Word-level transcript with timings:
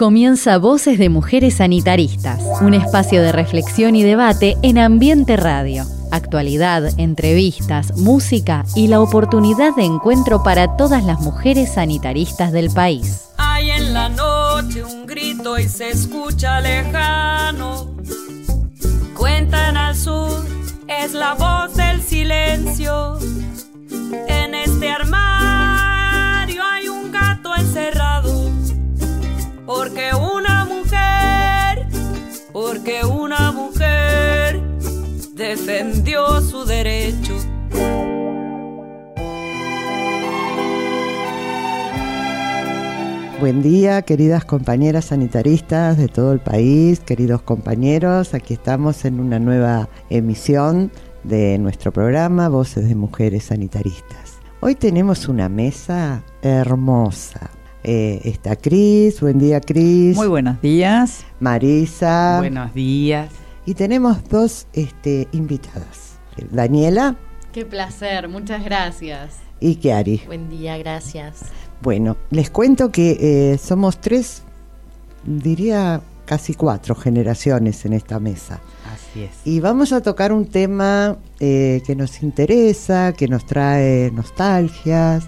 Comienza 0.00 0.56
Voces 0.56 0.98
de 0.98 1.10
Mujeres 1.10 1.56
Sanitaristas, 1.56 2.40
un 2.62 2.72
espacio 2.72 3.20
de 3.20 3.32
reflexión 3.32 3.94
y 3.94 4.02
debate 4.02 4.56
en 4.62 4.78
Ambiente 4.78 5.36
Radio. 5.36 5.84
Actualidad, 6.10 6.98
entrevistas, 6.98 7.94
música 7.98 8.64
y 8.74 8.86
la 8.86 9.02
oportunidad 9.02 9.76
de 9.76 9.84
encuentro 9.84 10.42
para 10.42 10.74
todas 10.78 11.04
las 11.04 11.20
mujeres 11.20 11.74
sanitaristas 11.74 12.50
del 12.50 12.70
país. 12.70 13.28
Hay 13.36 13.72
en 13.72 13.92
la 13.92 14.08
noche 14.08 14.82
un 14.82 15.04
grito 15.04 15.58
y 15.58 15.68
se 15.68 15.90
escucha 15.90 16.62
lejano. 16.62 17.94
Cuentan 19.14 19.76
al 19.76 19.94
sur, 19.94 20.46
es 20.88 21.12
la 21.12 21.34
voz 21.34 21.76
del 21.76 22.00
silencio. 22.00 23.18
En 24.28 24.54
este 24.54 24.90
armario 24.90 25.19
porque 29.72 30.10
una 30.12 30.64
mujer, 30.64 31.86
porque 32.52 33.04
una 33.04 33.52
mujer 33.52 34.60
defendió 35.34 36.40
su 36.40 36.64
derecho. 36.64 37.36
Buen 43.38 43.62
día, 43.62 44.02
queridas 44.02 44.44
compañeras 44.44 45.04
sanitaristas 45.04 45.96
de 45.96 46.08
todo 46.08 46.32
el 46.32 46.40
país, 46.40 46.98
queridos 46.98 47.42
compañeros. 47.42 48.34
Aquí 48.34 48.54
estamos 48.54 49.04
en 49.04 49.20
una 49.20 49.38
nueva 49.38 49.88
emisión 50.08 50.90
de 51.22 51.58
nuestro 51.58 51.92
programa 51.92 52.48
Voces 52.48 52.88
de 52.88 52.96
Mujeres 52.96 53.44
Sanitaristas. 53.44 54.40
Hoy 54.58 54.74
tenemos 54.74 55.28
una 55.28 55.48
mesa 55.48 56.24
hermosa, 56.42 57.50
eh, 57.82 58.20
está 58.24 58.56
Cris, 58.56 59.20
buen 59.20 59.38
día 59.38 59.60
Cris. 59.60 60.16
Muy 60.16 60.28
buenos 60.28 60.60
días. 60.60 61.24
Marisa. 61.40 62.36
Buenos 62.38 62.74
días. 62.74 63.30
Y 63.66 63.74
tenemos 63.74 64.22
dos 64.28 64.66
este, 64.72 65.28
invitadas. 65.32 66.18
Daniela. 66.50 67.16
Qué 67.52 67.64
placer, 67.64 68.28
muchas 68.28 68.64
gracias. 68.64 69.36
Y 69.60 69.76
Kiari. 69.76 70.22
Buen 70.26 70.48
día, 70.48 70.78
gracias. 70.78 71.40
Bueno, 71.82 72.16
les 72.30 72.50
cuento 72.50 72.90
que 72.92 73.16
eh, 73.52 73.58
somos 73.58 74.00
tres, 74.00 74.42
diría 75.24 76.00
casi 76.26 76.54
cuatro 76.54 76.94
generaciones 76.94 77.84
en 77.84 77.94
esta 77.94 78.20
mesa. 78.20 78.60
Así 78.92 79.24
es. 79.24 79.30
Y 79.44 79.60
vamos 79.60 79.92
a 79.92 80.00
tocar 80.00 80.32
un 80.32 80.46
tema 80.46 81.16
eh, 81.40 81.82
que 81.86 81.96
nos 81.96 82.22
interesa, 82.22 83.12
que 83.14 83.28
nos 83.28 83.44
trae 83.46 84.10
nostalgias, 84.12 85.24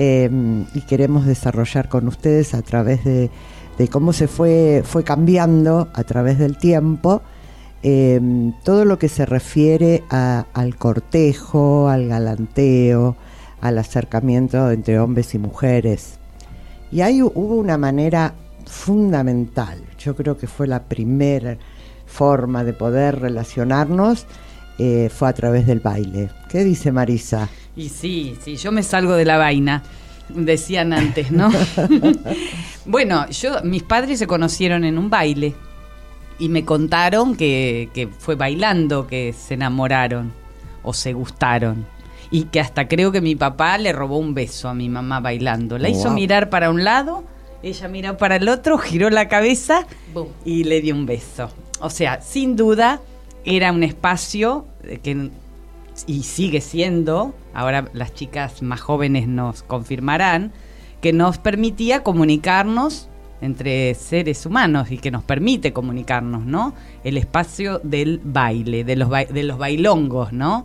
Em, 0.00 0.64
y 0.74 0.82
queremos 0.82 1.26
desarrollar 1.26 1.88
con 1.88 2.06
ustedes 2.06 2.54
a 2.54 2.62
través 2.62 3.02
de, 3.02 3.30
cómo 3.90 4.12
se 4.12 4.28
fue, 4.28 4.84
fue 4.84 5.02
cambiando 5.02 5.88
a 5.92 6.04
través 6.04 6.38
del 6.38 6.56
tiempo 6.56 7.20
em, 7.82 8.52
todo 8.62 8.84
lo 8.84 8.96
que 9.00 9.08
se 9.08 9.26
refiere 9.26 10.04
al 10.08 10.76
cortejo, 10.76 11.88
al 11.88 12.06
galanteo, 12.06 13.16
al 13.60 13.76
acercamiento 13.78 14.70
entre 14.70 15.00
hombres 15.00 15.34
y 15.34 15.40
mujeres. 15.40 16.20
Y 16.92 17.00
ahí 17.00 17.20
hubo 17.20 17.56
una 17.56 17.76
manera 17.76 18.34
fundamental, 18.66 19.80
yo 19.98 20.14
creo 20.14 20.36
que 20.36 20.46
fue 20.46 20.68
la 20.68 20.84
primera 20.84 21.58
forma 22.06 22.62
de 22.62 22.72
poder 22.72 23.18
relacionarnos, 23.18 24.28
eh, 24.78 25.10
fue 25.12 25.28
a 25.28 25.32
través 25.32 25.66
del 25.66 25.80
baile. 25.80 26.30
¿Qué 26.48 26.64
dice 26.64 26.92
Marisa? 26.92 27.48
Y 27.76 27.88
sí, 27.88 28.36
sí, 28.42 28.56
yo 28.56 28.72
me 28.72 28.82
salgo 28.82 29.14
de 29.14 29.24
la 29.24 29.36
vaina, 29.36 29.82
decían 30.28 30.92
antes, 30.92 31.30
¿no? 31.30 31.50
bueno, 32.86 33.28
yo, 33.30 33.62
mis 33.64 33.82
padres 33.82 34.18
se 34.18 34.26
conocieron 34.26 34.84
en 34.84 34.98
un 34.98 35.10
baile 35.10 35.54
y 36.38 36.48
me 36.48 36.64
contaron 36.64 37.36
que, 37.36 37.90
que 37.92 38.08
fue 38.08 38.34
bailando 38.34 39.06
que 39.06 39.32
se 39.32 39.54
enamoraron 39.54 40.32
o 40.82 40.92
se 40.92 41.12
gustaron 41.12 41.86
y 42.30 42.44
que 42.44 42.60
hasta 42.60 42.88
creo 42.88 43.12
que 43.12 43.20
mi 43.20 43.34
papá 43.36 43.78
le 43.78 43.92
robó 43.92 44.18
un 44.18 44.34
beso 44.34 44.68
a 44.68 44.74
mi 44.74 44.88
mamá 44.88 45.20
bailando. 45.20 45.78
La 45.78 45.88
hizo 45.88 46.10
mirar 46.10 46.50
para 46.50 46.70
un 46.70 46.84
lado, 46.84 47.24
ella 47.62 47.88
miró 47.88 48.16
para 48.16 48.36
el 48.36 48.48
otro, 48.48 48.78
giró 48.78 49.10
la 49.10 49.28
cabeza 49.28 49.86
y 50.44 50.64
le 50.64 50.80
dio 50.80 50.94
un 50.94 51.06
beso. 51.06 51.50
O 51.80 51.90
sea, 51.90 52.20
sin 52.20 52.56
duda 52.56 53.00
era 53.56 53.72
un 53.72 53.82
espacio 53.82 54.66
que 55.02 55.30
y 56.06 56.22
sigue 56.22 56.60
siendo, 56.60 57.34
ahora 57.54 57.88
las 57.92 58.14
chicas 58.14 58.62
más 58.62 58.80
jóvenes 58.80 59.26
nos 59.26 59.62
confirmarán, 59.62 60.52
que 61.00 61.12
nos 61.12 61.38
permitía 61.38 62.02
comunicarnos 62.02 63.08
entre 63.40 63.94
seres 63.94 64.46
humanos 64.46 64.90
y 64.90 64.98
que 64.98 65.10
nos 65.10 65.22
permite 65.24 65.72
comunicarnos, 65.72 66.44
¿no? 66.44 66.74
El 67.04 67.16
espacio 67.16 67.80
del 67.82 68.20
baile, 68.22 68.84
de 68.84 68.96
los, 68.96 69.08
de 69.10 69.42
los 69.42 69.58
bailongos, 69.58 70.32
¿no? 70.32 70.64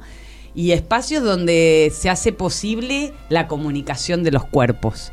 Y 0.55 0.71
espacios 0.71 1.23
donde 1.23 1.91
se 1.93 2.09
hace 2.09 2.31
posible 2.31 3.13
la 3.29 3.47
comunicación 3.47 4.23
de 4.23 4.31
los 4.31 4.45
cuerpos. 4.45 5.11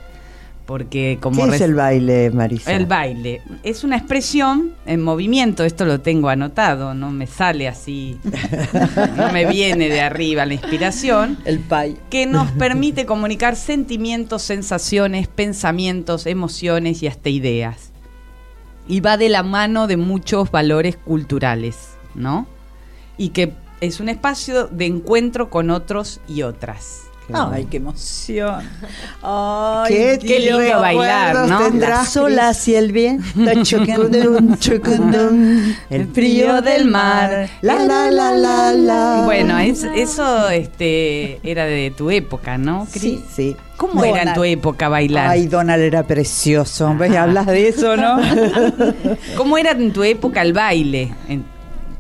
Porque 0.71 1.19
como 1.21 1.49
¿Qué 1.49 1.57
es 1.57 1.63
el 1.63 1.75
baile, 1.75 2.31
Marisa? 2.31 2.73
El 2.73 2.87
baile 2.87 3.43
es 3.65 3.83
una 3.83 3.97
expresión 3.97 4.73
en 4.87 5.03
movimiento, 5.03 5.65
esto 5.65 5.85
lo 5.85 6.01
tengo 6.01 6.29
anotado, 6.29 6.95
no 6.95 7.11
me 7.11 7.27
sale 7.27 7.67
así, 7.67 8.21
no 9.17 9.33
me 9.33 9.47
viene 9.47 9.89
de 9.89 10.01
arriba 10.01 10.47
la 10.47 10.55
inspiración. 10.55 11.39
El 11.45 11.59
pay. 11.59 11.97
Que 12.09 12.27
nos 12.27 12.53
permite 12.53 13.05
comunicar 13.05 13.57
sentimientos, 13.57 14.43
sensaciones, 14.43 15.27
pensamientos, 15.27 16.27
emociones 16.27 17.03
y 17.03 17.09
hasta 17.09 17.31
ideas. 17.31 17.91
Y 18.87 19.01
va 19.01 19.17
de 19.17 19.29
la 19.29 19.43
mano 19.43 19.89
de 19.89 19.97
muchos 19.97 20.53
valores 20.53 20.97
culturales, 20.97 21.97
¿no? 22.15 22.47
Y 23.19 23.31
que 23.31 23.55
es 23.81 23.99
un 23.99 24.09
espacio 24.09 24.69
de 24.69 24.87
encuentro 24.87 25.51
con 25.51 25.71
otros 25.71 26.21
y 26.29 26.43
otras. 26.43 27.10
Ay, 27.33 27.67
qué 27.71 27.79
emoción. 27.79 28.69
Ay, 29.23 30.19
qué, 30.21 30.41
lindo 30.41 30.81
bailar, 30.81 31.49
¿no? 31.49 31.71
La 31.71 32.05
sola 32.05 32.49
hacia 32.49 32.79
el 32.79 32.93
viento, 32.93 33.25
el 35.91 36.09
frío 36.09 36.63
del 36.63 36.87
mar, 36.87 37.49
la 37.63 37.85
la 37.85 38.11
la 38.11 38.33
la 38.33 38.73
la. 38.73 39.23
Bueno, 39.25 39.59
eso 39.59 40.49
este 40.51 41.39
era 41.49 41.65
de 41.65 41.93
tu 41.97 42.11
época, 42.11 42.59
¿no? 42.59 42.87
Sí, 42.91 43.25
sí. 43.35 43.57
¿Cómo 43.77 44.05
era 44.05 44.23
en 44.23 44.35
tu 44.35 44.45
época 44.45 44.91
bailar? 44.91 45.31
Ay, 45.31 45.47
Donald 45.47 45.83
era 45.83 46.03
precioso. 46.03 46.95
¿Ves? 46.99 47.17
Hablas 47.17 47.47
de 47.47 47.69
eso, 47.69 47.97
¿no? 47.97 48.19
¿Cómo 49.39 49.57
era 49.57 49.71
en 49.71 49.91
tu 49.91 50.03
época 50.03 50.43
el 50.43 50.53
baile? 50.53 51.15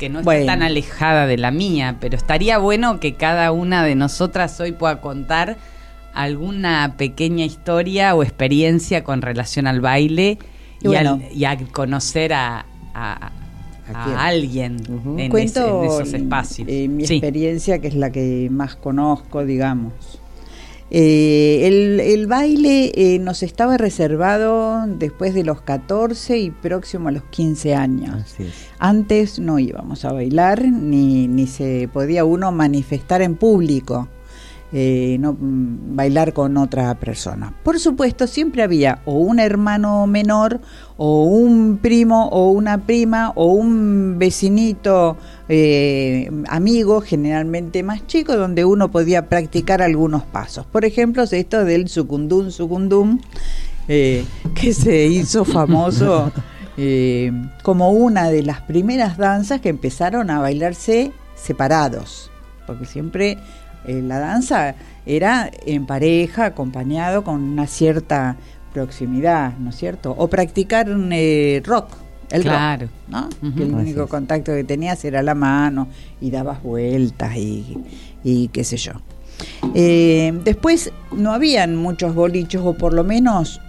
Que 0.00 0.08
no 0.08 0.20
está 0.20 0.46
tan 0.46 0.62
alejada 0.62 1.26
de 1.26 1.36
la 1.36 1.50
mía, 1.50 1.98
pero 2.00 2.16
estaría 2.16 2.56
bueno 2.56 2.98
que 3.00 3.14
cada 3.14 3.52
una 3.52 3.84
de 3.84 3.94
nosotras 3.94 4.58
hoy 4.58 4.72
pueda 4.72 5.02
contar 5.02 5.58
alguna 6.14 6.94
pequeña 6.96 7.44
historia 7.44 8.14
o 8.14 8.22
experiencia 8.22 9.04
con 9.04 9.20
relación 9.20 9.66
al 9.66 9.82
baile 9.82 10.38
y, 10.80 11.44
a 11.44 11.58
conocer 11.70 12.32
a, 12.32 12.64
alguien 14.16 14.78
en, 15.18 15.36
esos 15.36 16.14
espacios. 16.14 16.66
Eh, 16.66 16.88
mi 16.88 17.04
experiencia, 17.04 17.78
que 17.78 17.88
es 17.88 17.94
la 17.94 18.10
que 18.10 18.48
más 18.50 18.76
conozco, 18.76 19.44
digamos. 19.44 20.19
Eh, 20.92 21.68
el, 22.14 22.26
baile 22.26 22.92
eh, 22.94 23.18
nos 23.20 23.44
estaba 23.44 23.76
reservado 23.76 24.84
después 24.86 25.34
de 25.34 25.44
los 25.44 25.62
14 25.62 26.38
y 26.38 26.50
próximo 26.50 27.08
a 27.08 27.12
los 27.12 27.22
15 27.24 27.74
años. 27.74 28.36
Antes 28.78 29.38
no 29.38 29.58
íbamos 29.58 30.04
a 30.04 30.12
bailar 30.12 30.64
ni, 30.64 31.28
ni 31.28 31.46
se 31.46 31.88
podía 31.92 32.24
uno 32.24 32.50
manifestar 32.50 33.22
en 33.22 33.36
público. 33.36 34.08
Eh, 34.72 35.16
no 35.18 35.32
mm, 35.32 35.96
bailar 35.96 36.32
con 36.32 36.56
otra 36.56 36.94
persona. 36.94 37.52
Por 37.64 37.80
supuesto, 37.80 38.28
siempre 38.28 38.62
había 38.62 39.00
o 39.04 39.14
un 39.14 39.40
hermano 39.40 40.06
menor, 40.06 40.60
o 40.96 41.24
un 41.24 41.78
primo, 41.78 42.28
o 42.28 42.50
una 42.50 42.78
prima, 42.78 43.32
o 43.34 43.46
un 43.46 44.16
vecinito 44.16 45.16
eh, 45.48 46.30
amigo, 46.46 47.00
generalmente 47.00 47.82
más 47.82 48.06
chico, 48.06 48.36
donde 48.36 48.64
uno 48.64 48.92
podía 48.92 49.28
practicar 49.28 49.82
algunos 49.82 50.22
pasos. 50.22 50.66
Por 50.66 50.84
ejemplo, 50.84 51.24
esto 51.24 51.64
del 51.64 51.88
sucundum, 51.88 52.50
sucundum, 52.52 53.18
eh, 53.88 54.24
que 54.54 54.72
se 54.72 55.06
hizo 55.06 55.44
famoso 55.44 56.30
como 57.62 57.90
una 57.90 58.30
de 58.30 58.42
las 58.42 58.62
primeras 58.62 59.18
danzas 59.18 59.60
que 59.60 59.68
empezaron 59.68 60.30
a 60.30 60.40
bailarse 60.40 61.12
separados, 61.34 62.30
porque 62.66 62.86
siempre 62.86 63.36
eh, 63.86 64.02
la 64.02 64.18
danza 64.18 64.74
era 65.06 65.50
en 65.66 65.86
pareja, 65.86 66.46
acompañado 66.46 67.24
con 67.24 67.42
una 67.42 67.66
cierta 67.66 68.36
proximidad, 68.72 69.56
¿no 69.58 69.70
es 69.70 69.76
cierto? 69.76 70.14
O 70.16 70.28
practicar 70.28 70.86
eh, 71.12 71.62
rock, 71.64 71.88
el 72.30 72.42
claro. 72.42 72.86
rock, 72.86 72.92
¿no? 73.08 73.54
que 73.54 73.64
el 73.64 73.74
único 73.74 74.06
contacto 74.06 74.52
que 74.52 74.64
tenías 74.64 75.04
era 75.04 75.22
la 75.22 75.34
mano 75.34 75.88
y 76.20 76.30
dabas 76.30 76.62
vueltas 76.62 77.36
y, 77.36 78.48
qué 78.52 78.64
sé 78.64 78.76
yo. 78.76 78.92
Eh, 79.74 80.38
después 80.44 80.92
no 81.12 81.32
habían 81.32 81.74
muchos 81.76 82.14
bolichos, 82.14 82.62
o 82.64 82.74
por 82.74 82.92
lo 82.92 83.04
menos 83.04 83.60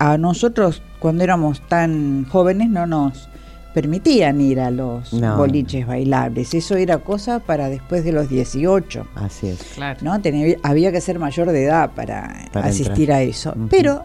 a 0.00 0.18
nosotros 0.18 0.82
cuando 0.98 1.22
éramos 1.22 1.60
tan 1.68 2.24
jóvenes 2.24 2.68
no 2.68 2.84
nos 2.86 3.28
permitían 3.74 4.40
ir 4.40 4.60
a 4.60 4.70
los 4.70 5.12
No. 5.12 5.36
boliches 5.38 5.86
bailables. 5.86 6.52
Eso 6.54 6.76
era 6.76 6.98
cosa 6.98 7.40
para 7.40 7.68
después 7.68 8.04
de 8.04 8.12
los 8.12 8.28
18. 8.28 9.06
Así 9.14 9.48
es. 9.48 9.58
Claro. 9.74 9.98
¿no? 10.02 10.20
Tenía- 10.20 10.56
había 10.62 10.92
que 10.92 11.00
ser 11.00 11.18
mayor 11.18 11.50
de 11.50 11.64
edad 11.64 11.90
para, 11.94 12.46
Para 12.52 12.66
asistir 12.66 13.10
entrar. 13.10 13.18
a 13.18 13.22
eso. 13.22 13.54
Pero 13.70 14.04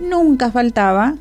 nunca 0.00 0.50
faltaba 0.50 1.14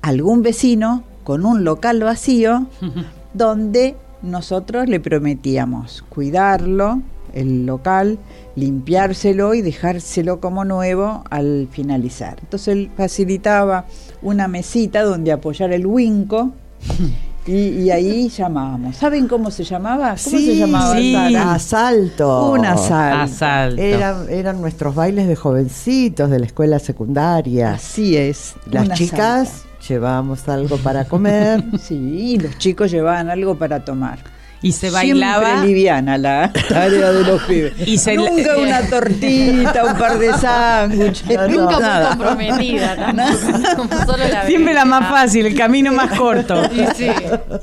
algún 0.00 0.42
vecino 0.42 1.04
con 1.24 1.44
un 1.46 1.64
local 1.64 2.02
vacío 2.02 2.66
donde 3.34 3.96
nosotros 4.22 4.88
le 4.88 5.00
prometíamos 5.00 6.02
cuidarlo, 6.08 7.00
el 7.34 7.64
local, 7.66 8.18
limpiárselo 8.56 9.54
y 9.54 9.62
dejárselo 9.62 10.40
como 10.40 10.64
nuevo 10.64 11.24
al 11.30 11.68
finalizar. 11.70 12.36
Entonces 12.42 12.68
él 12.68 12.90
facilitaba 12.96 13.86
una 14.20 14.48
mesita 14.48 15.02
donde 15.02 15.32
apoyar 15.32 15.72
el 15.72 15.86
winco. 15.86 16.52
Y, 17.44 17.52
y 17.54 17.90
ahí 17.90 18.28
llamábamos. 18.28 18.94
¿Saben 18.96 19.26
cómo 19.26 19.50
se 19.50 19.64
llamaba? 19.64 20.14
¿Cómo 20.22 20.38
se 20.38 20.56
llamaba? 20.56 20.96
sí. 20.96 21.34
Asalto. 21.34 22.52
Un 22.52 22.64
asalto. 22.64 23.22
Asalto. 23.22 23.82
Eran, 23.82 24.28
eran 24.30 24.60
nuestros 24.60 24.94
bailes 24.94 25.26
de 25.26 25.34
jovencitos 25.34 26.30
de 26.30 26.38
la 26.38 26.46
escuela 26.46 26.78
secundaria. 26.78 27.72
Así 27.74 28.16
es. 28.16 28.54
Las 28.70 28.90
chicas 28.90 29.48
asalto. 29.48 29.88
llevábamos 29.88 30.48
algo 30.48 30.76
para 30.78 31.04
comer. 31.06 31.64
Sí, 31.82 31.96
y 31.96 32.38
los 32.38 32.56
chicos 32.58 32.92
llevaban 32.92 33.28
algo 33.28 33.56
para 33.58 33.84
tomar. 33.84 34.20
Y 34.62 34.72
se 34.72 34.90
bailaba. 34.90 35.44
Siempre 35.46 35.66
liviana 35.68 36.16
la 36.18 36.52
tarea 36.68 37.12
de 37.12 37.24
los 37.24 37.42
pibes. 37.42 37.72
Y 37.86 37.98
se- 37.98 38.14
Nunca 38.14 38.56
una 38.56 38.80
tortita, 38.88 39.84
un 39.84 39.98
par 39.98 40.18
de 40.18 40.32
sándwiches. 40.34 41.26
No, 41.28 41.48
no. 41.48 41.48
Nunca 41.48 41.72
muy 41.74 41.82
nada. 41.82 42.08
comprometida 42.10 42.96
tampoco, 42.96 43.76
como 43.76 44.04
solo 44.04 44.28
la 44.28 44.46
Siempre 44.46 44.74
la 44.74 44.84
más 44.84 45.08
fácil, 45.10 45.46
el 45.46 45.56
camino 45.56 45.92
más 45.92 46.10
corto. 46.18 46.62
Y 46.72 46.86
sí. 46.96 47.08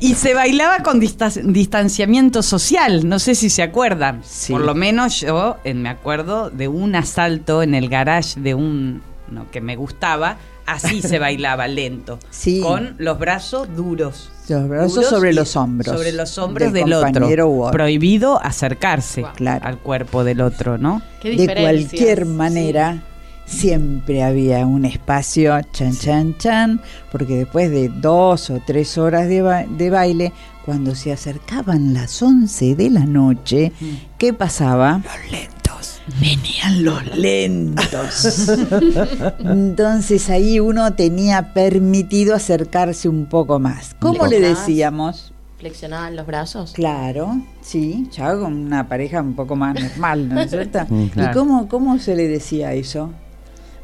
Y 0.01 0.15
se 0.15 0.33
bailaba 0.33 0.79
con 0.83 0.99
dista- 0.99 1.29
distanciamiento 1.41 2.43
social, 2.43 3.07
no 3.07 3.19
sé 3.19 3.35
si 3.35 3.49
se 3.49 3.63
acuerdan. 3.63 4.21
Sí. 4.25 4.51
Por 4.51 4.61
lo 4.61 4.75
menos 4.75 5.21
yo 5.21 5.57
eh, 5.63 5.73
me 5.73 5.89
acuerdo 5.89 6.49
de 6.49 6.67
un 6.67 6.95
asalto 6.95 7.63
en 7.63 7.75
el 7.75 7.87
garage 7.89 8.39
de 8.39 8.55
un 8.55 9.01
no, 9.29 9.49
que 9.51 9.61
me 9.61 9.75
gustaba, 9.75 10.37
así 10.73 11.01
se 11.01 11.19
bailaba 11.19 11.67
lento, 11.67 12.19
Sí. 12.29 12.61
con 12.61 12.95
los 12.97 13.17
brazos 13.19 13.67
duros. 13.75 14.31
Los 14.47 14.67
brazos 14.67 14.93
Duros 14.95 15.09
sobre 15.09 15.33
los 15.33 15.55
hombros. 15.55 15.95
Sobre 15.95 16.11
los 16.11 16.37
hombros 16.39 16.73
del 16.73 16.85
del, 16.85 16.93
otro. 16.93 17.71
Prohibido 17.71 18.41
acercarse 18.43 19.23
Claro. 19.35 19.65
al 19.67 19.77
cuerpo 19.77 20.23
del 20.23 20.41
otro, 20.41 20.77
¿no? 20.79 21.01
Qué 21.21 21.35
de 21.35 21.45
cualquier 21.53 22.25
manera, 22.25 23.03
siempre 23.45 24.23
había 24.23 24.65
un 24.65 24.85
espacio, 24.85 25.55
chan, 25.71 25.95
chan, 25.95 26.35
chan, 26.37 26.81
porque 27.11 27.35
después 27.35 27.69
de 27.69 27.89
dos 27.89 28.49
o 28.49 28.59
tres 28.65 28.97
horas 28.97 29.27
de, 29.27 29.41
ba- 29.41 29.65
de 29.67 29.89
baile, 29.89 30.33
cuando 30.65 30.93
se 30.95 31.11
acercaban 31.11 31.93
las 31.93 32.21
11 32.21 32.75
de 32.75 32.89
la 32.89 33.05
noche, 33.05 33.71
¿qué 34.17 34.33
pasaba? 34.33 35.01
Los 35.03 35.31
lentos. 35.31 35.98
Venían 36.19 36.83
los 36.83 37.17
lentos. 37.17 38.49
Entonces 39.39 40.29
ahí 40.29 40.59
uno 40.59 40.93
tenía 40.93 41.53
permitido 41.53 42.35
acercarse 42.35 43.09
un 43.09 43.27
poco 43.27 43.59
más. 43.59 43.95
¿Cómo 43.99 44.27
le 44.27 44.39
decíamos? 44.39 45.33
Flexionaban 45.57 46.15
los 46.15 46.25
brazos. 46.25 46.71
Claro, 46.71 47.41
sí, 47.61 48.07
ya 48.11 48.33
con 48.37 48.53
una 48.53 48.87
pareja 48.87 49.21
un 49.21 49.35
poco 49.35 49.57
más 49.57 49.75
normal, 49.77 50.29
¿no 50.29 50.39
es 50.39 50.49
cierto? 50.49 50.79
¿Y 50.89 51.33
cómo, 51.33 51.67
cómo 51.67 51.99
se 51.99 52.15
le 52.15 52.27
decía 52.27 52.73
eso? 52.73 53.11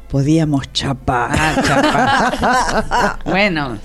Podíamos 0.08 0.72
chapar. 0.72 1.30
Ah, 1.36 3.18
bueno, 3.24 3.78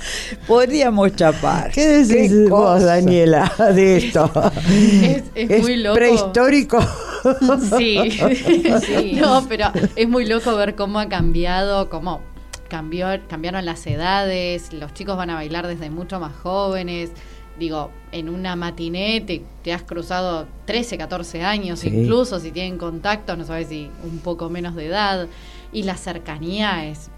Podíamos 0.48 1.16
chapar. 1.16 1.72
¿Qué 1.72 1.88
decís 1.88 2.32
Qué 2.32 2.48
vos. 2.50 2.82
Daniela, 2.84 3.52
de 3.74 3.98
esto? 3.98 4.32
Es, 4.70 5.24
es 5.34 5.62
muy 5.62 5.78
loco. 5.78 5.96
prehistórico. 5.96 6.80
Sí. 7.70 8.20
No, 9.22 9.46
pero 9.48 9.66
es 9.96 10.10
muy 10.10 10.26
loco 10.26 10.56
ver 10.56 10.74
cómo 10.76 10.98
ha 11.00 11.08
cambiado, 11.08 11.88
cómo 11.90 12.20
cambió, 12.68 13.08
cambiaron 13.30 13.64
las 13.64 13.86
edades, 13.86 14.74
los 14.74 14.92
chicos 14.96 15.18
van 15.18 15.30
a 15.30 15.36
bailar 15.36 15.68
desde 15.68 15.92
mucho 15.92 16.20
más 16.20 16.34
jóvenes. 16.42 17.12
Digo, 17.60 17.92
en 18.12 18.30
una 18.30 18.56
matiné 18.56 19.22
te, 19.22 19.44
te 19.64 19.72
has 19.72 19.84
cruzado 19.84 20.48
13, 20.66 20.98
14 20.98 21.44
años, 21.44 21.80
Sí. 21.82 21.90
incluso 21.94 22.40
si 22.40 22.50
tienen 22.52 22.80
contacto, 22.80 23.36
no 23.38 23.46
sabes 23.46 23.68
si 23.68 23.92
un 24.04 24.18
poco 24.20 24.50
menos 24.50 24.74
de 24.76 24.88
edad. 24.88 25.28
Y 25.72 25.84
la 25.84 25.96
cercanía 25.96 26.86
es 26.86 27.10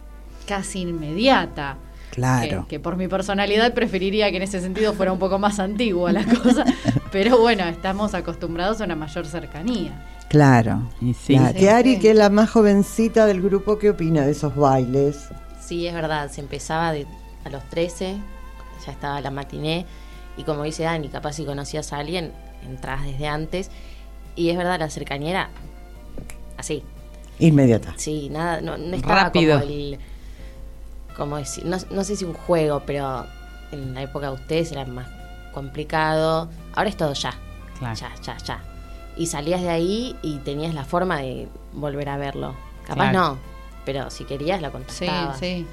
casi 0.47 0.81
inmediata. 0.81 1.77
Claro. 2.11 2.63
Que, 2.63 2.75
que 2.75 2.79
por 2.79 2.95
mi 2.95 3.07
personalidad 3.07 3.73
preferiría 3.73 4.29
que 4.29 4.37
en 4.37 4.43
ese 4.43 4.61
sentido 4.61 4.93
fuera 4.93 5.11
un 5.11 5.19
poco 5.19 5.39
más 5.39 5.59
antigua 5.59 6.11
la 6.11 6.23
cosa. 6.23 6.63
pero 7.11 7.39
bueno, 7.39 7.63
estamos 7.65 8.13
acostumbrados 8.13 8.81
a 8.81 8.85
una 8.85 8.95
mayor 8.95 9.25
cercanía. 9.25 10.03
Claro. 10.33 10.89
y 10.99 11.13
sí. 11.13 11.35
Claro. 11.37 11.53
Que 11.57 11.69
Ari, 11.69 11.99
que 11.99 12.09
es 12.09 12.17
la 12.17 12.31
más 12.31 12.49
jovencita 12.49 13.27
del 13.27 13.39
grupo, 13.39 13.77
¿qué 13.77 13.91
opina 13.91 14.25
de 14.25 14.31
esos 14.31 14.55
bailes? 14.55 15.29
Sí, 15.61 15.85
es 15.85 15.93
verdad, 15.93 16.31
se 16.31 16.41
empezaba 16.41 16.91
de, 16.91 17.05
a 17.45 17.49
los 17.49 17.63
13, 17.69 18.17
ya 18.83 18.91
estaba 18.91 19.21
la 19.21 19.29
matiné, 19.29 19.85
y 20.35 20.43
como 20.43 20.63
dice 20.63 20.83
Dani, 20.83 21.09
capaz 21.09 21.33
si 21.33 21.45
conocías 21.45 21.93
a 21.93 21.99
alguien, 21.99 22.31
entrabas 22.65 23.05
desde 23.05 23.27
antes, 23.27 23.69
y 24.35 24.49
es 24.49 24.57
verdad, 24.57 24.79
la 24.79 24.89
cercanía 24.89 25.29
era 25.29 25.49
así, 26.57 26.83
Inmediata. 27.39 27.93
sí, 27.97 28.29
nada, 28.29 28.61
no, 28.61 28.77
no 28.77 28.95
estaba 28.95 29.23
Rápido. 29.23 29.59
como 29.59 29.71
el, 29.71 29.97
como 31.17 31.37
decir, 31.37 31.65
no, 31.65 31.77
no 31.91 32.03
sé 32.03 32.15
si 32.15 32.25
un 32.25 32.33
juego, 32.33 32.83
pero 32.85 33.25
en 33.71 33.93
la 33.93 34.01
época 34.03 34.27
de 34.27 34.33
ustedes 34.35 34.71
era 34.71 34.85
más 34.85 35.07
complicado, 35.53 36.49
ahora 36.75 36.89
es 36.89 36.97
todo 36.97 37.13
ya, 37.13 37.33
Claro. 37.79 37.95
ya, 37.95 38.11
ya, 38.21 38.37
ya, 38.37 38.63
y 39.17 39.27
salías 39.27 39.61
de 39.61 39.69
ahí 39.69 40.15
y 40.21 40.37
tenías 40.39 40.73
la 40.73 40.83
forma 40.85 41.19
de 41.19 41.47
volver 41.73 42.09
a 42.09 42.17
verlo, 42.17 42.55
capaz 42.85 43.09
Claro. 43.11 43.19
no, 43.33 43.37
pero 43.85 44.09
si 44.09 44.23
querías 44.25 44.61
la 44.61 44.69
Sí, 44.69 44.73
contactabas. 44.73 45.39
sí. 45.39 45.65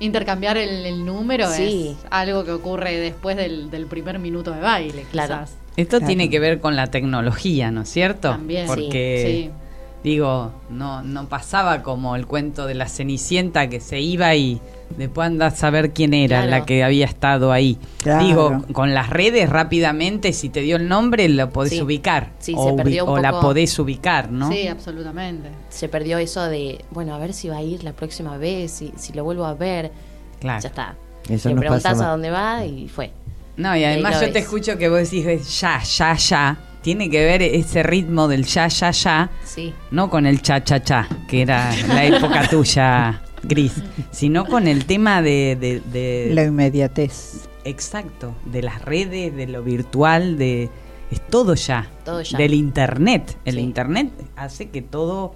Intercambiar 0.00 0.56
el, 0.56 0.84
el 0.86 1.04
número 1.06 1.48
Sí. 1.52 1.96
es 1.96 2.06
algo 2.10 2.44
que 2.44 2.50
ocurre 2.50 2.96
después 2.98 3.36
del, 3.36 3.70
del 3.70 3.86
primer 3.86 4.18
minuto 4.18 4.50
de 4.50 4.60
baile, 4.60 5.06
Claro. 5.12 5.34
quizás. 5.36 5.56
Esto 5.76 5.98
Claro. 5.98 6.06
tiene 6.08 6.28
que 6.30 6.40
ver 6.40 6.60
con 6.60 6.74
la 6.76 6.88
tecnología, 6.88 7.70
¿no 7.70 7.82
es 7.82 7.88
cierto? 7.90 8.30
También. 8.30 8.66
Porque, 8.66 9.50
Sí. 9.52 9.63
Digo, 10.04 10.52
no, 10.70 11.02
no 11.02 11.28
pasaba 11.28 11.82
como 11.82 12.14
el 12.14 12.26
cuento 12.26 12.66
de 12.66 12.74
la 12.74 12.86
Cenicienta 12.88 13.68
que 13.68 13.80
se 13.80 14.00
iba 14.00 14.34
y 14.36 14.60
después 14.98 15.26
andás 15.26 15.54
a 15.54 15.56
saber 15.56 15.92
quién 15.94 16.12
era 16.14 16.42
Claro. 16.42 16.50
la 16.50 16.66
que 16.66 16.84
había 16.84 17.06
estado 17.06 17.50
ahí. 17.52 17.78
Claro. 18.02 18.24
Digo, 18.24 18.64
con 18.72 18.92
las 18.94 19.08
redes 19.10 19.48
rápidamente, 19.48 20.32
si 20.34 20.50
te 20.50 20.60
dio 20.60 20.76
el 20.76 20.88
nombre, 20.88 21.28
lo 21.30 21.48
podés 21.50 21.72
Sí. 21.72 21.82
ubicar. 21.82 22.30
Sí, 22.38 22.54
o, 22.56 22.68
se 22.68 22.74
perdió 22.76 23.06
ubi- 23.06 23.12
un 23.12 23.18
o 23.18 23.22
la 23.22 23.40
podés 23.40 23.78
ubicar, 23.78 24.30
¿no? 24.30 24.52
Sí, 24.52 24.68
absolutamente. 24.68 25.48
se 25.70 25.88
perdió 25.88 26.18
eso 26.18 26.44
de, 26.44 26.84
bueno, 26.90 27.14
a 27.14 27.18
ver 27.18 27.32
si 27.32 27.48
va 27.48 27.56
a 27.56 27.62
ir 27.62 27.82
la 27.82 27.92
próxima 27.94 28.36
vez, 28.36 28.70
si, 28.70 28.92
si 28.96 29.12
lo 29.14 29.24
vuelvo 29.24 29.44
a 29.46 29.54
ver. 29.54 29.90
Claro. 30.38 30.60
Ya 30.62 30.68
está. 30.68 30.94
Eso 31.28 31.48
Le 31.48 31.56
preguntás 31.56 31.92
pasa 31.94 32.08
a 32.08 32.10
dónde 32.12 32.30
va 32.30 32.64
y 32.66 32.86
fue. 32.88 33.10
No, 33.56 33.74
y 33.74 33.82
además 33.84 34.20
yo 34.20 34.30
te 34.30 34.40
escucho 34.40 34.76
que 34.76 34.88
vos 34.90 34.98
decís 35.10 35.58
ya, 35.60 35.80
ya, 35.82 36.14
ya. 36.14 36.58
Tiene 36.84 37.08
que 37.08 37.24
ver 37.24 37.40
ese 37.40 37.82
ritmo 37.82 38.28
del 38.28 38.44
ya, 38.44 38.68
ya, 38.68 38.90
ya. 38.90 39.30
Sí, 39.42 39.72
no 39.90 40.10
con 40.10 40.26
el 40.26 40.42
cha 40.42 40.62
cha 40.62 40.82
cha, 40.82 41.08
que 41.26 41.40
era 41.40 41.74
la 41.88 42.04
época 42.04 42.46
tuya, 42.50 43.22
Gris, 43.42 43.82
sino 44.10 44.44
con 44.44 44.68
el 44.68 44.84
tema 44.84 45.22
de, 45.22 45.56
de- 45.58 45.80
de- 45.80 46.34
La 46.34 46.44
inmediatez. 46.44 47.48
exacto, 47.64 48.34
de 48.44 48.60
las 48.62 48.82
redes, 48.82 49.34
de 49.34 49.46
lo 49.46 49.62
virtual, 49.62 50.36
de 50.36 50.68
es 51.10 51.26
todo 51.28 51.54
ya, 51.54 51.88
Todo 52.04 52.20
ya. 52.20 52.36
del 52.36 52.52
internet. 52.52 53.38
El 53.46 53.54
Sí. 53.54 53.60
internet 53.60 54.10
hace 54.36 54.68
que 54.68 54.82
todo 54.82 55.32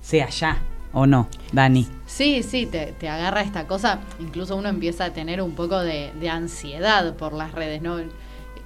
sea 0.00 0.28
ya, 0.28 0.58
¿o 0.92 1.06
no, 1.06 1.28
Dani? 1.52 1.86
Sí, 2.06 2.42
sí, 2.42 2.66
te, 2.66 2.94
te 2.98 3.08
agarra 3.08 3.42
esta 3.42 3.68
cosa. 3.68 4.00
Incluso 4.18 4.56
uno 4.56 4.68
empieza 4.68 5.04
a 5.04 5.12
tener 5.12 5.40
un 5.40 5.52
poco 5.54 5.78
de, 5.78 6.10
de 6.18 6.28
ansiedad 6.30 7.14
por 7.14 7.32
las 7.32 7.52
redes, 7.52 7.80
¿no? 7.80 7.98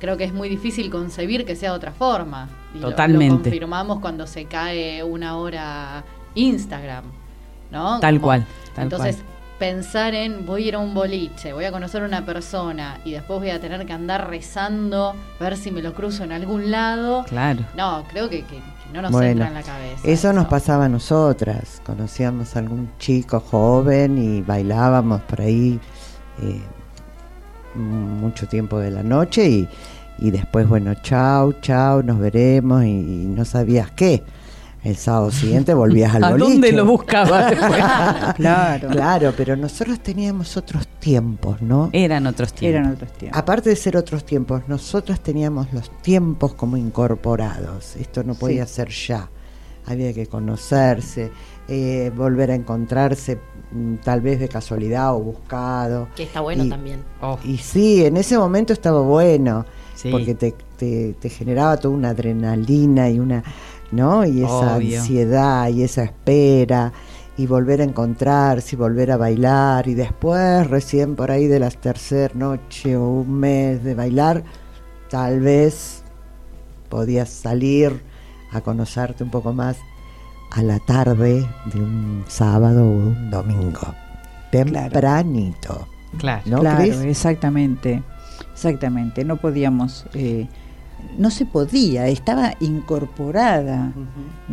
Creo 0.05 0.19
que 0.19 0.25
es 0.25 0.35
muy 0.35 0.51
difícil 0.51 0.91
concebir 0.91 1.47
que 1.47 1.57
sea 1.57 1.71
de 1.71 1.77
otra 1.79 1.91
forma. 1.93 2.47
Y 2.75 2.79
lo- 2.79 2.83
Lo, 2.85 2.91
Totalmente. 2.91 3.45
confirmamos 3.51 4.01
cuando 4.01 4.27
se 4.27 4.45
cae 4.45 5.03
una 5.03 5.39
hora 5.39 6.05
Instagram, 6.35 7.05
¿no? 7.71 8.01
Tal 8.01 8.17
Como- 8.17 8.27
cual, 8.27 8.47
tal 8.75 8.83
Entonces, 8.85 9.17
cual. 9.17 9.27
pensar 9.59 10.15
en 10.15 10.45
voy 10.45 10.65
a 10.65 10.67
ir 10.69 10.75
a 10.75 10.79
un 10.81 10.93
boliche, 10.93 11.55
voy 11.55 11.65
a 11.65 11.73
conocer 11.73 12.03
a 12.03 12.07
una 12.07 12.27
persona 12.27 13.01
y 13.07 13.13
después 13.13 13.41
voy 13.41 13.49
a 13.49 13.59
tener 13.63 13.87
que 13.87 13.95
andar 13.95 14.29
rezando, 14.29 15.15
a 15.41 15.43
ver 15.43 15.57
si 15.57 15.71
me 15.71 15.81
lo 15.81 15.95
cruzo 15.95 16.23
en 16.23 16.33
algún 16.33 16.71
lado. 16.71 17.25
Claro. 17.27 17.65
No, 17.75 18.05
creo 18.11 18.29
que, 18.29 18.43
que- 18.43 18.57
que 18.59 18.93
no 18.93 19.01
nos 19.01 19.11
Bueno, 19.11 19.31
entra 19.31 19.49
en 19.49 19.55
la 19.55 19.63
cabeza. 19.63 20.01
Eso 20.05 20.35
nos 20.35 20.49
pasaba 20.49 20.85
a 20.85 20.89
nosotras. 20.91 21.81
Conocíamos 21.87 22.57
a 22.57 22.59
algún 22.59 22.91
chico 22.99 23.41
joven 23.41 24.19
y 24.19 24.43
bailábamos 24.43 25.23
por 25.23 25.41
ahí 25.41 25.81
eh, 26.43 26.61
mucho 27.75 28.47
tiempo 28.47 28.79
de 28.79 28.91
la 28.91 29.03
noche 29.03 29.49
y, 29.49 29.69
y 30.19 30.31
después, 30.31 30.69
bueno, 30.69 30.95
chau, 31.03 31.53
chau, 31.61 32.03
nos 32.03 32.19
veremos 32.19 32.85
y, 32.85 32.89
y 32.89 33.27
no 33.27 33.45
sabías 33.45 33.91
qué. 33.93 34.23
El 34.83 34.97
sábado 34.97 35.31
siguiente 35.31 35.73
volvías 35.75 36.15
al 36.15 36.25
¿A 36.25 36.31
boliche. 36.33 36.53
dónde 36.53 36.73
lo 36.73 36.85
buscabas 36.85 37.51
después? 37.51 37.83
Claro. 38.37 38.89
Claro, 38.91 39.33
pero 39.37 39.57
nosotros 39.57 40.01
teníamos 40.01 40.57
otros 40.57 40.87
tiempos, 41.01 41.63
¿no? 41.63 41.89
Eran 41.93 42.27
otros 42.27 42.53
tiempos. 42.53 42.81
Eran 42.81 42.93
otros 42.93 43.13
tiempos. 43.13 43.39
Aparte 43.39 43.71
de 43.71 43.77
ser 43.77 43.97
otros 43.97 44.25
tiempos, 44.25 44.63
nosotros 44.69 45.21
teníamos 45.21 45.73
los 45.73 45.91
tiempos 46.03 46.55
como 46.55 46.77
incorporados. 46.77 47.97
Esto 47.97 48.23
no 48.25 48.35
podía 48.35 48.67
ser 48.67 48.89
ya. 48.91 49.29
Había 49.87 50.13
que 50.15 50.27
conocerse, 50.27 51.31
eh, 51.69 52.11
volver 52.17 52.51
a 52.51 52.55
encontrarse, 52.55 53.39
mm, 53.73 53.97
tal 53.97 54.21
vez 54.21 54.41
de 54.41 54.49
casualidad 54.49 55.15
o 55.15 55.21
buscado. 55.21 56.09
Que 56.17 56.23
está 56.25 56.41
bueno 56.41 56.65
Y- 56.65 56.69
también. 56.71 57.03
Oh, 57.23 57.39
Y 57.45 57.59
sí, 57.59 58.05
en 58.05 58.17
ese 58.17 58.37
momento 58.39 58.73
estaba 58.73 59.01
bueno, 59.01 59.65
Sí. 59.95 60.11
porque 60.11 60.35
te, 60.35 60.55
te- 60.77 61.15
te 61.21 61.29
generaba 61.29 61.77
toda 61.77 61.95
una 61.95 62.11
adrenalina 62.11 63.09
y 63.11 63.19
una, 63.19 63.43
¿no? 63.93 64.25
Y 64.27 64.43
esa 64.43 64.77
Obvio. 64.77 65.01
ansiedad 65.01 65.69
y 65.69 65.83
esa 65.83 66.05
espera 66.05 66.93
y 67.37 67.47
volver 67.47 67.81
a 67.81 67.85
encontrarse 67.85 68.77
y 68.77 68.79
volver 68.79 69.11
a 69.11 69.17
bailar 69.17 69.89
y 69.89 69.95
después 69.95 70.69
recién 70.69 71.17
por 71.17 71.31
ahí 71.31 71.47
de 71.49 71.59
la 71.59 71.71
tercera 71.71 72.33
noche 72.35 72.97
o 72.97 73.09
un 73.09 73.39
mes 73.41 73.83
de 73.83 73.95
bailar, 73.95 74.45
tal 75.11 75.41
vez 75.41 76.03
podías 76.89 77.29
salir 77.31 78.01
a 78.53 78.61
conocerte 78.61 79.25
un 79.25 79.31
poco 79.31 79.53
más 79.53 79.77
a 80.53 80.63
la 80.63 80.79
tarde 80.79 81.45
de 81.73 81.81
un 81.81 82.25
sábado 82.29 82.85
o 82.85 82.91
un 82.91 83.31
domingo. 83.31 83.95
Tempranito. 84.53 85.89
claro. 86.19 86.43
¿No 86.47 86.61
claro, 86.61 86.83
exactamente. 87.03 88.03
Exactamente. 88.55 89.25
No 89.25 89.37
podíamos. 89.37 90.07
eh, 90.15 90.47
no 91.19 91.31
se 91.31 91.45
podía, 91.45 92.07
estaba 92.09 92.55
incorporada 92.61 93.93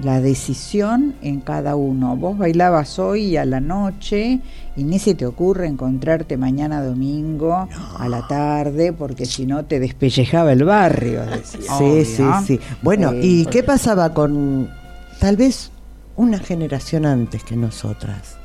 la 0.04 0.20
decisión 0.20 1.16
en 1.22 1.40
cada 1.40 1.78
uno. 1.78 2.18
Vos 2.18 2.38
bailabas 2.38 3.00
hoy 3.00 3.38
a 3.38 3.46
la 3.46 3.62
noche 3.62 4.42
y 4.76 4.84
ni 4.84 5.00
se 5.00 5.16
te 5.16 5.26
ocurre 5.26 5.68
encontrarte 5.68 6.36
mañana 6.36 6.84
domingo 6.84 7.70
a 7.98 8.10
la 8.10 8.28
tarde 8.28 8.92
porque 8.92 9.26
si 9.26 9.46
no 9.46 9.64
te 9.64 9.80
despellejaba 9.80 10.52
el 10.52 10.66
barrio. 10.66 11.22
decía. 11.26 11.62
Sí, 11.78 12.04
sí, 12.06 12.24
sí. 12.46 12.60
Bueno, 12.82 13.12
Eh, 13.14 13.22
¿y 13.24 13.46
qué 13.46 13.64
pasaba 13.64 14.14
con 14.14 14.70
tal 15.20 15.38
vez 15.38 15.72
una 16.18 16.40
generación 16.40 17.06
antes 17.06 17.44
que 17.46 17.56
nosotras? 17.56 18.38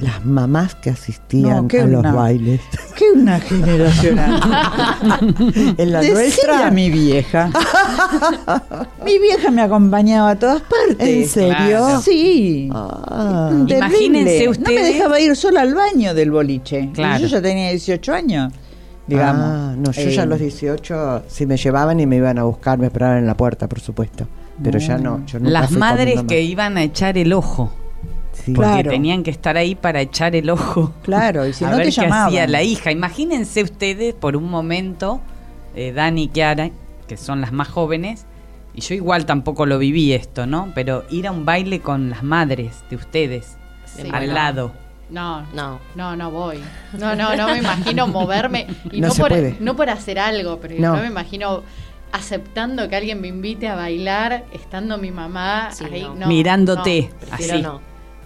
Las 0.00 0.24
mamás 0.24 0.74
que 0.74 0.90
asistían 0.90 1.68
No, 1.68 1.78
a 1.82 1.86
los 1.86 1.98
una- 2.00 2.12
bailes. 2.12 2.60
¿Qué 2.96 3.04
una 3.14 3.38
generación 3.40 4.18
en 5.78 5.92
la 5.92 6.02
nuestra. 6.02 6.66
a 6.66 6.70
mi 6.70 6.90
vieja. 6.90 7.50
mi 9.04 9.18
vieja 9.18 9.50
me 9.50 9.62
acompañaba 9.62 10.30
a 10.30 10.38
todas 10.38 10.62
partes. 10.62 10.96
¿En 11.08 11.28
serio? 11.28 11.54
Claro. 11.56 12.00
Sí. 12.02 12.68
Ah. 12.72 13.50
Imagínense 13.66 14.44
No 14.44 14.50
ustedes- 14.52 14.80
me 14.80 14.86
dejaba 14.94 15.20
ir 15.20 15.36
sola 15.36 15.62
al 15.62 15.74
baño 15.74 16.14
del 16.14 16.30
boliche. 16.30 16.90
Claro. 16.94 17.20
Yo 17.20 17.26
ya 17.28 17.42
tenía 17.42 17.70
18 17.70 18.12
años, 18.14 18.52
digamos. 19.06 19.44
Ah, 19.46 19.74
no, 19.76 19.92
yo 19.92 20.08
ya 20.10 20.22
a 20.22 20.24
Eh, 20.24 20.28
los 20.28 20.38
18, 20.40 21.22
si 21.28 21.46
me 21.46 21.56
llevaban 21.56 22.00
y 22.00 22.06
me 22.06 22.16
iban 22.16 22.38
a 22.38 22.44
buscar, 22.44 22.78
me 22.78 22.86
esperaban 22.86 23.18
en 23.18 23.26
la 23.26 23.36
puerta, 23.36 23.68
por 23.68 23.80
supuesto. 23.80 24.26
Pero 24.62 24.78
ya 24.78 24.98
no. 24.98 25.24
Yo 25.26 25.38
nunca 25.38 25.50
Las 25.52 25.68
fui 25.70 25.78
madres 25.78 26.22
que 26.28 26.42
iban 26.42 26.76
a 26.76 26.82
echar 26.82 27.16
el 27.16 27.32
ojo. 27.32 27.72
Sí. 28.44 28.52
Porque 28.52 28.70
Claro. 28.70 28.90
tenían 28.90 29.22
que 29.22 29.30
estar 29.30 29.56
ahí 29.56 29.74
para 29.74 30.00
echar 30.00 30.34
el 30.36 30.50
ojo. 30.50 30.92
Claro, 31.02 31.46
y 31.46 31.52
si 31.52 31.64
a 31.66 31.70
no 31.70 31.76
ver 31.76 31.86
te 31.88 31.92
qué 32.00 32.06
hacía 32.06 32.46
la 32.46 32.62
hija. 32.62 32.90
Imagínense 32.90 33.62
ustedes 33.62 34.14
por 34.14 34.36
un 34.36 34.48
momento, 34.50 35.20
eh, 35.74 35.92
Dani 35.92 36.24
y 36.24 36.28
Kiara, 36.28 36.70
que 37.06 37.16
son 37.16 37.40
las 37.40 37.52
más 37.52 37.68
jóvenes, 37.68 38.26
y 38.74 38.80
yo 38.82 38.94
igual 38.94 39.26
tampoco 39.26 39.66
lo 39.66 39.78
viví 39.78 40.12
esto, 40.12 40.46
¿no? 40.46 40.70
Pero 40.74 41.04
ir 41.10 41.26
a 41.26 41.32
un 41.32 41.44
baile 41.44 41.80
con 41.80 42.08
las 42.10 42.22
madres 42.22 42.82
de 42.88 42.96
ustedes 42.96 43.56
Sí. 43.84 44.02
al 44.02 44.10
Bueno. 44.10 44.32
lado. 44.32 44.72
No, 45.10 45.42
No. 45.52 45.80
no, 45.96 46.14
no 46.14 46.30
voy. 46.30 46.60
No, 46.96 47.16
no, 47.16 47.34
no 47.34 47.48
me 47.48 47.58
imagino 47.58 48.06
moverme. 48.06 48.68
Y 48.92 49.00
No 49.00 49.08
no, 49.08 49.14
se 49.14 49.20
por, 49.22 49.30
puede. 49.30 49.56
no 49.58 49.74
por 49.74 49.90
hacer 49.90 50.20
algo, 50.20 50.60
pero 50.60 50.76
No. 50.78 50.94
no. 50.96 51.02
me 51.02 51.08
imagino 51.08 51.62
aceptando 52.12 52.88
que 52.88 52.96
alguien 52.96 53.20
me 53.20 53.28
invite 53.28 53.66
a 53.68 53.74
bailar, 53.74 54.44
estando 54.52 54.98
mi 54.98 55.10
mamá 55.10 55.70
Sí, 55.72 55.84
ahí. 55.84 56.02
no. 56.02 56.14
No, 56.14 56.26
Mirándote. 56.28 57.10
Así. 57.30 57.60
no. 57.62 57.80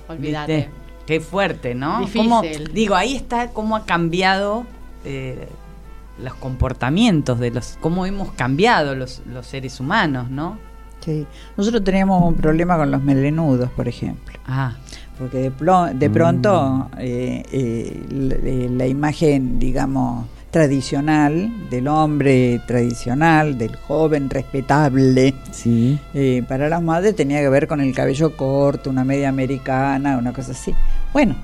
Olvídate. 0.09 0.69
Qué 1.07 1.21
fuerte, 1.21 1.75
¿no? 1.75 2.01
Difícil. 2.01 2.23
Cómo- 2.31 2.43
digo, 2.73 2.95
ahí 2.95 3.15
está 3.17 3.49
cómo 3.51 3.77
ha 3.77 3.85
cambiado 3.85 4.65
eh, 5.05 5.49
los 6.23 6.35
comportamientos 6.35 7.39
de 7.39 7.51
los, 7.51 7.77
cómo 7.81 8.07
hemos 8.07 8.33
cambiado 8.33 8.95
los, 8.95 9.21
los 9.31 9.47
seres 9.47 9.81
humanos, 9.81 10.31
¿no? 10.31 10.59
Sí. 11.01 11.27
Nosotros 11.59 11.85
teníamos 11.85 12.23
un 12.27 12.35
problema 12.35 12.79
con 12.79 12.91
los 12.91 13.03
melenudos, 13.03 13.69
por 13.73 13.87
ejemplo. 13.89 14.39
Ah, 14.47 14.77
Porque 15.19 15.37
de, 15.39 15.53
plo- 15.53 15.93
de 15.93 16.09
pronto 16.09 16.89
eh, 16.99 17.43
eh, 17.53 18.03
la, 18.11 18.35
eh, 18.37 18.69
la 18.71 18.87
imagen, 18.87 19.59
digamos, 19.59 20.25
tradicional 20.55 21.51
del 21.69 21.89
hombre 21.89 22.61
tradicional, 22.65 23.59
del 23.59 23.75
joven 23.75 24.31
respetable, 24.31 25.35
Sí. 25.51 25.99
eh, 26.15 26.45
para 26.49 26.69
las 26.69 26.81
madres 26.81 27.17
tenía 27.17 27.41
que 27.41 27.49
ver 27.49 27.67
con 27.67 27.81
el 27.81 27.93
cabello 27.93 28.37
corto, 28.37 28.89
una 28.89 29.03
media 29.05 29.31
americana, 29.31 30.17
una 30.17 30.33
cosa 30.33 30.53
así. 30.53 30.73
Bueno, 31.13 31.35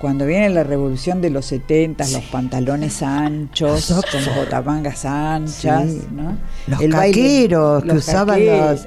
cuando 0.00 0.26
viene 0.26 0.48
la 0.50 0.62
revolución 0.62 1.20
de 1.20 1.30
los 1.30 1.46
70, 1.46 2.06
los 2.08 2.22
pantalones 2.26 3.02
anchos, 3.02 3.90
Los 3.90 4.04
con 4.06 4.34
botamangas 4.36 5.04
anchas, 5.04 5.90
Sí. 5.90 6.02
¿no? 6.12 6.36
Los 6.68 6.80
El 6.82 6.92
baile- 6.92 7.20
caqueros 7.20 7.82
que 7.82 7.92
usaban 7.94 8.46
los, 8.46 8.86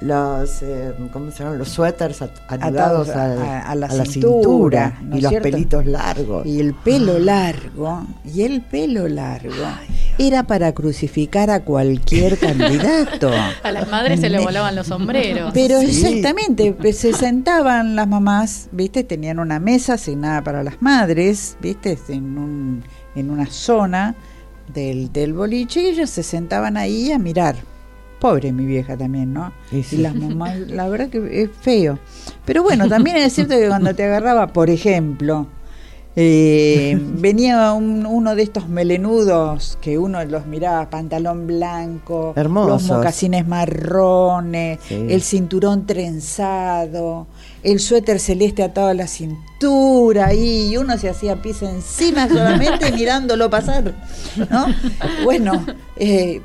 los 0.00 0.62
eh, 0.62 0.92
¿cómo 1.12 1.30
se 1.30 1.42
llaman? 1.42 1.58
Los 1.58 1.70
suéteres 1.70 2.20
at- 2.20 2.30
atados 2.48 3.08
Atados 3.08 3.08
a- 3.10 3.24
al- 3.32 3.38
a- 3.42 3.60
a 3.70 3.74
la 3.74 3.88
cintura, 4.04 4.06
cintura, 4.06 4.98
¿no 5.02 5.16
y 5.16 5.20
los 5.22 5.30
cierto? 5.30 5.48
pelitos 5.50 5.86
largos. 5.86 6.46
Y 6.46 6.60
el 6.60 6.74
pelo 6.74 7.18
largo, 7.18 8.04
y 8.24 8.42
el 8.42 8.60
pelo 8.62 9.08
largo 9.08 9.54
era 10.18 10.42
para 10.42 10.72
crucificar 10.72 11.50
a 11.50 11.60
cualquier 11.64 12.38
candidato. 12.38 13.30
A 13.62 13.72
las 13.72 13.88
madres 13.90 14.20
se 14.20 14.28
le 14.28 14.38
volaban 14.38 14.76
los 14.76 14.86
sombreros. 14.88 15.52
Pero 15.54 15.80
Sí. 15.80 15.86
exactamente, 15.86 16.72
pues, 16.72 16.98
se 16.98 17.12
sentaban 17.14 17.96
las 17.96 18.06
mamás, 18.06 18.68
¿viste? 18.72 19.02
Tenían 19.04 19.38
una 19.38 19.58
mesa 19.60 19.94
asignada 19.94 20.42
para 20.42 20.62
las 20.62 20.80
madres, 20.82 21.56
¿viste? 21.62 21.98
En, 22.08 22.36
un, 22.38 22.84
en 23.14 23.30
una 23.30 23.46
zona 23.46 24.14
del, 24.74 25.10
del 25.12 25.32
boliche 25.32 25.80
y 25.82 25.86
ellas 25.86 26.10
se 26.10 26.22
sentaban 26.22 26.76
ahí 26.76 27.12
a 27.12 27.18
mirar. 27.18 27.56
Pobre 28.26 28.52
mi 28.52 28.66
vieja 28.66 28.96
también, 28.96 29.32
¿no? 29.32 29.52
Y 29.70 29.82
sí. 29.84 29.96
Y 29.96 29.98
las 30.00 30.14
mamás, 30.16 30.58
la 30.58 30.88
verdad 30.88 31.08
que 31.08 31.42
es 31.42 31.50
feo. 31.60 31.98
Pero 32.44 32.62
bueno, 32.64 32.88
también 32.88 33.16
es 33.18 33.32
cierto 33.34 33.54
que 33.56 33.68
cuando 33.68 33.94
te 33.94 34.02
agarraba, 34.04 34.48
por 34.48 34.68
ejemplo, 34.68 35.46
eh, 36.18 36.98
venía 37.18 37.72
un- 37.72 38.06
uno 38.06 38.34
de 38.34 38.42
estos 38.42 38.68
melenudos 38.68 39.76
que 39.82 39.98
uno 39.98 40.24
los 40.24 40.46
miraba, 40.46 40.88
pantalón 40.90 41.46
blanco, 41.46 42.32
los 42.34 42.36
Hermosos. 42.36 42.96
mocasines 42.96 43.46
marrones, 43.46 44.78
Sí. 44.88 45.06
el 45.10 45.22
cinturón 45.22 45.86
trenzado, 45.86 47.26
el 47.62 47.78
suéter 47.80 48.18
celeste 48.18 48.62
atado 48.62 48.88
a 48.88 48.94
la 48.94 49.06
cintura 49.06 50.32
y 50.34 50.76
uno 50.78 50.96
se 50.98 51.08
hacía 51.10 51.36
pis 51.42 51.62
encima 51.62 52.26
solamente 52.28 52.90
mirándolo 52.92 53.50
pasar, 53.50 53.94
¿no? 54.50 54.66
Bueno, 55.24 55.64
eh, 55.96 56.40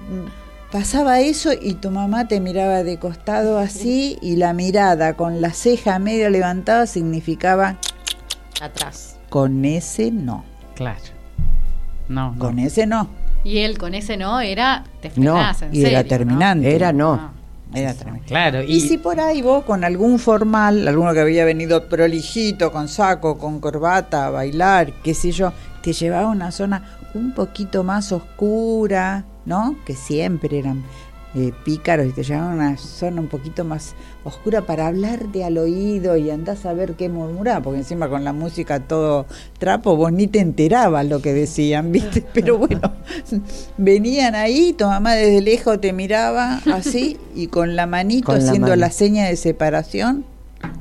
pasaba 0.71 1.19
eso 1.19 1.51
y 1.53 1.73
tu 1.75 1.91
mamá 1.91 2.27
te 2.27 2.39
miraba 2.39 2.83
de 2.83 2.97
costado 2.97 3.57
así 3.57 4.17
y 4.21 4.37
la 4.37 4.53
mirada 4.53 5.13
con 5.15 5.41
la 5.41 5.51
ceja 5.51 5.99
medio 5.99 6.29
levantada 6.29 6.87
significaba 6.87 7.77
Atrás. 8.61 9.17
con 9.29 9.65
ese 9.65 10.11
no, 10.11 10.43
claro. 10.75 10.99
No, 12.07 12.31
no. 12.33 12.39
con 12.39 12.59
ese 12.59 12.85
no, 12.87 13.09
Y 13.43 13.59
él 13.59 13.77
con 13.77 13.93
ese 13.93 14.17
no 14.17 14.39
era, 14.41 14.83
te 15.01 15.09
No, 15.15 15.33
frenás, 15.33 15.61
en 15.61 15.75
y 15.75 15.85
era 15.85 16.03
terminante. 16.03 16.75
Era 16.75 16.91
no. 16.93 17.15
No. 17.15 17.41
Era 17.73 17.93
tremendo. 17.93 18.25
Claro, 18.27 18.61
Y, 18.63 18.81
si 18.81 18.97
por 18.97 19.21
ahí 19.21 19.41
vos 19.41 19.63
con 19.63 19.85
algún 19.85 20.19
formal, 20.19 20.85
alguno 20.89 21.13
que 21.13 21.21
había 21.21 21.45
venido 21.45 21.87
prolijito, 21.87 22.69
con 22.69 22.89
saco, 22.89 23.37
con 23.37 23.61
corbata, 23.61 24.25
a 24.25 24.29
bailar, 24.29 24.91
qué 25.03 25.13
sé 25.13 25.31
yo, 25.31 25.53
te 25.81 25.93
llevaba 25.93 26.27
a 26.27 26.31
una 26.31 26.51
zona 26.51 26.97
un 27.13 27.33
poquito 27.33 27.85
más 27.85 28.11
oscura, 28.11 29.23
¿no? 29.45 29.75
Que 29.85 29.95
siempre 29.95 30.59
eran 30.59 30.83
eh, 31.33 31.53
pícaros 31.63 32.07
y 32.07 32.11
te 32.11 32.23
llevaban 32.23 32.51
a 32.51 32.55
una 32.55 32.77
zona 32.77 33.21
un 33.21 33.27
poquito 33.27 33.63
más 33.63 33.95
oscura 34.25 34.63
para 34.63 34.87
hablarte 34.87 35.45
al 35.45 35.57
oído 35.57 36.17
y 36.17 36.29
andás 36.29 36.65
a 36.65 36.73
ver 36.73 36.95
qué 36.95 37.07
murmuraba, 37.07 37.61
porque 37.61 37.79
encima 37.79 38.09
con 38.09 38.25
la 38.25 38.33
música 38.33 38.81
todo 38.81 39.25
trapo, 39.57 39.95
vos 39.95 40.11
ni 40.11 40.27
te 40.27 40.39
enterabas 40.39 41.05
lo 41.05 41.21
que 41.21 41.33
decían, 41.33 41.93
¿viste? 41.93 42.21
Pero 42.33 42.57
bueno, 42.57 42.81
venían 43.77 44.35
ahí, 44.35 44.73
tu 44.73 44.85
mamá 44.85 45.13
desde 45.13 45.39
lejos 45.41 45.79
te 45.79 45.93
miraba 45.93 46.59
así 46.73 47.17
y 47.33 47.47
con 47.47 47.77
la 47.77 47.87
manito 47.87 48.25
Con 48.25 48.39
la 48.39 48.43
haciendo 48.43 48.67
mano. 48.67 48.79
la 48.81 48.91
seña 48.91 49.25
de 49.27 49.37
separación, 49.37 50.25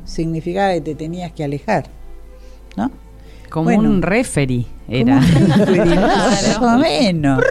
significaba 0.04 0.72
que 0.72 0.80
te 0.80 0.94
tenías 0.96 1.30
que 1.30 1.44
alejar, 1.44 1.88
¿no? 2.76 2.90
como 3.50 3.64
bueno. 3.64 3.90
un 3.90 4.00
referee 4.00 4.66
era. 4.88 5.20
Más 5.20 6.58
o 6.60 6.78
menos. 6.78 7.42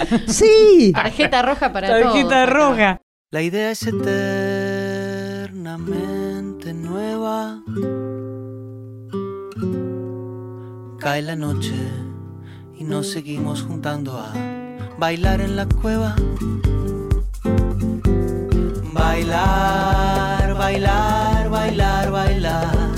Sí. 0.26 0.92
Tarjeta 0.94 1.42
roja 1.42 1.72
para 1.72 1.88
Tarjeta 1.88 2.12
todos 2.12 2.32
acá. 2.32 2.46
roja. 2.46 3.00
La 3.30 3.42
idea 3.42 3.70
es 3.70 3.82
eterna. 3.86 5.76
eternamente 5.76 6.72
nueva. 6.72 7.60
Cae 10.98 11.22
la 11.22 11.36
noche 11.36 11.74
y 12.78 12.84
nos 12.84 13.10
seguimos 13.10 13.62
juntando 13.62 14.18
a 14.18 14.32
bailar 14.98 15.40
en 15.40 15.56
la 15.56 15.66
cueva. 15.66 16.14
Bailar, 18.92 20.54
bailar, 20.54 21.50
bailar. 21.50 22.10
Bailar, 22.10 22.10
bailar, 22.10 22.96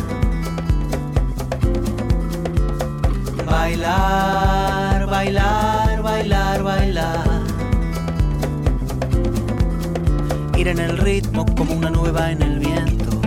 Ir 10.69 10.73
en 10.79 10.91
el 10.91 10.99
ritmo 10.99 11.47
como 11.57 11.73
una 11.73 11.89
nueva 11.89 12.31
en 12.31 12.43
el 12.43 12.59
viento. 12.59 13.23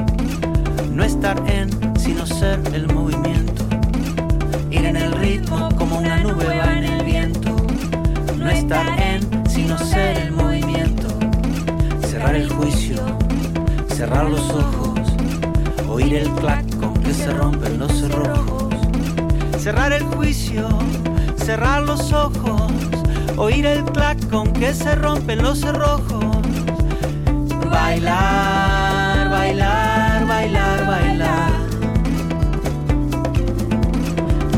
No 0.91 1.03
estar 1.03 1.41
en, 1.49 1.71
sino 1.99 2.23
ser 2.23 2.59
el 2.71 2.85
movimiento. 2.93 3.63
Ir 4.69 4.85
en 4.85 4.95
el 4.95 5.11
ritmo 5.13 5.69
como 5.75 5.97
una 5.97 6.17
nube 6.17 6.45
va 6.45 6.77
en 6.77 6.83
el 6.83 7.03
viento. 7.03 7.55
No 8.37 8.47
estar 8.47 8.87
en, 9.01 9.49
sino 9.49 9.75
ser 9.79 10.17
el 10.17 10.33
movimiento. 10.33 11.07
Cerrar 12.07 12.35
el 12.35 12.47
juicio, 12.47 12.97
cerrar 13.87 14.29
los 14.29 14.47
ojos, 14.51 14.99
oír 15.89 16.13
el 16.13 16.29
clac 16.33 16.63
con 16.79 16.93
que 16.93 17.11
se 17.11 17.33
rompen 17.33 17.79
los 17.79 17.91
cerrojos. 17.91 18.75
Cerrar 19.57 19.93
el 19.93 20.03
juicio, 20.03 20.69
cerrar 21.37 21.81
los 21.81 22.13
ojos, 22.13 22.71
oír 23.35 23.65
el 23.65 23.83
clac 23.85 24.29
con 24.29 24.53
que 24.53 24.75
se 24.75 24.93
rompen 24.93 25.41
los 25.41 25.59
cerrojos. 25.59 26.30
Bailar, 27.71 29.29
bailar, 29.29 30.27
bailar, 30.27 30.85
bailar. 30.85 31.51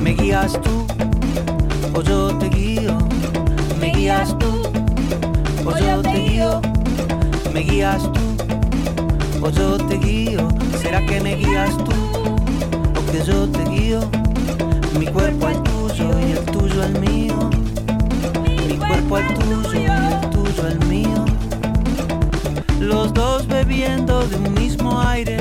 Me 0.04 0.12
guías 0.14 0.54
tú 0.62 0.86
o 1.94 2.02
yo 2.02 2.36
te 2.40 2.50
guío. 2.50 2.98
Me 3.80 3.92
guías 3.92 4.36
tú 4.40 4.52
o 5.66 5.78
yo 5.78 6.02
te 6.02 6.14
guío. 6.14 6.62
Me 7.54 7.60
guías 7.62 8.04
tú 8.14 8.22
o 9.46 9.50
yo 9.50 9.78
te 9.78 9.98
guío. 9.98 10.48
¿Será 10.82 11.06
que 11.06 11.22
me 11.22 11.36
guías 11.36 11.78
tú 11.78 11.94
o 12.98 13.12
que 13.12 13.24
yo 13.24 13.48
te 13.48 13.64
guío? 13.70 14.00
Mi 15.00 15.08
cuerpo 15.08 15.48
al 15.48 15.62
tuyo 15.64 16.10
y 16.20 16.32
el 16.32 16.46
tuyo 16.46 16.84
al 16.84 17.00
mío. 17.00 17.50
Mi 18.68 18.78
cuerpo 18.78 19.18
al 19.18 19.34
tuyo 19.36 19.74
y 19.74 19.86
el 19.86 20.30
tuyo 20.32 20.64
al 20.68 20.80
mío. 20.88 21.33
Los 22.84 23.14
dos 23.14 23.48
bebiendo 23.48 24.28
de 24.28 24.36
un 24.36 24.54
mismo 24.56 25.02
aire. 25.02 25.38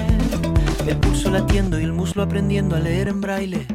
El 0.87 0.97
pulso 0.99 1.29
latiendo 1.29 1.81
y 1.81 1.83
el 1.83 1.93
muslo 1.93 2.23
aprendiendo 2.23 2.77
a 2.77 2.79
leer 2.79 3.09
en 3.09 3.21
braille. 3.21 3.67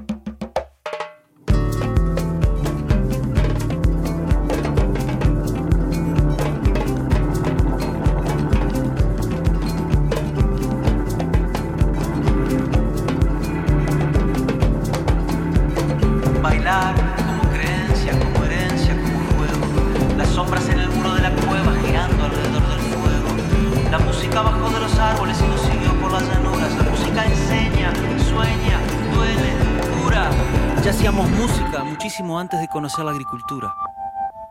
Conocer 32.87 33.03
la 33.03 33.11
agricultura. 33.11 33.75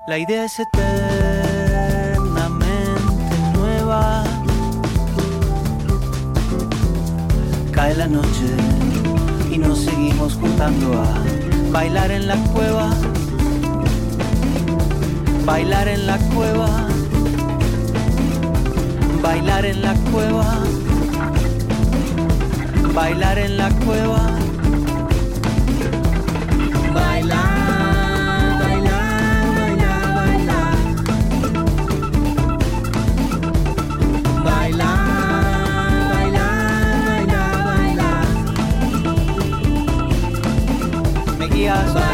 La 0.06 0.18
idea 0.18 0.44
es 0.44 0.60
eternamente 0.60 3.34
nueva. 3.54 4.24
Cae 7.72 7.94
la 7.94 8.06
noche 8.06 8.54
y 9.50 9.56
nos 9.56 9.78
seguimos 9.78 10.34
juntando 10.34 11.00
a 11.00 11.06
bailar 11.70 12.10
en 12.10 12.26
la 12.26 12.36
cueva, 12.52 12.90
bailar 15.46 15.88
en 15.88 16.06
la 16.06 16.18
cueva, 16.18 16.68
bailar 19.22 19.64
en 19.64 19.80
la 19.80 19.94
cueva, 20.12 20.58
bailar 22.92 23.38
en 23.38 23.56
la 23.56 23.70
cueva. 23.86 24.30
Bailar, 26.94 27.65
Me 41.76 42.05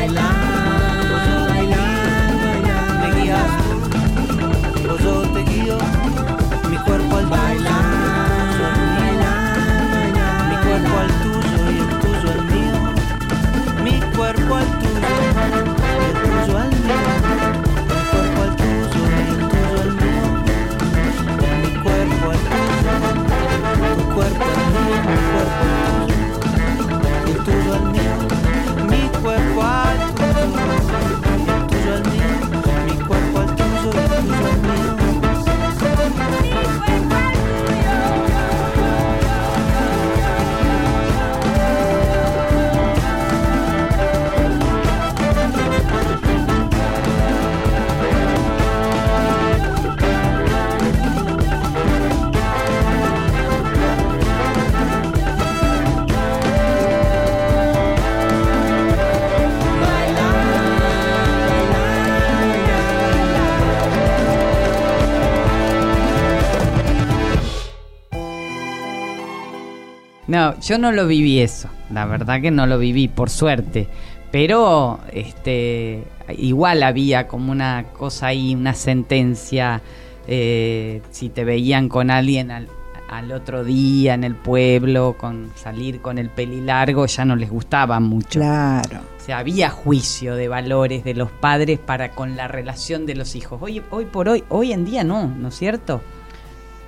No, 70.33 70.59
yo 70.61 70.79
no 70.79 70.92
lo 70.92 71.07
viví 71.07 71.40
eso. 71.40 71.68
La 71.90 72.07
verdad 72.07 72.40
que 72.40 72.51
no 72.51 72.66
lo 72.66 72.79
viví, 72.79 73.07
por 73.07 73.29
suerte. 73.29 73.87
Pero 74.31 74.99
este 75.12 76.05
igual 76.38 76.83
había 76.83 77.29
como 77.29 77.53
una 77.53 77.85
cosa 77.92 78.29
ahí, 78.29 78.55
una 78.55 78.73
sentencia. 78.73 79.83
eh, 80.27 81.03
si 81.11 81.29
te 81.29 81.45
veían 81.45 81.90
con 81.90 82.11
alguien 82.11 82.51
al, 82.51 82.68
al 83.11 83.31
otro 83.33 83.62
día 83.62 84.14
en 84.14 84.25
el 84.25 84.35
pueblo, 84.35 85.16
con 85.18 85.51
salir 85.55 86.01
con 86.01 86.16
el 86.16 86.31
peli 86.31 86.62
largo, 86.62 87.05
ya 87.05 87.27
no 87.27 87.37
les 87.37 87.51
gustaba 87.51 88.01
mucho. 88.01 88.40
Claro. 88.40 89.01
O 89.21 89.25
sea, 89.25 89.37
había 89.37 89.68
juicio 89.68 90.35
de 90.35 90.49
valores 90.49 91.05
de 91.05 91.12
los 91.12 91.31
padres 91.31 91.79
para 91.79 92.12
con 92.12 92.37
la 92.37 92.49
relación 92.49 93.05
de 93.05 93.16
los 93.16 93.37
hijos. 93.37 93.61
Hoy, 93.61 93.83
hoy 93.90 94.07
por 94.07 94.31
hoy, 94.31 94.45
hoy 94.49 94.73
en 94.73 94.87
día 94.87 95.05
no, 95.05 95.27
¿no 95.27 95.49
es 95.49 95.57
cierto? 95.57 96.01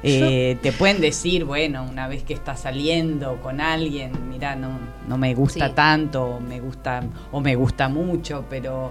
Eh, 0.07 0.59
te 0.63 0.73
pueden 0.73 1.01
decir, 1.01 1.45
bueno, 1.45 1.85
una 1.91 2.07
vez 2.09 2.23
que 2.25 2.35
estás 2.35 2.61
saliendo 2.61 3.41
con 3.43 3.61
alguien, 3.61 4.13
mira, 4.29 4.55
no, 4.55 4.79
no 5.09 5.17
me 5.19 5.35
gusta 5.35 5.69
Sí. 5.69 5.75
tanto, 5.75 6.25
o 6.25 6.41
me 6.41 6.61
gusta, 6.61 7.03
o 7.33 7.41
me 7.41 7.55
gusta 7.57 7.89
mucho, 7.89 8.45
pero 8.51 8.91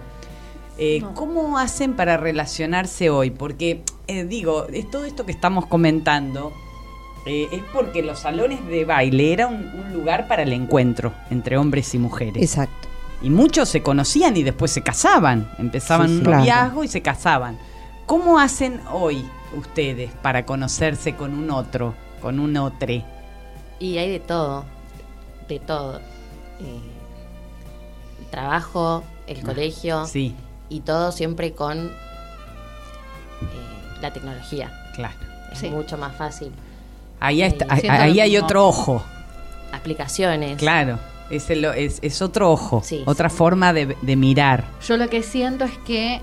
eh, 0.77 0.99
No. 1.01 1.13
¿cómo 1.13 1.57
hacen 1.59 1.93
para 1.93 2.17
relacionarse 2.17 3.09
hoy? 3.11 3.29
Porque, 3.29 3.83
eh, 4.07 4.23
digo, 4.23 4.65
es 4.73 4.89
todo 4.89 5.05
esto 5.05 5.25
que 5.25 5.31
estamos 5.31 5.67
comentando 5.67 6.51
eh, 7.25 7.47
es 7.51 7.61
porque 7.71 8.01
los 8.01 8.19
salones 8.19 8.65
de 8.67 8.83
baile 8.83 9.31
era 9.31 9.47
un, 9.47 9.55
un 9.67 9.93
lugar 9.93 10.27
para 10.27 10.41
el 10.43 10.51
encuentro 10.51 11.13
entre 11.29 11.57
hombres 11.57 11.93
y 11.93 11.99
mujeres. 11.99 12.41
Exacto. 12.43 12.87
Y 13.21 13.29
muchos 13.29 13.69
se 13.69 13.81
conocían 13.81 14.35
y 14.35 14.43
después 14.43 14.71
se 14.71 14.81
casaban. 14.81 15.49
Empezaban 15.57 16.09
Sí, 16.09 16.15
un. 16.17 16.21
Claro. 16.23 16.39
noviazgo 16.39 16.83
y 16.83 16.87
se 16.89 17.01
casaban. 17.01 17.57
¿Cómo 18.07 18.39
hacen 18.39 18.81
hoy 18.91 19.23
ustedes 19.57 20.11
para 20.21 20.45
conocerse 20.45 21.15
con 21.15 21.33
un 21.33 21.49
otro? 21.51 21.93
con 22.21 22.39
un 22.39 22.55
otro. 22.55 22.87
Y 23.79 23.97
hay 23.97 24.09
de 24.09 24.19
todo, 24.21 24.63
de 25.49 25.59
todo. 25.59 25.97
Eh, 26.61 26.79
el 28.21 28.25
trabajo, 28.31 29.03
el 29.27 29.41
colegio 29.43 30.05
Sí, 30.07 30.33
y 30.69 30.79
todo 30.79 31.11
siempre 31.11 31.51
con 31.53 31.87
eh, 31.87 31.91
la 34.01 34.13
tecnología. 34.13 34.71
claro. 34.95 35.15
Es 35.51 35.59
Sí. 35.59 35.69
mucho 35.69 35.97
más 35.97 36.15
fácil. 36.15 36.51
Ahí, 37.19 37.41
está- 37.43 37.75
siento 37.77 38.01
ahí 38.01 38.19
hay 38.21 38.37
otro 38.37 38.65
ojo, 38.67 39.03
Aplicaciones. 39.73 40.57
claro. 40.57 40.97
Es, 41.29 41.49
el- 41.49 41.65
es, 41.65 41.99
es 42.01 42.21
otro 42.21 42.51
ojo, 42.51 42.81
Sí, 42.83 43.03
otra 43.05 43.29
sí. 43.29 43.35
forma 43.37 43.73
de, 43.73 43.97
de 44.01 44.15
mirar. 44.15 44.63
Yo 44.87 44.97
lo 44.97 45.09
que 45.09 45.23
siento 45.23 45.65
es 45.65 45.77
que, 45.79 46.21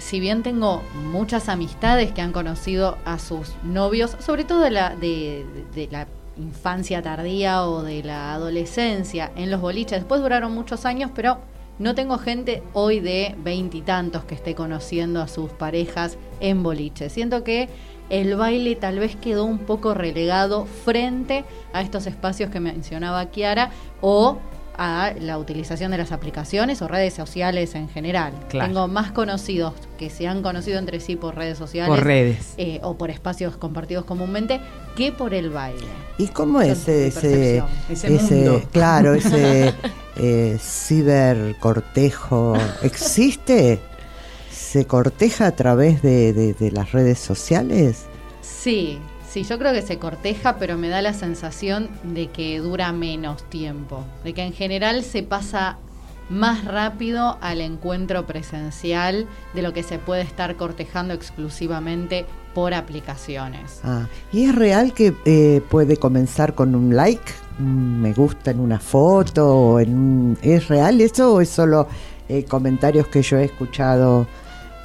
si 0.00 0.20
bien 0.20 0.42
tengo 0.42 0.82
muchas 0.94 1.48
amistades 1.48 2.12
que 2.12 2.20
han 2.20 2.32
conocido 2.32 2.98
a 3.04 3.18
sus 3.18 3.54
novios, 3.62 4.16
sobre 4.20 4.44
todo 4.44 4.60
de 4.60 4.70
la, 4.70 4.96
de, 4.96 5.44
la 5.90 6.06
infancia 6.36 7.02
tardía 7.02 7.64
o 7.66 7.82
de 7.82 8.02
la 8.02 8.32
adolescencia 8.32 9.30
en 9.36 9.50
los 9.50 9.60
boliches, 9.60 10.00
después 10.00 10.20
duraron 10.20 10.52
muchos 10.52 10.86
años, 10.86 11.10
pero 11.14 11.38
no 11.78 11.94
tengo 11.94 12.18
gente 12.18 12.62
hoy 12.72 13.00
de 13.00 13.34
veintitantos 13.38 14.24
que 14.24 14.34
esté 14.34 14.54
conociendo 14.54 15.22
a 15.22 15.28
sus 15.28 15.50
parejas 15.50 16.18
en 16.40 16.62
boliches. 16.62 17.12
Siento 17.12 17.44
que 17.44 17.68
el 18.10 18.36
baile 18.36 18.74
tal 18.76 18.98
vez 18.98 19.16
quedó 19.16 19.44
un 19.44 19.58
poco 19.58 19.94
relegado 19.94 20.66
frente 20.66 21.44
a 21.72 21.80
estos 21.80 22.06
espacios 22.06 22.50
que 22.50 22.60
mencionaba 22.60 23.26
Kiara 23.26 23.70
o 24.00 24.38
a 24.82 25.12
la 25.20 25.36
utilización 25.36 25.90
de 25.90 25.98
las 25.98 26.10
aplicaciones 26.10 26.80
o 26.80 26.88
redes 26.88 27.12
sociales 27.12 27.74
en 27.74 27.90
general. 27.90 28.32
Claro. 28.48 28.66
Tengo 28.68 28.88
más 28.88 29.12
conocidos 29.12 29.74
que 29.98 30.08
se 30.08 30.26
han 30.26 30.40
conocido 30.42 30.78
entre 30.78 31.00
sí 31.00 31.16
por 31.16 31.36
redes 31.36 31.58
sociales 31.58 31.94
Por 31.94 32.02
redes. 32.02 32.54
eh, 32.56 32.80
o 32.82 32.96
por 32.96 33.10
espacios 33.10 33.58
compartidos 33.58 34.06
comúnmente 34.06 34.58
que 34.96 35.12
por 35.12 35.34
el 35.34 35.50
baile. 35.50 35.84
¿Y 36.16 36.28
cómo 36.28 36.62
es 36.62 36.88
ese, 36.88 37.12
percepción. 37.20 37.66
Ese 37.90 38.10
mundo. 38.10 38.62
claro, 38.72 39.12
ese 39.12 39.74
eh, 40.16 40.56
cibercortejo 40.58 42.54
existe? 42.82 43.80
¿Se 44.50 44.86
corteja 44.86 45.46
a 45.48 45.52
través 45.52 46.00
de, 46.00 46.32
de- 46.32 46.54
de 46.54 46.70
las 46.70 46.92
redes 46.92 47.18
sociales? 47.18 48.06
Sí, 48.40 48.98
sí, 49.30 49.44
yo 49.44 49.58
creo 49.58 49.72
que 49.72 49.82
se 49.82 49.98
corteja, 49.98 50.56
pero 50.58 50.76
me 50.76 50.88
da 50.88 51.00
la 51.02 51.12
sensación 51.14 51.88
de 52.02 52.26
que 52.28 52.58
dura 52.58 52.92
menos 52.92 53.42
tiempo, 53.48 54.04
de 54.24 54.32
que 54.34 54.42
en 54.42 54.52
general 54.52 55.02
se 55.04 55.22
pasa 55.22 55.76
más 56.28 56.64
rápido 56.64 57.38
al 57.40 57.60
encuentro 57.60 58.24
presencial 58.26 59.26
de 59.54 59.62
lo 59.62 59.72
que 59.72 59.82
se 59.82 59.98
puede 59.98 60.22
estar 60.22 60.54
cortejando 60.56 61.12
exclusivamente 61.14 62.24
por 62.54 62.72
aplicaciones. 62.74 63.80
Ah, 63.84 64.06
¿Y 64.32 64.44
es 64.44 64.54
real 64.54 64.92
que 64.92 65.14
eh, 65.24 65.60
puede 65.68 65.96
comenzar 65.96 66.54
con 66.54 66.74
un 66.76 66.94
like, 66.94 67.22
un 67.58 68.00
me 68.00 68.12
gusta 68.12 68.50
en 68.52 68.60
una 68.60 68.78
foto? 68.78 69.48
O 69.56 69.80
en 69.80 69.94
un- 69.94 70.38
¿Es 70.42 70.68
real 70.68 71.00
eso 71.00 71.34
o 71.34 71.40
es 71.40 71.48
solo 71.48 71.88
eh, 72.28 72.44
comentarios 72.44 73.08
que 73.08 73.22
yo 73.22 73.38
he 73.38 73.44
escuchado? 73.44 74.26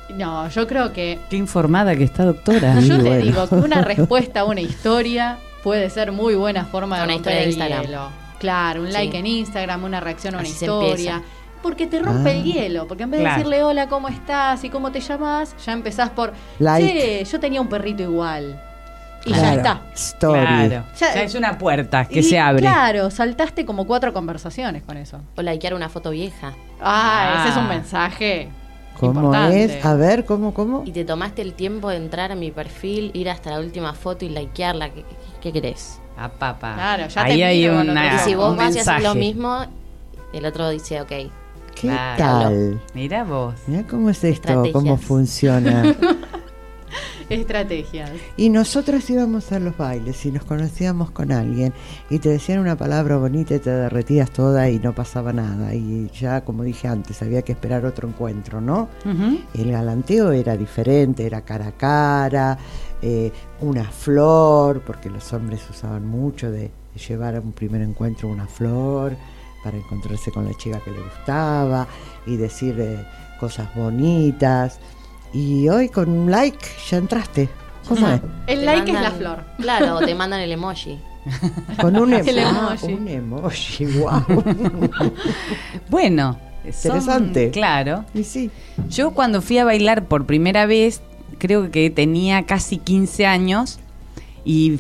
No, 0.10 0.48
yo 0.50 0.68
creo 0.68 0.94
que 0.94 1.20
Qué 1.30 1.36
informada 1.38 1.96
que 1.96 2.04
está, 2.04 2.26
doctora. 2.26 2.76
Sí, 2.82 2.88
yo 2.90 2.98
te 2.98 3.04
bueno. 3.04 3.24
digo 3.24 3.50
que 3.50 3.56
una 3.56 3.82
respuesta 3.82 4.42
a 4.42 4.44
una 4.46 4.62
historia 4.62 5.38
puede 5.64 5.90
ser 5.90 6.12
muy 6.12 6.36
buena 6.36 6.66
forma 6.66 6.98
de 7.00 7.04
Una 7.06 7.14
romper 7.14 7.34
historia 7.34 7.38
de 7.40 7.44
el 7.44 7.50
Instagram. 7.50 7.82
hielo. 7.86 8.10
Claro, 8.40 8.82
un 8.82 8.88
Sí. 8.88 8.94
like 8.94 9.18
en 9.18 9.26
Instagram, 9.26 9.84
una 9.84 10.00
reacción 10.00 10.36
a 10.36 10.38
una 10.40 10.48
Así 10.48 10.66
historia. 10.66 11.24
Porque 11.64 11.88
te 11.88 12.00
rompe 12.00 12.30
Ah. 12.30 12.34
el 12.34 12.44
hielo, 12.44 12.88
porque 12.88 13.04
en 13.04 13.12
vez 13.12 13.22
de 13.24 13.28
decirle 13.30 13.64
hola, 13.64 13.88
¿cómo 13.88 14.08
estás? 14.08 14.64
y 14.64 14.70
cómo 14.70 14.92
te 14.92 15.00
llamas, 15.00 15.56
ya 15.66 15.74
empezás 15.74 16.12
por 16.12 16.34
Like. 16.60 16.88
Che, 16.88 17.26
yo 17.26 17.40
tenía 17.40 17.60
un 17.60 17.68
perrito 17.68 18.04
igual. 18.04 18.62
Y 19.26 19.32
ya 19.32 19.38
Claro, 19.40 19.58
está. 19.58 19.82
Story. 19.96 20.40
Claro. 20.42 20.84
Ya- 21.00 21.16
Ya 21.16 21.24
es 21.24 21.34
una 21.34 21.58
puerta 21.58 22.06
que 22.06 22.20
Y 22.20 22.24
se 22.24 22.38
abre. 22.38 22.62
Claro, 22.62 23.10
saltaste 23.10 23.66
como 23.66 23.88
cuatro 23.88 24.14
conversaciones 24.14 24.84
con 24.84 24.98
eso. 24.98 25.20
O 25.36 25.42
likear 25.42 25.74
una 25.74 25.90
foto 25.90 26.12
vieja. 26.12 26.54
Ah, 26.80 27.38
ese 27.40 27.50
es 27.50 27.58
un 27.58 27.66
Ah. 27.66 27.70
mensaje. 27.70 28.50
¿Cómo 29.00 29.22
importante. 29.22 29.66
es? 29.80 29.86
A 29.86 29.96
ver, 29.96 30.26
¿cómo, 30.26 30.54
cómo? 30.54 30.84
Y 30.86 30.92
te 30.92 31.06
tomaste 31.06 31.42
el 31.42 31.54
tiempo 31.54 31.90
de 31.90 31.98
entrar 31.98 32.32
a 32.32 32.36
mi 32.36 32.52
perfil, 32.52 33.12
ir 33.14 33.30
hasta 33.30 33.52
la 33.52 33.60
última 33.60 33.94
foto 33.94 34.26
y 34.26 34.30
likearla. 34.30 34.90
¿Qué, 34.90 35.02
qué, 35.04 35.16
qué 35.42 35.54
querés? 35.54 36.00
Ah, 36.18 36.30
papá. 36.30 36.74
Claro, 36.76 37.08
ya 37.08 37.26
te 37.26 37.44
hay 37.44 37.60
miro 37.62 37.82
una, 37.82 38.16
y 38.16 38.20
si 38.20 38.36
vos 38.36 38.52
un 38.52 38.58
vas 38.58 38.76
y 38.76 38.80
haces 38.80 39.04
lo 39.04 39.16
mismo, 39.16 39.66
el 40.34 40.46
otro 40.46 40.70
dice, 40.70 41.02
ok. 41.02 41.10
¿Qué 41.10 41.32
Claro. 41.82 42.18
tal? 42.18 42.82
Mira 42.94 43.24
vos. 43.26 43.54
Mira 43.68 43.84
cómo 43.86 44.10
es 44.10 44.24
esto, 44.24 44.30
Estrategias. 44.48 44.74
cómo 44.74 44.98
funciona. 44.98 45.94
Estrategias. 47.30 48.12
Y 48.38 48.50
nosotras 48.50 49.10
íbamos 49.10 49.52
a 49.52 49.60
los 49.60 49.78
bailes 49.78 50.26
y 50.26 50.32
nos 50.32 50.44
conocíamos 50.44 51.12
con 51.12 51.32
alguien 51.32 51.74
y 52.10 52.20
te 52.20 52.30
decían 52.30 52.60
una 52.60 52.76
palabra 52.76 53.18
bonita 53.18 53.56
y 53.56 53.60
te 53.60 53.70
derretías 53.70 54.32
toda 54.32 54.70
y 54.70 54.80
no 54.80 54.94
pasaba 54.94 55.34
nada. 55.34 55.74
Y 55.74 56.10
ya, 56.20 56.42
como 56.42 56.64
dije 56.64 56.88
antes, 56.88 57.22
había 57.22 57.42
que 57.42 57.54
esperar 57.54 57.86
otro 57.86 58.08
encuentro, 58.08 58.62
¿no? 58.62 58.90
El 59.54 59.72
galanteo 59.72 60.32
era 60.32 60.56
diferente, 60.58 61.26
era 61.26 61.42
cara 61.42 61.68
a 61.68 61.72
cara, 61.72 62.58
eh, 63.02 63.32
una 63.62 63.86
flor, 63.86 64.82
porque 64.82 65.10
los 65.10 65.32
hombres 65.34 65.62
usaban 65.70 66.06
mucho 66.06 66.52
de, 66.52 66.72
de 66.94 67.00
llevar 67.08 67.36
a 67.36 67.42
un 67.42 67.52
primer 67.52 67.82
encuentro 67.82 68.30
una 68.30 68.48
flor 68.48 69.16
para 69.64 69.78
encontrarse 69.78 70.32
con 70.32 70.46
la 70.46 70.54
chica 70.54 70.80
que 70.80 70.92
le 70.92 71.02
gustaba 71.02 71.88
y 72.28 72.38
decir 72.38 72.80
eh, 72.80 73.04
cosas 73.40 73.74
bonitas. 73.74 74.80
Y 75.36 75.68
hoy 75.68 75.90
con 75.90 76.08
un 76.10 76.32
like 76.32 76.58
ya 76.90 76.96
entraste. 76.98 77.50
¿Cómo 77.90 78.08
es? 78.08 78.22
El 78.48 78.60
Te 78.62 78.66
like 78.66 78.90
es 78.92 79.02
la 79.02 79.12
flor. 79.12 79.44
Claro, 79.60 79.98
o 79.98 80.00
te 80.00 80.16
mandan 80.16 80.40
el 80.40 80.52
emoji. 80.54 80.98
Con 81.82 81.98
un, 81.98 82.14
El 82.14 82.40
ah, 82.40 82.76
emoji. 82.78 82.94
un 82.94 83.08
emoji, 83.08 83.86
wow. 83.86 84.24
Bueno, 85.90 86.40
son- 86.72 86.98
Interesante. 86.98 87.52
claro. 87.52 88.06
y 88.14 88.24
sí, 88.24 88.50
Yo 88.90 89.12
cuando 89.12 89.42
fui 89.42 89.58
a 89.58 89.66
bailar 89.66 90.06
por 90.06 90.26
primera 90.26 90.66
vez, 90.68 91.02
creo 91.38 91.70
que 91.72 91.90
tenía 91.90 92.46
casi 92.46 92.78
15 92.78 93.26
años 93.26 93.80
y 94.46 94.80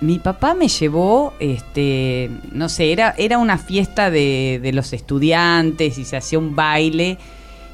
mi 0.00 0.18
papá 0.18 0.54
me 0.54 0.68
llevó, 0.68 1.32
este, 1.40 2.30
no 2.52 2.68
sé, 2.68 2.92
era, 2.92 3.14
era 3.18 3.38
una 3.38 3.58
fiesta 3.58 4.10
de, 4.10 4.60
de 4.62 4.72
los 4.72 4.92
estudiantes 4.92 5.98
y 5.98 6.04
se 6.04 6.16
hacía 6.16 6.38
un 6.38 6.54
baile. 6.54 7.18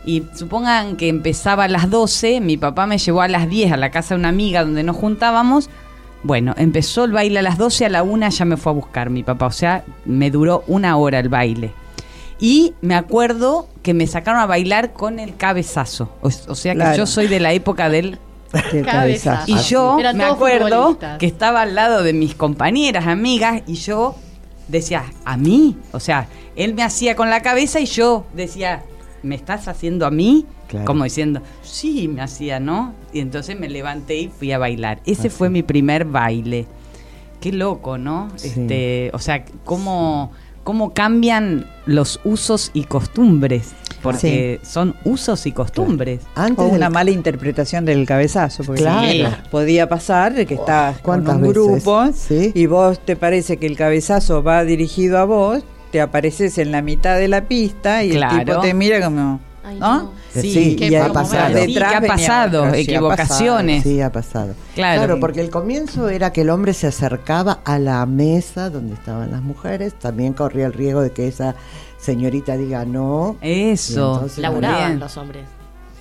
Y 0.06 0.22
supongan 0.34 0.96
que 0.96 1.08
empezaba 1.08 1.64
a 1.64 1.68
las 1.68 1.88
12, 1.90 2.40
mi 2.40 2.56
papá 2.56 2.86
me 2.86 2.98
llevó 2.98 3.22
a 3.22 3.28
las 3.28 3.48
10 3.48 3.72
a 3.72 3.76
la 3.76 3.90
casa 3.90 4.14
de 4.14 4.18
una 4.20 4.28
amiga 4.28 4.62
donde 4.64 4.82
nos 4.82 4.96
juntábamos. 4.96 5.70
Bueno, 6.22 6.54
empezó 6.56 7.04
el 7.04 7.12
baile 7.12 7.38
a 7.38 7.42
las 7.42 7.58
12, 7.58 7.86
a 7.86 7.88
la 7.88 8.02
1 8.02 8.28
ya 8.30 8.44
me 8.44 8.56
fue 8.56 8.72
a 8.72 8.74
buscar 8.74 9.10
mi 9.10 9.22
papá, 9.22 9.46
o 9.46 9.50
sea, 9.50 9.84
me 10.04 10.30
duró 10.30 10.64
una 10.66 10.96
hora 10.96 11.18
el 11.18 11.28
baile. 11.28 11.72
Y 12.38 12.74
me 12.80 12.94
acuerdo 12.94 13.68
que 13.82 13.94
me 13.94 14.06
sacaron 14.06 14.40
a 14.40 14.46
bailar 14.46 14.92
con 14.92 15.18
el 15.18 15.36
cabezazo. 15.36 16.10
O, 16.20 16.28
o 16.28 16.54
sea 16.54 16.72
que 16.72 16.78
Claro. 16.80 16.96
yo 16.98 17.06
soy 17.06 17.26
de 17.28 17.40
la 17.40 17.52
época 17.52 17.88
del... 17.88 18.18
Cabezazo. 18.84 19.50
Y 19.50 19.56
yo. 19.58 19.98
Eran 19.98 20.16
me 20.16 20.24
acuerdo 20.24 20.96
que 21.18 21.26
estaba 21.26 21.62
al 21.62 21.74
lado 21.74 22.02
de 22.02 22.12
mis 22.12 22.34
compañeras, 22.34 23.06
amigas, 23.06 23.62
y 23.66 23.74
yo 23.74 24.14
decía, 24.68 25.04
¿a 25.24 25.36
mí? 25.36 25.76
O 25.92 26.00
sea, 26.00 26.28
él 26.56 26.74
me 26.74 26.82
hacía 26.82 27.16
con 27.16 27.30
la 27.30 27.42
cabeza 27.42 27.80
y 27.80 27.86
yo 27.86 28.26
decía, 28.32 28.84
¿me 29.24 29.34
estás 29.34 29.66
haciendo 29.68 30.06
a 30.06 30.10
mí? 30.10 30.46
Claro. 30.68 30.86
Como 30.86 31.04
diciendo, 31.04 31.40
sí, 31.62 32.06
me 32.08 32.22
hacía, 32.22 32.60
¿no? 32.60 32.94
Y 33.12 33.20
entonces 33.20 33.58
me 33.58 33.68
levanté 33.68 34.16
y 34.18 34.28
fui 34.28 34.52
a 34.52 34.58
bailar. 34.58 35.00
Ese 35.06 35.30
fue 35.30 35.50
mi 35.50 35.62
primer 35.62 36.04
baile. 36.04 36.66
Qué 37.40 37.52
loco, 37.52 37.98
¿no? 37.98 38.28
Sí. 38.36 38.48
Este, 38.48 39.10
o 39.12 39.18
sea, 39.18 39.44
cómo, 39.64 40.32
cómo 40.62 40.94
cambian 40.94 41.66
los 41.86 42.20
usos 42.24 42.70
y 42.74 42.84
costumbres. 42.84 43.72
Porque 44.02 44.60
son 44.62 44.94
usos 45.04 45.46
y 45.46 45.52
costumbres. 45.52 46.20
antes 46.34 46.58
O 46.62 46.66
del- 46.68 46.76
una 46.76 46.90
mala 46.90 47.10
interpretación 47.10 47.86
del 47.86 48.04
cabezazo, 48.04 48.62
porque 48.62 48.82
Claro. 48.82 49.10
sí, 49.10 49.24
podía 49.50 49.88
pasar 49.88 50.34
de 50.34 50.44
que 50.44 50.54
estás 50.54 50.96
con 50.98 51.24
¿Cuántas 51.24 51.36
un 51.36 51.40
veces? 51.40 51.54
grupo 51.54 52.06
Sí. 52.14 52.52
y 52.54 52.66
vos 52.66 52.98
te 53.02 53.16
parece 53.16 53.56
que 53.56 53.66
el 53.66 53.76
cabezazo 53.78 54.42
va 54.42 54.62
dirigido 54.64 55.16
a 55.18 55.24
vos, 55.24 55.64
te 55.94 56.00
apareces 56.00 56.58
en 56.58 56.72
la 56.72 56.82
mitad 56.82 57.16
de 57.20 57.28
la 57.28 57.42
pista 57.42 58.02
y 58.02 58.10
Claro. 58.10 58.34
el 58.40 58.44
tipo 58.44 58.60
te 58.62 58.74
mira 58.74 59.00
como, 59.00 59.38
Ay, 59.62 59.78
¿no? 59.78 59.96
no. 60.02 60.12
Sí, 60.34 60.74
Qué 60.76 60.88
y 60.88 60.94
ha 60.96 61.12
pasado. 61.12 61.56
Sí, 61.56 61.72
que 61.72 61.84
ha 61.84 62.00
pasado, 62.00 62.74
sí, 62.74 62.80
equivocaciones. 62.80 63.84
Sí, 63.84 64.00
ha 64.00 64.10
pasado. 64.10 64.54
Claro. 64.74 65.20
porque 65.20 65.40
el 65.40 65.50
comienzo 65.50 66.08
era 66.08 66.32
que 66.32 66.40
el 66.40 66.50
hombre 66.50 66.74
se 66.74 66.88
acercaba 66.88 67.60
a 67.64 67.78
la 67.78 68.04
mesa 68.06 68.70
donde 68.70 68.94
estaban 68.94 69.30
las 69.30 69.40
mujeres, 69.42 69.94
también 69.96 70.32
corría 70.32 70.66
el 70.66 70.72
riesgo 70.72 71.00
de 71.00 71.12
que 71.12 71.28
esa 71.28 71.54
señorita 71.96 72.56
diga 72.56 72.84
no. 72.84 73.36
Eso. 73.40 74.26
Laburaban 74.38 74.98
los 74.98 75.16
hombres. 75.16 75.44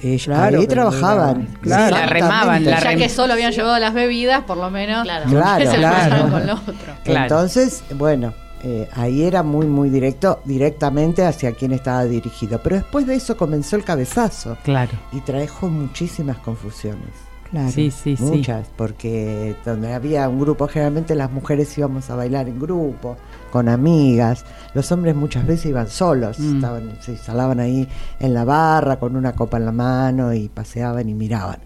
Ellos 0.01 0.23
Claro, 0.25 0.59
ahí 0.59 0.65
trabajaban. 0.65 1.47
Claro. 1.61 1.95
Sí, 1.95 2.01
la 2.01 2.07
remaban, 2.07 2.65
la 2.65 2.79
ya 2.81 2.91
rem- 2.93 2.97
que 2.97 3.09
solo 3.09 3.33
habían 3.33 3.51
llevado 3.51 3.77
las 3.77 3.93
bebidas, 3.93 4.41
por 4.43 4.57
lo 4.57 4.71
menos 4.71 5.03
Claro. 5.03 5.25
Claro, 5.29 5.63
que 5.63 5.69
se 5.69 5.77
claro. 5.77 6.29
con 6.31 6.47
lo 6.47 6.53
otro. 6.55 6.73
Claro. 7.03 7.21
Entonces, 7.25 7.83
bueno, 7.93 8.33
eh, 8.63 8.87
ahí 8.93 9.23
era 9.23 9.43
muy, 9.43 9.67
muy 9.67 9.89
directo, 9.89 10.39
directamente 10.45 11.25
hacia 11.25 11.51
quien 11.51 11.73
estaba 11.73 12.05
dirigido. 12.05 12.61
Pero 12.63 12.77
después 12.77 13.05
de 13.05 13.15
eso 13.15 13.35
comenzó 13.37 13.75
el 13.75 13.83
cabezazo 13.83 14.57
Claro. 14.63 14.91
y 15.11 15.19
trajo 15.21 15.67
muchísimas 15.69 16.37
confusiones. 16.37 17.09
Claro. 17.51 17.69
Sí, 17.69 17.91
sí, 17.91 18.17
sí. 18.17 18.23
muchas, 18.23 18.67
porque 18.75 19.55
donde 19.63 19.93
había 19.93 20.27
un 20.27 20.39
grupo, 20.39 20.67
generalmente 20.67 21.13
las 21.13 21.29
mujeres 21.31 21.77
íbamos 21.77 22.09
a 22.09 22.15
bailar 22.15 22.47
en 22.49 22.59
grupo, 22.59 23.15
con 23.51 23.69
amigas, 23.69 24.43
los 24.73 24.91
hombres 24.91 25.15
muchas 25.15 25.45
veces 25.45 25.67
iban 25.67 25.87
solos, 25.87 26.39
Mm. 26.39 26.55
estaban, 26.55 26.97
se 26.99 27.11
instalaban 27.11 27.59
ahí 27.59 27.87
en 28.19 28.33
la 28.33 28.43
barra 28.43 28.97
con 28.97 29.15
una 29.15 29.33
copa 29.33 29.57
en 29.57 29.65
la 29.65 29.71
mano 29.71 30.33
y 30.33 30.49
paseaban 30.49 31.07
y 31.09 31.13
miraban. 31.13 31.59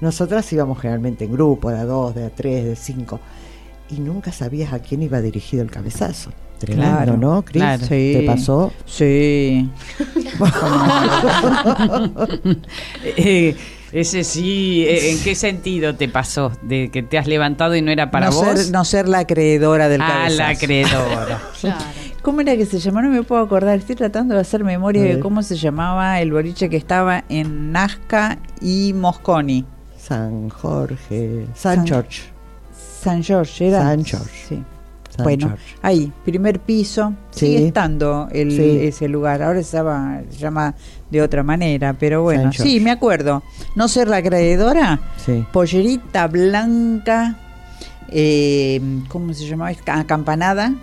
Nosotras 0.00 0.50
íbamos 0.52 0.80
generalmente 0.80 1.24
en 1.26 1.32
grupo, 1.32 1.70
de 1.70 1.78
a 1.78 1.84
dos, 1.84 2.14
de 2.14 2.24
a 2.24 2.30
tres, 2.30 2.64
de 2.64 2.76
cinco, 2.76 3.20
y 3.94 4.00
nunca 4.00 4.32
sabías 4.32 4.72
a 4.72 4.78
quién 4.80 5.02
iba 5.02 5.20
dirigido 5.20 5.62
el 5.62 5.70
cabezazo. 5.70 6.30
Tremendo, 6.58 6.90
Claro, 6.96 7.16
¿no, 7.16 7.42
Cris? 7.44 7.62
claro. 7.62 7.84
Sí. 7.86 8.12
¿Te 8.16 8.22
pasó? 8.26 8.72
Sí. 8.86 9.68
Eh, 13.04 13.56
ese 13.92 14.24
sí, 14.24 14.84
eh, 14.88 15.12
¿en 15.12 15.22
qué 15.22 15.34
sentido 15.34 15.94
te 15.94 16.08
pasó? 16.08 16.50
¿De 16.62 16.90
que 16.90 17.02
te 17.02 17.16
has 17.18 17.26
levantado 17.28 17.76
y 17.76 17.82
no 17.82 17.90
era 17.92 18.10
para 18.10 18.30
no 18.30 18.32
vos? 18.36 18.58
Ser, 18.58 18.72
no 18.72 18.84
ser 18.84 19.08
la 19.08 19.20
acreedora 19.20 19.88
del 19.88 20.00
ah, 20.02 20.06
cabezazo. 20.08 20.36
la 20.38 20.48
acreedora. 20.48 21.42
Claro. 21.60 21.84
¿Cómo 22.22 22.40
era 22.40 22.56
que 22.56 22.64
se 22.66 22.78
llamaba? 22.78 23.06
No 23.06 23.12
me 23.12 23.22
puedo 23.22 23.42
acordar. 23.42 23.78
Estoy 23.78 23.96
tratando 23.96 24.34
de 24.34 24.40
hacer 24.40 24.64
memoria 24.64 25.02
de 25.02 25.20
cómo 25.20 25.42
se 25.42 25.56
llamaba 25.56 26.20
el 26.22 26.32
boliche 26.32 26.70
que 26.70 26.76
estaba 26.78 27.24
en 27.28 27.70
Nazca 27.70 28.38
y 28.62 28.94
Mosconi. 28.94 29.64
San 29.98 30.48
Jorge, 30.48 31.46
San, 31.54 31.76
San- 31.76 31.86
George. 31.86 32.22
San 33.04 33.22
George, 33.22 33.68
¿era? 33.68 33.82
San 33.82 34.04
George. 34.04 34.46
Sí. 34.48 34.62
San 35.14 35.22
bueno, 35.24 35.46
George. 35.48 35.64
ahí, 35.82 36.12
primer 36.24 36.58
piso. 36.58 37.12
Sí. 37.30 37.46
Sigue 37.46 37.66
estando 37.68 38.28
el, 38.32 38.50
Sí. 38.50 38.78
ese 38.86 39.06
lugar. 39.08 39.42
Ahora 39.42 39.62
se 39.62 39.76
llama, 39.76 40.22
se 40.30 40.38
llama 40.38 40.74
de 41.10 41.22
otra 41.22 41.42
manera, 41.42 41.92
pero 41.92 42.22
bueno. 42.22 42.50
Sí, 42.52 42.80
me 42.80 42.90
acuerdo. 42.90 43.42
No 43.76 43.86
ser 43.88 44.08
la 44.08 44.16
acreedora. 44.16 44.98
Sí. 45.24 45.44
pollerita 45.52 46.26
blanca, 46.26 47.36
eh, 48.08 48.80
¿cómo 49.08 49.32
se 49.34 49.46
llamaba? 49.46 49.70
Acampanada, 49.86 50.74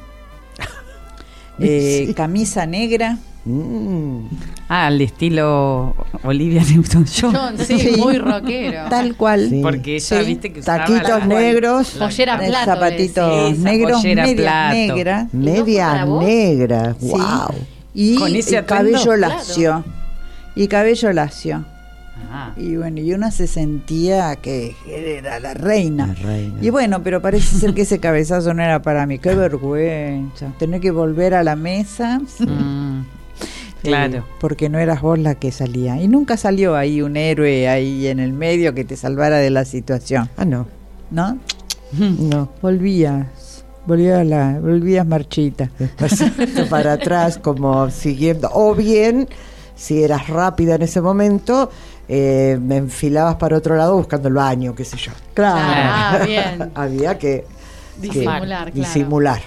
eh, 1.60 2.14
camisa 2.16 2.66
negra. 2.66 3.18
Mm. 3.44 4.26
Ah, 4.70 4.88
al 4.88 5.02
estilo 5.02 5.96
Olivia 6.24 6.62
Newton-John. 6.70 7.34
John, 7.36 7.58
sí, 7.58 7.80
Sí. 7.80 7.96
muy 7.98 8.18
rockero. 8.18 8.88
Tal 8.90 9.16
cual. 9.16 9.50
Sí. 9.50 9.60
Porque 9.62 9.96
ella, 9.96 10.20
Sí. 10.22 10.26
viste 10.26 10.54
que 10.54 10.60
usaba 10.60 10.86
Taquitos 10.86 11.20
la- 11.20 11.26
negros, 11.26 11.90
Pollera 11.98 12.36
Eh, 12.46 12.48
plato. 12.50 12.66
zapatitos 12.66 13.52
Esa 13.54 13.64
negros, 13.64 14.04
media 14.04 14.36
plato. 14.36 14.74
negra. 14.76 15.28
¿Y 15.34 15.38
no 15.38 15.44
fue 15.44 15.54
media 15.64 16.06
negra. 16.06 16.96
Sí. 17.00 17.08
Wow. 17.10 17.56
Y 17.94 18.16
Con 18.16 18.36
ese 18.36 18.64
cabello 18.64 19.16
lacio. 19.18 19.84
Y 20.56 20.68
cabello 20.68 21.12
lacio. 21.12 21.66
Ah. 22.34 22.52
Y 22.56 22.76
bueno, 22.78 23.02
y 23.02 23.14
una 23.14 23.32
se 23.32 23.48
sentía 23.48 24.36
que 24.38 24.74
era 24.88 25.40
la 25.40 25.54
reina. 25.54 26.08
La 26.08 26.14
reina. 26.14 26.56
Y 26.62 26.70
bueno, 26.70 27.04
pero 27.04 27.22
parece 27.22 27.58
ser 27.58 27.74
que 27.74 27.82
ese 27.82 28.00
cabezazo 28.00 28.54
no 28.54 28.64
era 28.64 28.82
para 28.82 29.06
mí. 29.06 29.18
Qué 29.20 29.34
vergüenza. 29.36 30.54
Tener 30.60 30.80
que 30.80 30.92
volver 30.92 31.34
a 31.34 31.44
la 31.44 31.56
mesa. 31.56 32.22
Mm, 32.40 32.91
claro. 33.82 34.18
Eh, 34.20 34.24
porque 34.40 34.70
no 34.70 34.80
eras 34.80 35.02
vos 35.02 35.18
la 35.20 35.36
que 35.36 35.52
salía. 35.52 36.02
Y 36.02 36.08
nunca 36.08 36.38
salió 36.38 36.76
ahí 36.76 37.02
un 37.02 37.18
héroe 37.18 37.68
ahí 37.68 38.08
en 38.08 38.20
el 38.20 38.34
medio 38.34 38.74
que 38.74 38.84
te 38.84 38.96
salvara 38.96 39.38
de 39.38 39.50
la 39.50 39.66
situación, 39.66 40.30
Ah, 40.38 40.46
no. 40.46 40.68
¿no? 41.10 41.38
No. 42.00 42.50
Volvías, 42.62 43.66
volvías, 43.86 44.26
la, 44.26 44.58
volvías 44.62 45.06
marchita. 45.06 45.70
Para 46.70 46.94
atrás, 46.94 47.38
como 47.38 47.90
siguiendo. 47.90 48.50
O 48.54 48.74
bien, 48.76 49.28
si 49.76 50.04
eras 50.04 50.28
rápida 50.30 50.76
en 50.76 50.84
ese 50.84 51.02
momento, 51.02 51.70
eh, 52.08 52.58
me 52.62 52.78
enfilabas 52.78 53.36
para 53.36 53.58
otro 53.58 53.76
lado 53.76 53.96
buscando 53.98 54.28
el 54.30 54.34
baño, 54.36 54.74
qué 54.76 54.86
sé 54.86 54.98
yo. 54.98 55.12
Ah, 55.38 56.20
bien. 56.26 56.72
Había 56.76 57.18
que 57.18 57.46
Disimular, 58.00 58.46
claro. 58.46 58.72
disimular. 58.74 59.42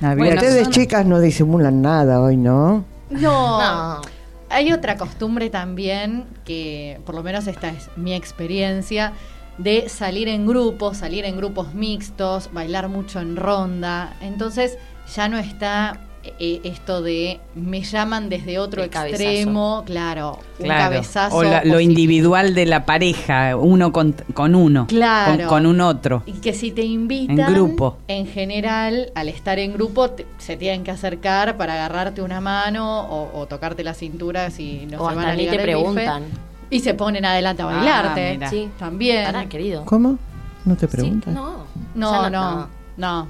Había 0.00 0.16
Bueno, 0.24 0.34
Ustedes, 0.40 0.64
son- 0.64 0.72
chicas, 0.72 1.04
no 1.06 1.20
disimulan 1.20 1.82
nada 1.82 2.20
hoy, 2.20 2.36
¿no? 2.36 2.84
No. 3.12 4.00
Hay 4.48 4.72
otra 4.72 4.96
costumbre 4.96 5.48
también 5.48 6.26
que, 6.44 7.00
por 7.06 7.14
lo 7.14 7.22
menos 7.22 7.46
esta 7.46 7.70
es 7.70 7.88
mi 7.96 8.14
experiencia, 8.14 9.12
de 9.58 9.88
salir 9.88 10.28
en 10.28 10.46
grupos, 10.46 10.98
salir 10.98 11.24
en 11.24 11.36
grupos 11.36 11.74
mixtos, 11.74 12.52
bailar 12.52 12.88
mucho 12.88 13.20
en 13.20 13.36
ronda. 13.36 14.16
Entonces 14.20 14.78
ya 15.14 15.28
no 15.28 15.38
está 15.38 16.00
esto 16.38 17.02
de 17.02 17.40
me 17.54 17.82
llaman 17.82 18.28
desde 18.28 18.58
otro 18.58 18.82
El 18.84 18.90
cabezazo. 18.90 19.22
extremo, 19.24 19.82
claro, 19.86 20.38
un 20.58 20.64
Claro. 20.64 20.82
cabezazo. 20.84 21.36
o 21.36 21.42
la- 21.42 21.64
lo 21.64 21.80
individual 21.80 22.54
de 22.54 22.66
la 22.66 22.84
pareja, 22.86 23.56
uno 23.56 23.92
con, 23.92 24.14
con 24.34 24.54
uno, 24.54 24.86
Claro. 24.86 25.36
con, 25.38 25.46
con 25.46 25.66
un 25.66 25.80
otro. 25.80 26.22
Y 26.26 26.32
que 26.34 26.52
si 26.54 26.70
te 26.70 26.82
invitan, 26.82 27.38
En 27.40 27.46
grupo. 27.54 27.98
en 28.08 28.26
general, 28.26 29.10
al 29.14 29.28
estar 29.28 29.58
en 29.58 29.72
grupo, 29.72 30.10
te- 30.10 30.26
se 30.38 30.56
tienen 30.56 30.84
que 30.84 30.90
acercar 30.92 31.56
para 31.56 31.74
agarrarte 31.74 32.22
una 32.22 32.40
mano 32.40 33.00
o, 33.02 33.40
o 33.40 33.46
tocarte 33.46 33.82
la 33.84 33.94
cintura 33.94 34.50
si 34.50 34.86
no 34.90 35.02
o 35.02 35.08
se 35.10 35.16
van 35.16 35.26
a 35.26 35.34
ligar 35.34 35.56
te 35.56 35.62
el 35.62 35.66
bife. 35.68 35.80
preguntan. 35.82 36.22
Y 36.70 36.80
se 36.80 36.94
ponen 36.94 37.24
adelante 37.24 37.62
a 37.62 37.68
Ah, 37.68 37.74
bailarte. 37.74 38.40
Sí. 38.48 38.70
También. 38.78 39.24
Pará, 39.26 39.46
querido. 39.46 39.84
¿Cómo? 39.84 40.18
¿No 40.64 40.76
te 40.76 40.86
Sí, 40.86 40.92
preguntan? 40.96 41.34
no. 41.34 41.64
No, 41.94 42.30
no. 42.30 43.26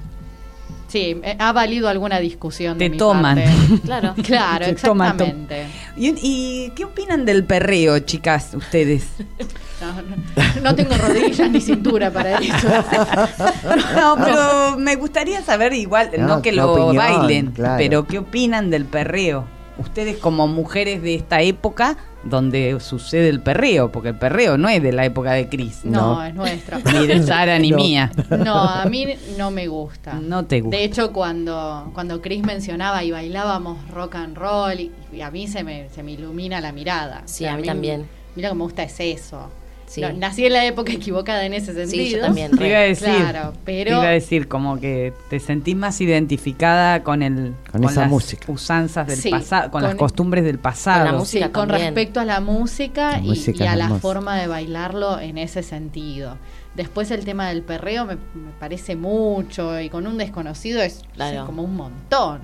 Sí, 0.93 1.19
eh, 1.23 1.35
ha 1.39 1.51
valido 1.53 1.89
alguna 1.89 2.19
discusión. 2.19 2.77
de 2.77 2.85
Te 2.85 2.89
mi 2.91 2.97
toman. 2.97 3.35
parte. 3.35 3.51
Claro. 3.83 4.13
Claro, 4.23 4.65
Te 4.67 4.73
toman, 4.75 5.17
tom- 5.17 5.27
exactamente. 5.27 5.65
¿Y, 5.97 6.13
y 6.21 6.69
qué 6.75 6.85
opinan 6.85 7.25
del 7.25 7.43
perreo, 7.45 7.97
chicas, 7.99 8.51
ustedes? 8.53 9.07
No, 9.81 9.91
no- 10.01 10.61
no 10.61 10.75
tengo 10.75 10.95
rodillas 10.95 11.49
ni 11.49 11.59
cintura 11.59 12.09
para 12.11 12.37
eso. 12.37 12.67
No, 13.97 14.15
pero 14.23 14.77
me 14.77 14.95
gustaría 14.95 15.41
saber 15.41 15.73
igual, 15.73 16.11
no, 16.17 16.27
No, 16.27 16.41
que 16.43 16.51
lo 16.51 16.71
opinión, 16.73 16.95
bailen, 16.95 17.51
claro. 17.51 17.75
pero 17.79 18.05
¿qué 18.07 18.19
opinan 18.19 18.69
del 18.69 18.85
perreo? 18.85 19.45
Ustedes 19.79 20.17
como 20.17 20.47
mujeres 20.47 21.01
de 21.01 21.15
esta 21.15 21.41
época 21.41 21.97
donde 22.23 22.77
sucede 22.79 23.29
el 23.29 23.41
perreo, 23.41 23.91
porque 23.91 24.09
el 24.09 24.15
perreo 24.15 24.57
no 24.57 24.69
es 24.69 24.81
de 24.81 24.91
la 24.91 25.05
época 25.05 25.33
de 25.33 25.49
Cris, 25.49 25.83
No, 25.83 26.15
No. 26.15 26.23
es 26.23 26.33
nuestro. 26.33 26.77
ni 26.99 27.07
de 27.07 27.21
Sara 27.23 27.59
ni 27.59 27.71
No. 27.71 27.77
mía. 27.77 28.11
No, 28.29 28.57
a 28.59 28.85
mí 28.85 29.05
no 29.37 29.51
me 29.51 29.67
gusta. 29.67 30.13
No 30.13 30.45
te 30.45 30.61
gusta. 30.61 30.77
De 30.77 30.83
hecho, 30.83 31.11
cuando, 31.11 31.91
cuando 31.93 32.21
Chris 32.21 32.43
mencionaba 32.43 33.03
y 33.03 33.11
bailábamos 33.11 33.87
rock 33.89 34.15
and 34.15 34.37
roll, 34.37 34.79
y, 34.79 34.91
y 35.11 35.21
a 35.21 35.31
mí 35.31 35.47
se 35.47 35.63
me, 35.63 35.89
se 35.89 36.03
me 36.03 36.11
ilumina 36.13 36.61
la 36.61 36.71
mirada. 36.71 37.23
Sí, 37.25 37.45
a 37.45 37.55
mí 37.57 37.63
también. 37.63 38.07
Mira 38.35 38.49
que 38.49 38.55
me 38.55 38.63
gusta 38.63 38.83
es 38.83 38.99
eso. 38.99 39.49
Sí. 39.93 40.01
No, 40.01 40.11
nací 40.13 40.43
en 40.45 40.53
la 40.53 40.65
época 40.65 40.91
equivocada 40.91 41.45
en 41.45 41.53
ese 41.53 41.67
sentido. 41.73 42.03
Sí, 42.05 42.09
yo 42.11 42.19
también. 42.21 42.49
Te 42.57 42.67
iba 42.67 42.77
a 42.77 42.81
re. 42.81 42.87
decir, 42.89 43.05
Claro, 43.15 43.51
te 43.51 43.59
pero 43.63 43.91
iba 43.91 44.01
a 44.03 44.09
decir 44.09 44.47
como 44.47 44.79
que 44.79 45.13
te 45.29 45.39
sentís 45.39 45.75
más 45.75 46.01
identificada 46.01 47.03
con 47.03 47.21
el 47.21 47.53
Con 47.71 47.83
esa 47.83 48.01
las 48.01 48.09
música. 48.09 48.51
usanzas 48.51 49.05
del 49.05 49.17
Sí, 49.19 49.29
pasado, 49.29 49.69
con, 49.69 49.83
las 49.83 49.93
costumbres 49.95 50.43
del 50.45 50.57
pasado. 50.57 51.03
Con 51.05 51.11
la 51.13 51.19
música 51.19 51.45
Sí, 51.45 51.51
con 51.51 51.67
también. 51.67 51.87
respecto 51.89 52.19
a 52.19 52.25
la 52.25 52.39
música, 52.39 53.11
La 53.11 53.17
y, 53.19 53.27
música 53.27 53.63
y 53.63 53.67
a 53.67 53.75
la 53.75 53.83
hermosa. 53.85 54.01
forma 54.01 54.35
de 54.37 54.47
bailarlo 54.47 55.19
en 55.19 55.37
ese 55.37 55.61
sentido. 55.61 56.37
Después 56.75 57.11
el 57.11 57.23
tema 57.23 57.49
del 57.49 57.61
perreo 57.61 58.05
me, 58.07 58.15
me 58.15 58.51
parece 58.59 58.95
mucho 58.95 59.79
y 59.79 59.89
con 59.89 60.07
un 60.07 60.17
desconocido 60.17 60.81
es, 60.81 61.03
Claro. 61.13 61.45
como 61.45 61.61
un 61.61 61.75
montón 61.75 62.39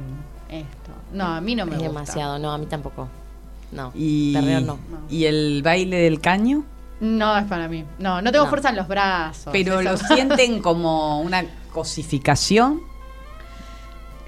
esto. 0.49 0.91
No, 1.13 1.25
a 1.25 1.41
mí 1.41 1.55
no 1.55 1.65
me 1.65 1.71
es 1.71 1.77
gusta. 1.79 1.93
demasiado. 1.93 2.37
No, 2.37 2.51
a 2.51 2.57
mí 2.59 2.67
tampoco. 2.67 3.07
No. 3.71 3.91
y, 3.95 4.33
Perreo 4.33 4.61
no. 4.61 4.77
y 5.09 5.25
el 5.25 5.61
baile 5.63 5.97
del 5.97 6.19
caño, 6.21 6.63
No 6.99 7.37
es 7.37 7.45
para 7.45 7.67
mí. 7.67 7.85
No, 7.97 8.21
no 8.21 8.31
tengo 8.31 8.45
No. 8.45 8.49
fuerza 8.49 8.69
en 8.69 8.75
los 8.75 8.87
brazos. 8.87 9.49
pero 9.51 9.79
eso- 9.79 9.91
lo 9.91 9.97
sienten 10.15 10.61
como 10.61 11.21
una 11.21 11.43
cosificación 11.73 12.81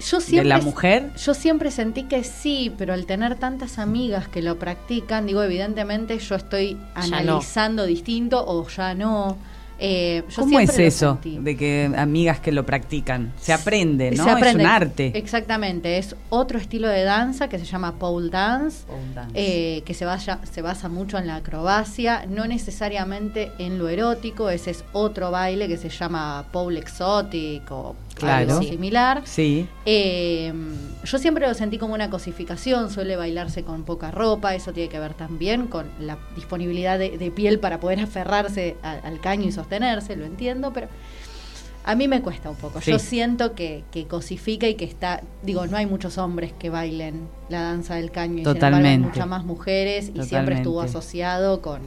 yo 0.00 0.18
de 0.18 0.24
siempre 0.24 0.48
la 0.48 0.58
mujer. 0.58 1.12
Yo 1.16 1.32
siempre 1.32 1.70
sentí 1.70 2.04
que 2.04 2.24
sí, 2.24 2.74
pero 2.76 2.92
al 2.92 3.06
tener 3.06 3.36
tantas 3.36 3.78
amigas 3.78 4.26
que 4.26 4.42
lo 4.42 4.58
practican, 4.58 5.26
digo, 5.26 5.42
evidentemente 5.44 6.18
yo 6.18 6.34
estoy 6.34 6.74
no. 6.74 6.80
analizando 6.94 7.84
distinto 7.86 8.42
o 8.44 8.66
ya 8.68 8.94
no. 8.94 9.36
Eh, 9.84 10.22
yo 10.30 10.42
¿Cómo 10.42 10.60
es 10.60 10.78
eso 10.78 11.18
de 11.24 11.56
que 11.56 11.90
amigas 11.96 12.38
que 12.38 12.52
lo 12.52 12.64
practican? 12.64 13.32
Se 13.40 13.52
aprende, 13.52 14.12
¿no? 14.12 14.22
Se 14.24 14.30
aprende, 14.30 14.62
Es 14.62 14.68
un 14.68 14.74
arte. 14.74 15.12
Exactamente, 15.14 15.98
es 15.98 16.14
otro 16.28 16.58
estilo 16.58 16.86
de 16.88 17.02
danza 17.02 17.48
que 17.48 17.58
se 17.58 17.64
llama 17.64 17.98
pole 17.98 18.30
dance. 18.30 18.86
Pole 18.86 19.14
dance. 19.14 19.32
eh, 19.34 19.82
que 19.84 19.92
se, 19.94 20.04
vaya, 20.04 20.38
se 20.50 20.62
basa 20.62 20.88
mucho 20.88 21.18
en 21.18 21.26
la 21.26 21.36
acrobacia, 21.36 22.24
no 22.28 22.46
necesariamente 22.46 23.50
en 23.58 23.78
lo 23.78 23.88
erótico, 23.88 24.50
ese 24.50 24.70
es 24.70 24.84
otro 24.92 25.30
baile 25.32 25.66
que 25.66 25.76
se 25.76 25.88
llama 25.88 26.44
pole 26.52 26.78
exotic 26.78 27.70
o 27.70 27.96
Claro. 28.14 28.56
algo 28.56 28.62
similar. 28.68 29.22
Sí. 29.24 29.66
Eh, 29.86 30.52
yo 31.02 31.18
siempre 31.18 31.46
lo 31.48 31.54
sentí 31.54 31.78
como 31.78 31.94
una 31.94 32.10
cosificación, 32.10 32.90
suele 32.90 33.16
bailarse 33.16 33.64
con 33.64 33.84
poca 33.84 34.10
ropa, 34.10 34.54
eso 34.54 34.72
tiene 34.72 34.90
que 34.90 34.98
ver 35.00 35.14
también 35.14 35.66
con 35.66 35.86
la 35.98 36.18
disponibilidad 36.36 36.98
de, 36.98 37.16
de 37.16 37.30
piel 37.30 37.58
para 37.58 37.80
poder 37.80 38.00
aferrarse 38.00 38.76
a- 38.82 38.92
al 38.92 39.18
caño 39.20 39.48
y 39.48 39.52
sostenerse, 39.78 40.16
lo 40.16 40.24
entiendo, 40.24 40.72
pero 40.72 40.88
a 41.84 41.94
mí 41.94 42.06
me 42.08 42.22
cuesta 42.22 42.50
un 42.50 42.56
poco. 42.56 42.80
Sí. 42.80 42.90
Yo 42.92 42.98
siento 42.98 43.54
que, 43.54 43.84
que 43.90 44.06
cosifica 44.06 44.68
y 44.68 44.74
que 44.74 44.84
está, 44.84 45.20
digo, 45.42 45.66
no 45.66 45.76
hay 45.76 45.86
muchos 45.86 46.18
hombres 46.18 46.52
que 46.58 46.70
bailen 46.70 47.26
la 47.48 47.62
danza 47.62 47.96
del 47.96 48.10
caño, 48.10 48.34
y 48.34 48.44
sin 48.44 48.46
embargo 48.48 48.54
hay 48.54 48.70
Totalmente. 48.82 49.08
muchas 49.08 49.26
más 49.26 49.44
mujeres 49.44 50.12
y 50.14 50.22
siempre 50.22 50.56
estuvo 50.56 50.80
asociado 50.80 51.60
con, 51.60 51.80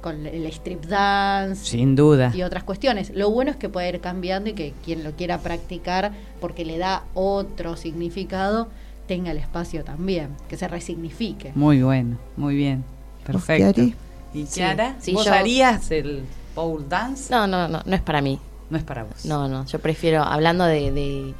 con 0.00 0.26
el 0.26 0.46
strip 0.46 0.84
dance. 0.86 1.66
Sin 1.66 1.94
duda. 1.96 2.32
Y 2.34 2.42
otras 2.42 2.64
cuestiones. 2.64 3.10
Lo 3.14 3.30
bueno 3.30 3.50
es 3.50 3.56
que 3.56 3.68
puede 3.68 3.88
ir 3.90 4.00
cambiando 4.00 4.48
y 4.50 4.54
que 4.54 4.72
quien 4.84 5.04
lo 5.04 5.12
quiera 5.12 5.38
practicar, 5.38 6.12
porque 6.40 6.64
le 6.64 6.78
da 6.78 7.04
otro 7.14 7.76
significado, 7.76 8.68
tenga 9.06 9.32
el 9.32 9.36
espacio 9.36 9.84
también, 9.84 10.28
que 10.48 10.56
se 10.56 10.66
resignifique. 10.66 11.52
Muy 11.54 11.82
bueno, 11.82 12.16
muy 12.36 12.54
bien. 12.56 12.84
Perfecto. 13.26 13.82
¿Y 13.82 14.46
Sí. 14.46 14.46
Chiara? 14.54 14.96
Sí, 14.98 15.12
¿Vos 15.12 15.26
yo- 15.26 15.34
harías 15.34 15.90
el 15.90 16.22
pole 16.54 16.84
dance? 16.88 17.32
No, 17.32 17.46
no, 17.46 17.68
no, 17.68 17.80
no 17.84 17.94
es 17.96 18.02
para 18.02 18.20
mí. 18.20 18.38
No 18.70 18.78
es 18.78 18.84
para 18.84 19.04
vos. 19.04 19.24
No, 19.24 19.48
no, 19.48 19.66
yo 19.66 19.78
prefiero, 19.80 20.22
hablando 20.22 20.64
de, 20.64 20.90
de 20.92 21.34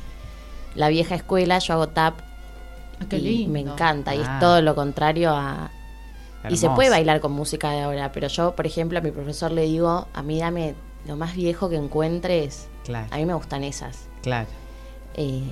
la 0.74 0.88
vieja 0.88 1.14
escuela, 1.14 1.58
yo 1.58 1.74
hago 1.74 1.88
tap 1.88 2.20
Ah, 3.00 3.06
qué 3.08 3.16
y 3.16 3.20
lindo. 3.22 3.52
me 3.52 3.60
encanta 3.60 4.14
y 4.14 4.20
Ah. 4.20 4.34
es 4.34 4.40
todo 4.40 4.60
lo 4.62 4.74
contrario 4.74 5.30
a... 5.34 5.70
Y 6.50 6.56
se 6.56 6.68
puede 6.70 6.90
bailar 6.90 7.20
con 7.20 7.30
música 7.32 7.70
de 7.70 7.82
ahora, 7.82 8.10
pero 8.12 8.26
yo, 8.26 8.56
por 8.56 8.66
ejemplo, 8.66 8.98
a 8.98 9.00
mi 9.00 9.12
profesor 9.12 9.52
le 9.52 9.62
digo, 9.62 10.08
a 10.12 10.22
mí 10.22 10.40
dame 10.40 10.74
lo 11.06 11.16
más 11.16 11.34
viejo 11.36 11.68
que 11.68 11.76
encuentres. 11.76 12.66
Claro, 12.84 13.06
A 13.12 13.16
mí 13.16 13.26
me 13.26 13.34
gustan 13.34 13.62
esas. 13.64 14.08
claro. 14.22 14.48
Eh, 15.14 15.42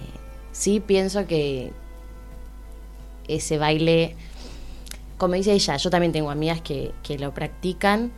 sí 0.53 0.81
pienso 0.81 1.27
que 1.27 1.73
ese 3.29 3.57
baile, 3.59 4.16
como 5.16 5.35
dice 5.35 5.53
ella, 5.53 5.77
yo 5.77 5.90
también 5.90 6.12
tengo 6.12 6.31
amigas 6.31 6.61
que, 6.61 6.92
que 7.03 7.18
lo 7.18 7.33
practican 7.33 8.11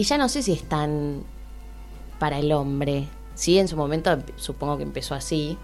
y 0.00 0.04
ya 0.04 0.16
no 0.18 0.28
sé 0.28 0.42
si 0.42 0.52
es 0.52 0.62
tan 0.62 1.22
para 2.18 2.38
el 2.38 2.52
hombre. 2.52 3.06
Sí, 3.34 3.58
en 3.58 3.68
su 3.68 3.76
momento 3.76 4.10
empe- 4.10 4.32
supongo 4.36 4.76
que 4.76 4.82
empezó 4.82 5.14
así 5.14 5.56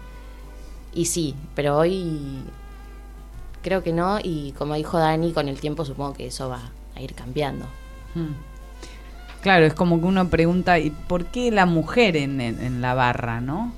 y 0.93 1.05
sí, 1.05 1.35
pero 1.55 1.77
hoy 1.77 2.41
creo 3.61 3.83
que 3.83 3.93
no 3.93 4.19
y 4.21 4.53
como 4.57 4.75
dijo 4.75 4.97
Dani, 4.97 5.31
con 5.33 5.47
el 5.47 5.59
tiempo 5.59 5.85
supongo 5.85 6.13
que 6.13 6.27
eso 6.27 6.49
va 6.49 6.71
a 6.95 7.01
ir 7.01 7.13
cambiando. 7.13 7.65
Mm. 8.15 8.33
Claro, 9.41 9.65
es 9.65 9.73
como 9.73 9.99
que 9.99 10.05
uno 10.05 10.29
pregunta, 10.29 10.79
¿y 10.79 10.89
por 10.89 11.25
qué 11.25 11.51
la 11.51 11.65
mujer 11.65 12.15
en, 12.17 12.41
en- 12.41 12.59
en 12.63 12.81
la 12.81 12.93
barra, 12.95 13.39
no? 13.41 13.71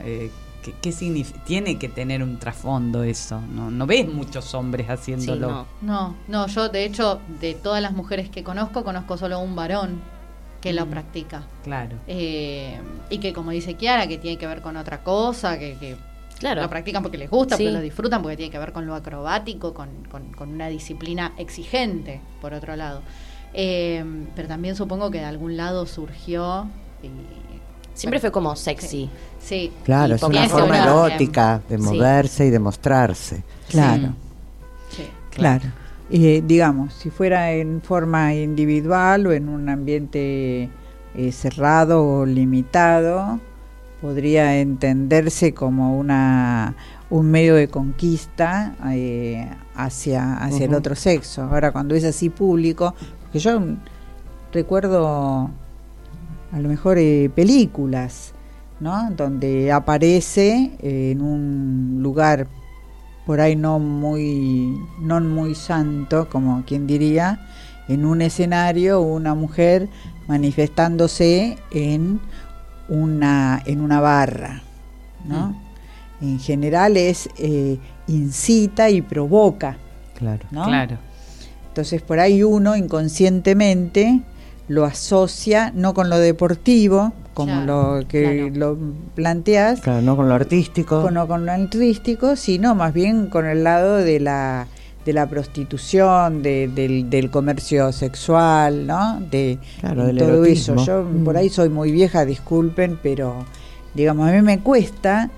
Eh, 0.00 0.30
¿qué, 0.66 0.74
qué 0.82 0.92
significa? 0.92 1.42
Tiene 1.44 1.78
que 1.78 1.88
tener 1.88 2.22
un 2.22 2.38
trasfondo 2.38 3.02
eso, 3.04 3.40
¿no? 3.40 3.70
No 3.70 3.86
ves 3.86 4.06
muchos 4.12 4.52
hombres 4.54 4.86
Sí, 4.86 4.92
haciéndolo. 4.92 5.48
no. 5.48 5.66
No, 5.82 6.16
no, 6.28 6.46
yo 6.48 6.68
de 6.68 6.84
hecho, 6.84 7.20
de 7.40 7.54
todas 7.54 7.80
las 7.80 7.92
mujeres 7.92 8.28
que 8.28 8.42
conozco, 8.42 8.84
conozco 8.84 9.16
solo 9.16 9.38
un 9.38 9.54
varón 9.56 10.00
que 10.60 10.72
lo 10.72 10.84
Mm. 10.86 10.90
practica. 10.90 11.42
Claro. 11.64 11.96
Eh, 12.08 12.78
y 13.10 13.18
que 13.18 13.32
como 13.32 13.50
dice 13.52 13.74
Kiara, 13.74 14.06
que 14.08 14.18
tiene 14.18 14.36
que 14.38 14.46
ver 14.46 14.62
con 14.62 14.76
otra 14.76 15.02
cosa, 15.04 15.58
que, 15.58 15.76
que 15.78 15.96
Claro. 16.38 16.62
lo 16.62 16.68
practican 16.68 17.02
porque 17.02 17.18
les 17.18 17.30
gusta, 17.30 17.56
Sí. 17.56 17.62
porque 17.64 17.72
lo 17.76 17.80
disfrutan, 17.82 18.20
porque 18.22 18.36
tiene 18.36 18.50
que 18.50 18.58
ver 18.58 18.72
con 18.72 18.84
lo 18.86 18.94
acrobático, 18.94 19.72
con, 19.72 19.88
con- 20.10 20.32
con 20.32 20.50
una 20.50 20.66
disciplina 20.68 21.32
exigente, 21.38 22.20
por 22.40 22.52
otro 22.52 22.74
lado. 22.76 23.02
Eh, 23.54 24.04
pero 24.34 24.48
también 24.48 24.76
supongo 24.76 25.10
que 25.10 25.18
de 25.18 25.24
algún 25.24 25.56
lado 25.56 25.86
surgió. 25.86 26.66
y- 27.02 27.08
Siempre 27.96 28.20
fue 28.20 28.30
como 28.30 28.54
sexy. 28.54 29.10
Sí. 29.42 29.72
Claro, 29.84 30.14
Y 30.14 30.16
es 30.16 30.22
una 30.22 30.48
forma 30.48 30.82
erótica 30.84 31.60
de 31.68 31.78
Sí. 31.78 31.82
moverse 31.82 32.46
y 32.46 32.50
de 32.50 32.58
mostrarse. 32.58 33.42
Claro, 33.68 34.10
sí. 34.90 35.04
claro. 35.30 35.64
Eh, 36.10 36.42
digamos, 36.46 36.92
si 36.94 37.10
fuera 37.10 37.50
en 37.52 37.80
forma 37.82 38.32
individual 38.34 39.26
o 39.26 39.32
en 39.32 39.48
un 39.48 39.68
ambiente 39.68 40.68
eh, 41.16 41.32
cerrado 41.32 42.04
o 42.04 42.26
limitado, 42.26 43.40
podría 44.00 44.58
entenderse 44.60 45.54
como 45.54 45.98
una 45.98 46.76
un 47.08 47.30
medio 47.30 47.54
de 47.54 47.68
conquista 47.68 48.74
eh, 48.90 49.48
hacia, 49.74 50.34
hacia 50.34 50.66
el 50.66 50.74
otro 50.74 50.94
sexo. 50.96 51.42
Ahora, 51.42 51.72
cuando 51.72 51.94
es 51.94 52.04
así 52.04 52.30
público, 52.30 52.94
porque 53.22 53.38
yo 53.38 53.60
recuerdo 54.52 55.50
a 56.56 56.60
lo 56.60 56.70
mejor 56.70 56.96
eh, 56.96 57.30
películas, 57.34 58.32
¿no? 58.80 59.10
Donde 59.10 59.70
aparece 59.72 60.72
eh, 60.80 61.10
en 61.10 61.20
un 61.20 61.98
lugar 62.02 62.46
por 63.26 63.40
ahí 63.40 63.56
no 63.56 63.78
muy 63.78 64.74
no 64.98 65.20
muy 65.20 65.54
santo, 65.54 66.30
como 66.30 66.64
quien 66.64 66.86
diría, 66.86 67.46
en 67.88 68.06
un 68.06 68.22
escenario 68.22 69.02
una 69.02 69.34
mujer 69.34 69.90
manifestándose 70.28 71.58
en 71.72 72.20
una 72.88 73.62
en 73.66 73.82
una 73.82 74.00
barra, 74.00 74.62
¿no? 75.26 75.60
En 76.22 76.38
general 76.38 76.96
es 76.96 77.28
eh, 77.36 77.78
incita 78.06 78.88
y 78.88 79.02
provoca, 79.02 79.76
Claro. 80.14 80.46
¿no? 80.50 80.64
Claro. 80.64 80.96
Entonces 81.68 82.00
por 82.00 82.18
ahí 82.18 82.42
uno 82.42 82.76
inconscientemente 82.76 84.22
lo 84.68 84.84
asocia 84.84 85.72
no 85.74 85.94
con 85.94 86.08
lo 86.10 86.18
deportivo, 86.18 87.12
como 87.34 87.52
Claro, 87.52 88.00
lo 88.00 88.08
que 88.08 88.50
claro. 88.52 88.74
lo 88.74 88.78
planteas, 89.14 89.80
Claro, 89.80 90.02
no 90.02 90.16
con 90.16 90.28
lo 90.28 90.34
artístico. 90.34 91.02
con, 91.02 91.14
no 91.14 91.28
con 91.28 91.46
lo 91.46 91.52
artístico, 91.52 92.34
sino 92.36 92.74
más 92.74 92.92
bien 92.94 93.26
con 93.28 93.46
el 93.46 93.62
lado 93.64 93.96
de 93.96 94.20
la 94.20 94.66
de 95.04 95.12
la 95.12 95.28
prostitución, 95.28 96.42
de- 96.42 96.66
del, 96.66 97.08
del 97.08 97.30
comercio 97.30 97.92
sexual, 97.92 98.88
¿no? 98.88 99.20
De, 99.20 99.56
Claro, 99.78 100.04
del 100.04 100.18
todo 100.18 100.44
eso. 100.44 100.74
Yo 100.84 101.04
Mm. 101.04 101.22
por 101.22 101.36
ahí 101.36 101.48
soy 101.48 101.68
muy 101.68 101.92
vieja, 101.92 102.24
disculpen, 102.24 102.98
pero 103.00 103.44
digamos, 103.94 104.28
a 104.28 104.32
mí 104.32 104.42
me 104.42 104.58
cuesta 104.58 105.30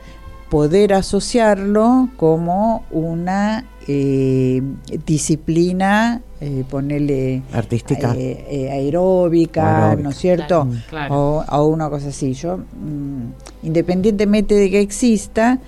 poder 0.48 0.94
asociarlo 0.94 2.08
como 2.16 2.86
una 2.90 3.66
eh, 3.90 4.62
disciplina, 5.06 6.22
eh, 6.40 6.64
ponerle 6.68 7.42
Artística. 7.52 8.14
eh, 8.16 8.44
eh, 8.48 8.70
aeróbica. 8.70 9.96
¿no 9.96 10.10
es 10.10 10.16
cierto? 10.16 10.66
Claro, 10.88 11.08
claro. 11.08 11.14
O, 11.14 11.44
o 11.48 11.66
una 11.66 11.88
cosa 11.90 12.08
así. 12.08 12.34
Yo, 12.34 12.58
mm, 12.58 13.22
independientemente 13.64 14.54
de 14.54 14.70
que 14.70 14.80
exista, 14.80 15.58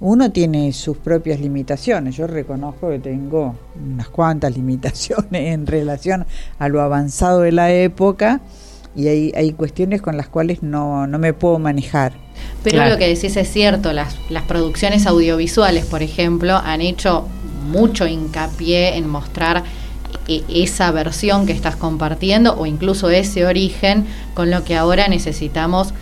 uno 0.00 0.30
tiene 0.32 0.72
sus 0.72 0.96
propias 0.98 1.40
limitaciones. 1.40 2.16
Yo 2.16 2.26
reconozco 2.26 2.88
que 2.90 2.98
tengo 2.98 3.54
unas 3.80 4.08
cuantas 4.08 4.56
limitaciones 4.56 5.52
en 5.52 5.66
relación 5.66 6.26
a 6.58 6.68
lo 6.68 6.80
avanzado 6.80 7.40
de 7.40 7.52
la 7.52 7.72
época 7.72 8.40
y 8.94 9.08
hay, 9.08 9.32
hay 9.34 9.52
cuestiones 9.52 10.02
con 10.02 10.16
las 10.16 10.28
cuales 10.28 10.62
no, 10.62 11.06
no 11.06 11.18
me 11.18 11.32
puedo 11.32 11.58
manejar. 11.58 12.12
Pero 12.62 12.76
Claro. 12.76 12.92
lo 12.92 12.98
que 12.98 13.08
decís 13.08 13.36
es 13.36 13.48
cierto, 13.48 13.92
las, 13.92 14.16
las 14.28 14.42
producciones 14.44 15.06
audiovisuales, 15.06 15.84
por 15.86 16.02
ejemplo, 16.02 16.56
han 16.56 16.80
hecho 16.80 17.26
mucho 17.70 18.06
hincapié 18.06 18.96
en 18.96 19.08
mostrar 19.08 19.62
esa 20.26 20.90
versión 20.90 21.46
que 21.46 21.52
estás 21.52 21.76
compartiendo 21.76 22.54
o 22.58 22.66
incluso 22.66 23.10
ese 23.10 23.44
origen 23.44 24.06
con 24.34 24.50
lo 24.50 24.64
que 24.64 24.76
ahora 24.76 25.08
necesitamos 25.08 25.92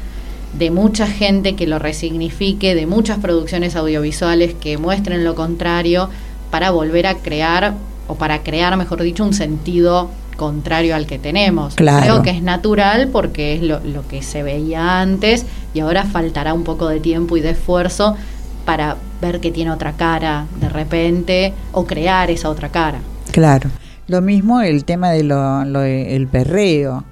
de 0.58 0.70
mucha 0.70 1.06
gente 1.06 1.54
que 1.54 1.66
lo 1.66 1.78
resignifique, 1.78 2.74
de 2.74 2.86
muchas 2.86 3.18
producciones 3.18 3.76
audiovisuales 3.76 4.54
que 4.54 4.78
muestren 4.78 5.24
lo 5.24 5.34
contrario 5.34 6.10
para 6.50 6.70
volver 6.70 7.06
a 7.06 7.14
crear 7.14 7.74
o 8.08 8.16
para 8.16 8.42
crear, 8.42 8.76
mejor 8.76 9.02
dicho, 9.02 9.24
un 9.24 9.32
sentido 9.32 10.10
contrario 10.36 10.96
al 10.96 11.06
que 11.06 11.18
tenemos. 11.18 11.74
Claro. 11.74 12.02
Creo 12.02 12.22
que 12.22 12.30
es 12.30 12.42
natural 12.42 13.08
porque 13.12 13.54
es 13.54 13.62
lo, 13.62 13.80
lo 13.80 14.06
que 14.08 14.22
se 14.22 14.42
veía 14.42 15.00
antes 15.00 15.46
y 15.74 15.80
ahora 15.80 16.04
faltará 16.04 16.54
un 16.54 16.64
poco 16.64 16.88
de 16.88 16.98
tiempo 16.98 17.36
y 17.36 17.40
de 17.40 17.50
esfuerzo 17.50 18.16
para 18.64 18.96
ver 19.20 19.40
que 19.40 19.50
tiene 19.50 19.70
otra 19.70 19.92
cara 19.92 20.46
de 20.60 20.68
repente 20.68 21.52
o 21.72 21.86
crear 21.86 22.30
esa 22.30 22.48
otra 22.48 22.70
cara. 22.70 22.98
Claro. 23.30 23.70
Lo 24.10 24.20
mismo 24.20 24.60
el 24.60 24.84
tema 24.84 25.10
de 25.10 25.22
lo, 25.22 25.64
lo 25.64 25.80
de- 25.80 26.16
el 26.16 26.26
perreo, 26.26 27.04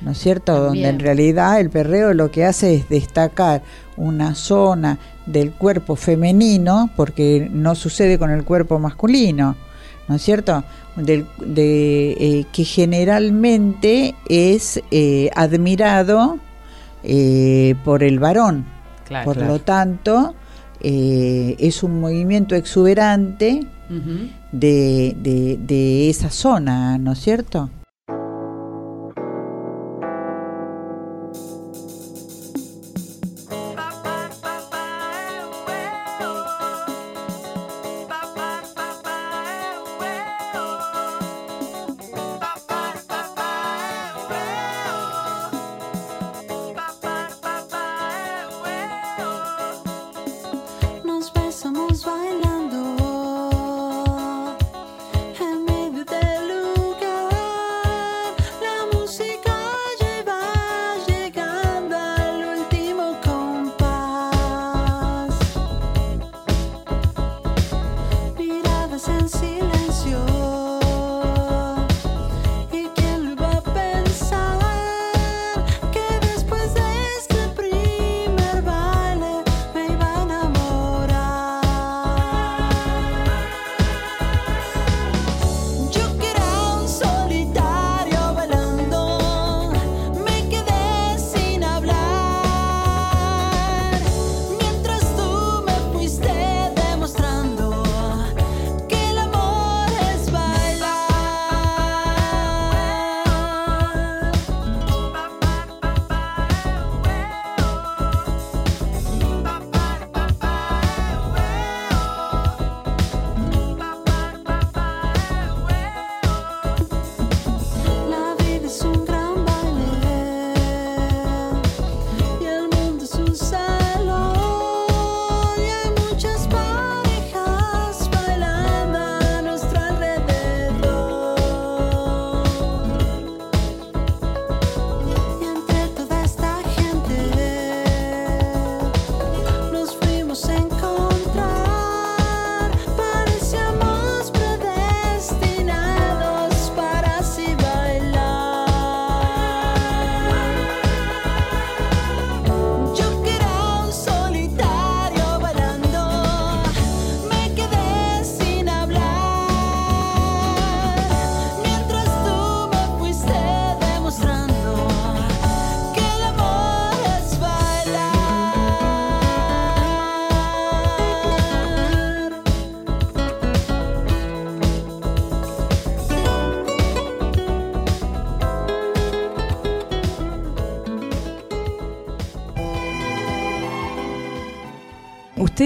¿no 0.00 0.10
es 0.12 0.18
cierto? 0.18 0.58
Donde 0.58 0.88
en 0.88 0.98
realidad 0.98 1.60
el 1.60 1.68
perreo 1.70 2.14
lo 2.14 2.30
que 2.30 2.44
hace 2.46 2.74
es 2.74 2.88
destacar 2.88 3.62
una 3.96 4.34
zona 4.34 4.98
del 5.26 5.52
cuerpo 5.52 5.96
femenino, 5.96 6.90
porque 6.96 7.48
no 7.52 7.74
sucede 7.74 8.18
con 8.18 8.30
el 8.30 8.42
cuerpo 8.44 8.78
masculino, 8.78 9.54
¿no 10.08 10.14
es 10.14 10.22
cierto? 10.22 10.64
Del- 10.96 11.26
de, 11.44 12.12
eh, 12.12 12.44
que 12.52 12.64
generalmente 12.64 14.14
es 14.28 14.80
eh, 14.90 15.30
admirado 15.34 16.38
eh, 17.04 17.74
por 17.84 18.02
el 18.02 18.18
varón. 18.18 18.64
Claro. 19.06 19.24
Por 19.26 19.36
claro. 19.36 19.52
lo 19.52 19.58
tanto, 19.60 20.34
eh, 20.80 21.54
es 21.58 21.82
un 21.82 22.00
movimiento 22.00 22.54
exuberante. 22.54 23.66
De, 24.58 25.16
de, 25.22 25.58
de 25.60 26.10
esa 26.10 26.30
zona, 26.30 26.98
¿no 26.98 27.12
es 27.12 27.20
cierto? 27.20 27.70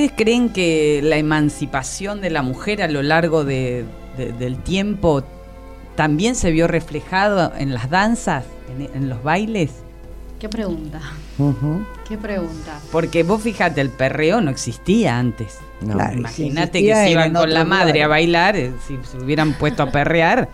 ¿Ustedes 0.01 0.17
creen 0.17 0.49
que 0.49 1.01
la 1.03 1.19
emancipación 1.19 2.23
de 2.23 2.31
la 2.31 2.41
mujer 2.41 2.81
a 2.81 2.89
lo 2.89 3.03
largo 3.03 3.45
de- 3.45 3.85
de- 4.17 4.33
del 4.33 4.57
tiempo 4.57 5.23
también 5.95 6.37
se 6.37 6.51
vio 6.53 6.67
reflejado 6.69 7.53
en 7.59 7.75
las 7.75 7.91
danzas, 7.91 8.47
en, 8.71 8.89
en 8.97 9.09
los 9.11 9.23
bailes? 9.23 9.71
¿Qué 10.39 10.49
pregunta? 10.49 11.03
¿Qué 12.09 12.17
pregunta? 12.17 12.81
Porque 12.91 13.25
vos 13.25 13.43
fíjate, 13.43 13.83
el 13.83 13.91
perreo 13.91 14.41
no 14.41 14.51
existía 14.51 15.19
antes. 15.19 15.59
No. 15.83 15.93
Claro. 15.97 16.17
Imagínate 16.17 16.79
si 16.79 16.85
que 16.87 16.91
era 16.93 17.11
iban 17.11 17.35
con 17.35 17.53
la 17.53 17.67
madre 17.67 18.03
a 18.03 18.09
bailar, 18.09 18.57
eh, 18.57 18.73
si 18.89 18.97
se 19.03 19.19
hubieran 19.23 19.53
puesto 19.53 19.83
a 19.83 19.91
perrear, 19.93 20.49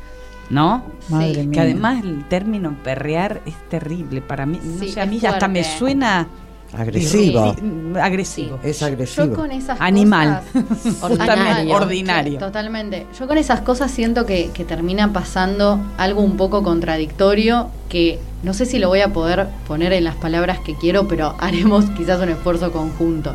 ¿no? 0.51 0.83
Madre 1.09 1.35
Sí. 1.35 1.41
mía. 1.47 1.51
Que 1.53 1.61
además 1.61 2.03
el 2.05 2.25
término 2.29 2.77
perrear 2.83 3.43
es 3.47 3.55
terrible 3.69 4.23
para 4.23 4.45
mí. 4.45 4.59
No 4.61 4.85
sé, 4.89 5.01
a 5.01 5.07
mí 5.07 5.21
hasta 5.25 5.47
me 5.47 5.63
suena 5.63 6.27
Agresivo. 6.73 7.55
irri- 7.55 8.01
agresivo. 8.03 8.59
Es 8.63 8.81
Yo 8.81 8.87
agresivo. 8.87 9.35
con 9.35 9.51
esas 9.51 9.81
Animal. 9.81 10.43
cosas. 10.53 11.03
Ordinario. 11.71 12.39
Totalmente. 12.39 13.07
Yo 13.19 13.27
con 13.27 13.39
esas 13.39 13.61
cosas 13.61 13.91
siento 13.91 14.27
que, 14.27 14.51
que 14.53 14.65
termina 14.65 15.13
pasando 15.13 15.81
algo 15.99 16.23
un 16.23 16.37
poco 16.37 16.63
contradictorio 16.63 17.69
que 17.89 18.19
no 18.43 18.53
sé 18.55 18.67
si 18.67 18.79
lo 18.79 18.89
voy 18.89 19.01
a 19.01 19.13
poder 19.13 19.47
poner 19.67 19.93
en 19.93 20.05
las 20.05 20.15
palabras 20.17 20.59
que 20.61 20.75
quiero, 20.75 21.09
pero 21.09 21.35
haremos 21.41 21.85
quizás 21.91 22.21
un 22.21 22.29
esfuerzo 22.31 22.73
conjunto. 22.73 23.35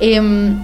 Em, 0.00 0.56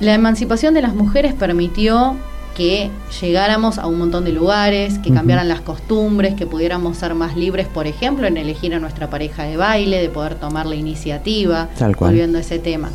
la 0.00 0.14
emancipación 0.14 0.74
de 0.74 0.82
las 0.82 0.94
mujeres 0.94 1.32
permitió 1.34 2.16
que 2.56 2.90
llegáramos 3.20 3.76
a 3.78 3.86
un 3.86 3.98
montón 3.98 4.24
de 4.24 4.32
lugares, 4.32 4.98
que 4.98 5.12
cambiaran 5.12 5.46
las 5.46 5.60
costumbres, 5.60 6.34
que 6.34 6.46
pudiéramos 6.46 6.96
ser 6.96 7.14
más 7.14 7.36
libres, 7.36 7.66
por 7.66 7.86
ejemplo, 7.86 8.26
en 8.26 8.38
elegir 8.38 8.74
a 8.74 8.78
nuestra 8.78 9.10
pareja 9.10 9.42
de 9.42 9.58
baile, 9.58 10.00
de 10.00 10.08
poder 10.08 10.36
tomar 10.36 10.64
la 10.64 10.74
iniciativa, 10.74 11.68
Tal 11.78 11.94
cual. 11.94 12.12
volviendo 12.12 12.38
a 12.38 12.40
ese 12.40 12.58
tema. 12.58 12.90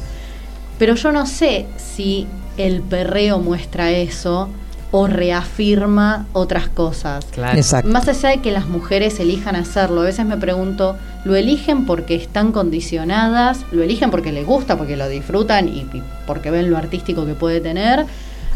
Pero 0.80 0.96
yo 0.96 1.12
no 1.12 1.28
sé 1.28 1.68
si 1.78 2.26
el 2.58 2.82
perreo 2.82 3.38
muestra 3.38 3.92
eso 3.92 4.50
o 4.90 5.06
reafirma 5.06 6.26
otras 6.34 6.68
cosas. 6.68 7.24
Claro. 7.32 7.56
Exacto. 7.56 7.90
Más 7.92 8.08
allá 8.08 8.30
de 8.30 8.42
que 8.42 8.52
las 8.52 8.68
mujeres 8.68 9.20
elijan 9.20 9.56
hacerlo, 9.56 10.02
a 10.02 10.06
veces 10.06 10.26
me 10.26 10.38
pregunto, 10.38 10.98
¿lo 11.24 11.36
eligen 11.36 11.86
porque 11.86 12.16
están 12.16 12.52
condicionadas? 12.52 13.60
¿Lo 13.72 13.84
eligen 13.84 14.10
porque 14.10 14.32
les 14.32 14.46
gusta, 14.46 14.76
porque 14.76 14.98
lo 14.98 15.08
disfrutan 15.08 15.68
y, 15.70 15.82
y 15.82 16.04
porque 16.26 16.50
ven 16.50 16.72
lo 16.72 16.78
artístico 16.78 17.28
que 17.28 17.36
puede 17.36 17.62
tener? 17.62 18.06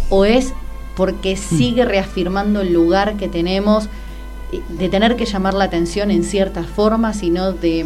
¿O 0.10 0.26
es 0.26 0.52
porque 0.96 1.36
sigue 1.36 1.86
reafirmando 1.86 2.62
el 2.62 2.74
lugar 2.74 3.16
que 3.18 3.28
tenemos 3.28 3.86
eh, 4.52 4.62
de 4.78 4.90
tener 4.90 5.16
que 5.16 5.26
llamar 5.26 5.54
la 5.54 5.66
atención 5.66 6.12
en 6.12 6.24
ciertas 6.24 6.66
formas, 6.68 7.18
sino 7.18 7.52
de 7.52 7.86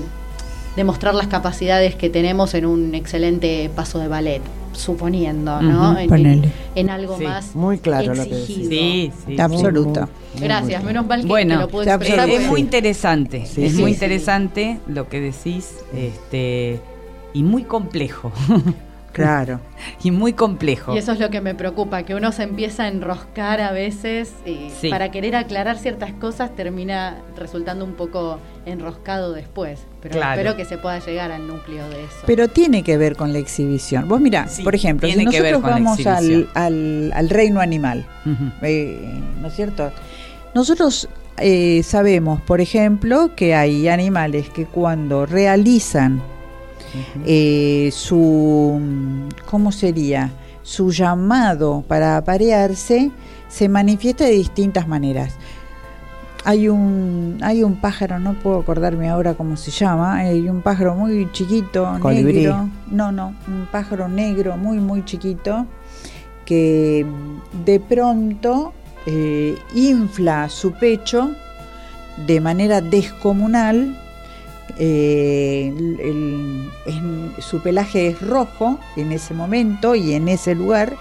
demostrar 0.76 1.16
las 1.16 1.28
capacidades 1.28 1.96
que 1.96 2.10
tenemos 2.10 2.54
en 2.54 2.66
un 2.66 2.94
excelente 2.96 3.70
paso 3.76 4.00
de 4.00 4.08
ballet, 4.08 4.42
suponiendo, 4.74 5.62
¿no? 5.62 5.94
En- 5.94 6.04
en, 6.04 6.10
ponele. 6.10 6.52
en 6.76 6.90
algo 6.90 7.18
Sí. 7.18 7.24
más 7.24 7.56
Muy 7.56 7.80
claro 7.80 8.14
lo 8.14 8.24
que 8.24 8.30
exigido. 8.42 8.70
Sí, 8.70 9.12
sí. 9.26 9.40
Absoluto. 9.42 10.08
Muy, 10.36 10.44
Gracias, 10.44 10.84
muy 10.84 10.94
menos 10.94 11.08
mal 11.08 11.22
que, 11.22 11.28
Bueno, 11.28 11.56
que 11.56 11.62
lo 11.62 11.68
puedo 11.70 11.90
expresar. 11.90 12.30
Es, 12.30 12.42
es 12.42 12.48
muy 12.48 12.62
interesante, 12.62 13.46
Sí, 13.46 13.66
es 13.66 13.74
sí, 13.74 13.82
muy 13.82 13.92
sí. 13.92 13.96
interesante 13.96 14.80
lo 14.88 15.10
que 15.10 15.20
decís, 15.20 15.74
este 15.96 16.80
y 17.34 17.44
muy 17.44 17.64
complejo, 17.64 18.32
Claro. 19.12 19.60
y 20.04 20.12
muy 20.12 20.34
complejo. 20.34 20.94
Y 20.96 20.98
eso 20.98 21.12
es 21.14 21.20
lo 21.20 21.30
que 21.30 21.42
me 21.42 21.56
preocupa, 21.56 22.04
que 22.04 22.16
uno 22.16 22.32
se 22.32 22.44
empieza 22.44 22.84
a 22.84 22.88
enroscar 22.88 23.62
a 23.62 23.72
veces 23.72 24.34
y 24.46 24.70
Sí. 24.80 24.90
para 24.90 25.12
querer 25.12 25.36
aclarar 25.36 25.78
ciertas 25.78 26.12
cosas 26.14 26.56
termina 26.56 27.18
resultando 27.38 27.86
un 27.86 27.94
poco 27.94 28.40
enroscado 28.66 29.34
después. 29.34 29.80
Pero 30.02 30.16
Claro. 30.16 30.40
espero 30.42 30.56
que 30.58 30.66
se 30.66 30.78
pueda 30.78 31.00
llegar 31.00 31.32
al 31.32 31.48
núcleo 31.48 31.88
de 31.90 32.04
eso. 32.06 32.16
Pero 32.26 32.48
tiene 32.48 32.84
que 32.84 32.98
ver 32.98 33.16
con 33.16 33.34
la 33.34 33.40
exhibición. 33.40 34.08
Vos 34.08 34.22
mirá, 34.22 34.48
Sí, 34.48 34.64
por 34.64 34.76
ejemplo, 34.76 35.08
si 35.10 35.16
tiene 35.16 35.30
que 35.32 35.42
ver 35.42 35.54
nosotros 35.54 35.72
con 35.74 35.84
la 35.84 35.90
vamos 35.92 36.06
al, 36.06 36.50
al, 36.54 37.12
al 37.14 37.30
reino 37.30 37.60
animal, 37.60 38.06
eh, 38.62 39.00
¿no 39.42 39.48
es 39.48 39.56
cierto? 39.56 39.92
Nosotros 40.54 41.10
eh, 41.38 41.84
sabemos, 41.84 42.42
por 42.42 42.60
ejemplo, 42.62 43.32
que 43.36 43.56
hay 43.56 43.88
animales 43.88 44.50
que 44.50 44.66
cuando 44.66 45.26
realizan 45.26 46.22
eh, 47.26 47.90
su, 47.94 48.80
¿cómo 49.46 49.72
sería? 49.72 50.32
Su 50.64 50.92
llamado 50.92 51.84
para 51.88 52.18
aparearse 52.18 53.12
se 53.48 53.70
manifiesta 53.70 54.26
de 54.26 54.32
distintas 54.32 54.88
maneras. 54.88 55.36
Hay 56.46 56.70
un, 56.70 57.38
hay 57.42 57.64
un 57.64 57.76
pájaro, 57.82 58.20
no 58.20 58.34
puedo 58.34 58.60
acordarme 58.60 59.10
ahora 59.10 59.34
cómo 59.34 59.58
se 59.58 59.72
llama, 59.72 60.16
hay 60.16 60.48
un 60.48 60.62
pájaro 60.62 60.96
muy 60.96 61.30
chiquito, 61.34 61.98
Colibrí. 62.00 62.34
negro. 62.34 62.70
No, 62.90 63.12
no, 63.12 63.36
un 63.48 63.68
pájaro 63.72 64.08
negro 64.08 64.56
muy, 64.56 64.78
muy 64.78 65.04
chiquito 65.04 65.66
que 66.46 67.06
de 67.66 67.80
pronto 67.80 68.74
eh, 69.06 69.56
infla 69.76 70.50
su 70.50 70.72
pecho 70.72 71.30
de 72.26 72.42
manera 72.42 72.82
descomunal. 72.82 73.98
Eh, 74.78 75.74
el- 75.76 76.00
el- 76.00 76.70
en- 76.86 77.32
su 77.40 77.62
pelaje 77.62 78.08
es 78.08 78.22
rojo 78.22 78.80
en 78.96 79.12
ese 79.12 79.34
momento 79.34 79.96
y 79.96 80.14
en 80.14 80.28
ese 80.28 80.56
lugar 80.56 80.96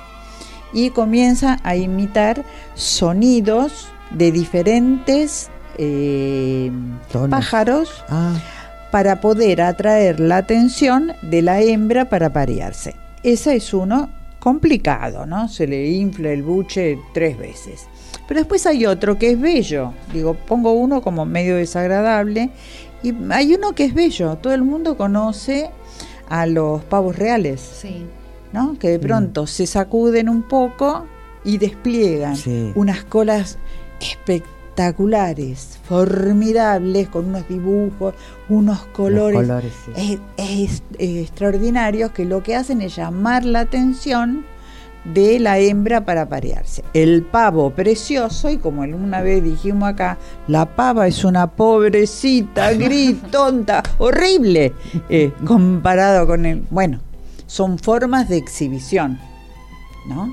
y 0.72 0.90
comienza 0.90 1.58
a 1.62 1.76
imitar 1.76 2.44
sonidos 2.74 3.88
de 4.10 4.32
diferentes 4.32 5.50
eh, 5.78 6.70
pájaros 7.30 7.90
Ah, 8.08 8.34
para 8.90 9.20
poder 9.20 9.60
atraer 9.62 10.18
la 10.18 10.38
atención 10.38 11.12
de 11.22 11.42
la 11.42 11.60
hembra 11.60 12.08
para 12.08 12.32
parearse. 12.32 12.96
Ese 13.22 13.54
es 13.56 13.72
uno 13.74 14.08
complicado, 14.40 15.26
¿no? 15.26 15.48
Se 15.48 15.66
le 15.66 15.88
infla 15.90 16.30
el 16.30 16.42
buche 16.42 16.98
tres 17.14 17.38
veces. 17.38 17.86
Pero 18.26 18.40
después 18.40 18.66
hay 18.66 18.86
otro 18.86 19.18
que 19.18 19.30
es 19.32 19.40
bello. 19.40 19.92
Digo, 20.12 20.34
pongo 20.34 20.72
uno 20.72 21.00
como 21.00 21.24
medio 21.24 21.56
desagradable. 21.56 22.50
Y 23.02 23.14
hay 23.30 23.54
uno 23.54 23.74
que 23.74 23.84
es 23.84 23.94
bello. 23.94 24.36
Todo 24.36 24.52
el 24.54 24.62
mundo 24.62 24.96
conoce 24.96 25.70
a 26.28 26.46
los 26.46 26.82
pavos 26.84 27.16
reales, 27.16 27.60
Sí. 27.60 28.04
¿no? 28.52 28.78
Que 28.78 28.88
de 28.90 28.98
pronto 28.98 29.46
se 29.46 29.66
sacuden 29.66 30.28
un 30.28 30.42
poco 30.42 31.06
y 31.44 31.58
despliegan 31.58 32.36
sí. 32.36 32.72
unas 32.74 33.04
colas 33.04 33.58
espectaculares, 34.00 35.78
formidables, 35.84 37.08
con 37.08 37.26
unos 37.26 37.48
dibujos, 37.48 38.14
unos 38.48 38.80
colores, 38.92 39.40
colores, 39.40 39.72
sí. 39.84 39.92
es- 40.36 40.70
es- 40.70 40.82
eh, 40.98 41.20
extraordinarios 41.22 42.10
que 42.12 42.24
lo 42.24 42.42
que 42.42 42.54
hacen 42.56 42.80
es 42.80 42.94
llamar 42.96 43.44
la 43.44 43.60
atención 43.60 44.44
de 45.04 45.38
la 45.38 45.58
hembra 45.58 46.04
para 46.04 46.28
parearse. 46.28 46.84
El 46.92 47.22
pavo 47.22 47.70
precioso, 47.70 48.50
y 48.50 48.58
como 48.58 48.82
una 48.82 49.22
vez 49.22 49.42
dijimos 49.42 49.88
acá, 49.88 50.18
la 50.46 50.66
pava 50.66 51.06
es 51.06 51.24
una 51.24 51.50
pobrecita, 51.50 52.72
gris, 52.74 53.20
tonta, 53.30 53.82
horrible, 53.98 54.72
eh, 55.08 55.32
comparado 55.44 56.26
con 56.26 56.46
el... 56.46 56.64
Bueno, 56.70 57.00
son 57.46 57.78
formas 57.78 58.28
de 58.28 58.36
exhibición, 58.36 59.18
¿no? 60.08 60.32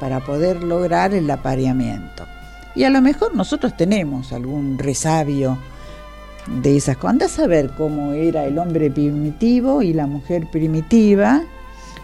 Para 0.00 0.20
poder 0.20 0.62
lograr 0.62 1.14
el 1.14 1.30
apareamiento. 1.30 2.24
Y 2.74 2.84
a 2.84 2.90
lo 2.90 3.00
mejor 3.00 3.34
nosotros 3.34 3.76
tenemos 3.76 4.32
algún 4.32 4.78
resabio 4.78 5.58
de 6.62 6.76
esas 6.76 6.96
cosas. 6.96 7.38
A 7.38 7.46
ver 7.46 7.70
cómo 7.76 8.12
era 8.12 8.44
el 8.44 8.58
hombre 8.58 8.90
primitivo 8.90 9.82
y 9.82 9.92
la 9.92 10.06
mujer 10.06 10.48
primitiva 10.50 11.42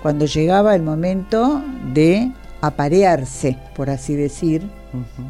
cuando 0.05 0.27
llegaba 0.27 0.75
el 0.75 0.83
momento 0.83 1.63
de 1.95 2.31
aparearse, 2.61 3.57
por 3.75 3.89
así 3.89 4.15
decir. 4.15 4.69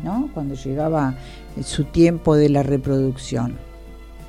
¿no? 0.03 0.29
Cuando 0.35 0.57
llegaba 0.57 1.15
su 1.63 1.85
tiempo 1.85 2.35
de 2.35 2.49
la 2.49 2.63
reproducción. 2.65 3.57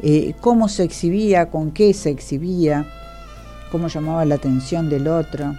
Eh, 0.03 0.35
cómo 0.39 0.69
se 0.69 0.83
exhibía, 0.83 1.49
con 1.49 1.71
qué 1.71 1.93
se 1.95 2.11
exhibía, 2.11 2.85
cómo 3.71 3.87
llamaba 3.87 4.23
la 4.23 4.35
atención 4.35 4.87
del 4.89 5.07
otro, 5.07 5.55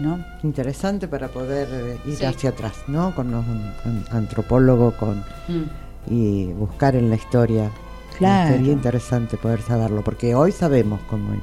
¿no? 0.00 0.24
Interesante 0.42 1.06
para 1.06 1.28
poder 1.28 1.68
eh, 1.70 1.98
ir 2.06 2.16
Sí. 2.16 2.24
hacia 2.24 2.50
atrás, 2.50 2.72
¿no? 2.88 3.14
Con 3.14 3.30
los- 3.30 3.44
un, 3.46 3.72
un 3.84 4.04
antropólogo 4.10 4.92
con 4.96 5.18
Mm. 5.48 6.10
y 6.10 6.46
buscar 6.54 6.96
en 6.96 7.10
la 7.10 7.16
historia. 7.16 7.70
Claro. 8.18 8.56
Sería 8.56 8.72
interesante 8.72 9.36
poder 9.36 9.60
saberlo, 9.62 10.02
porque 10.02 10.34
hoy 10.34 10.52
sabemos 10.52 11.00
cómo 11.10 11.34
es. 11.34 11.40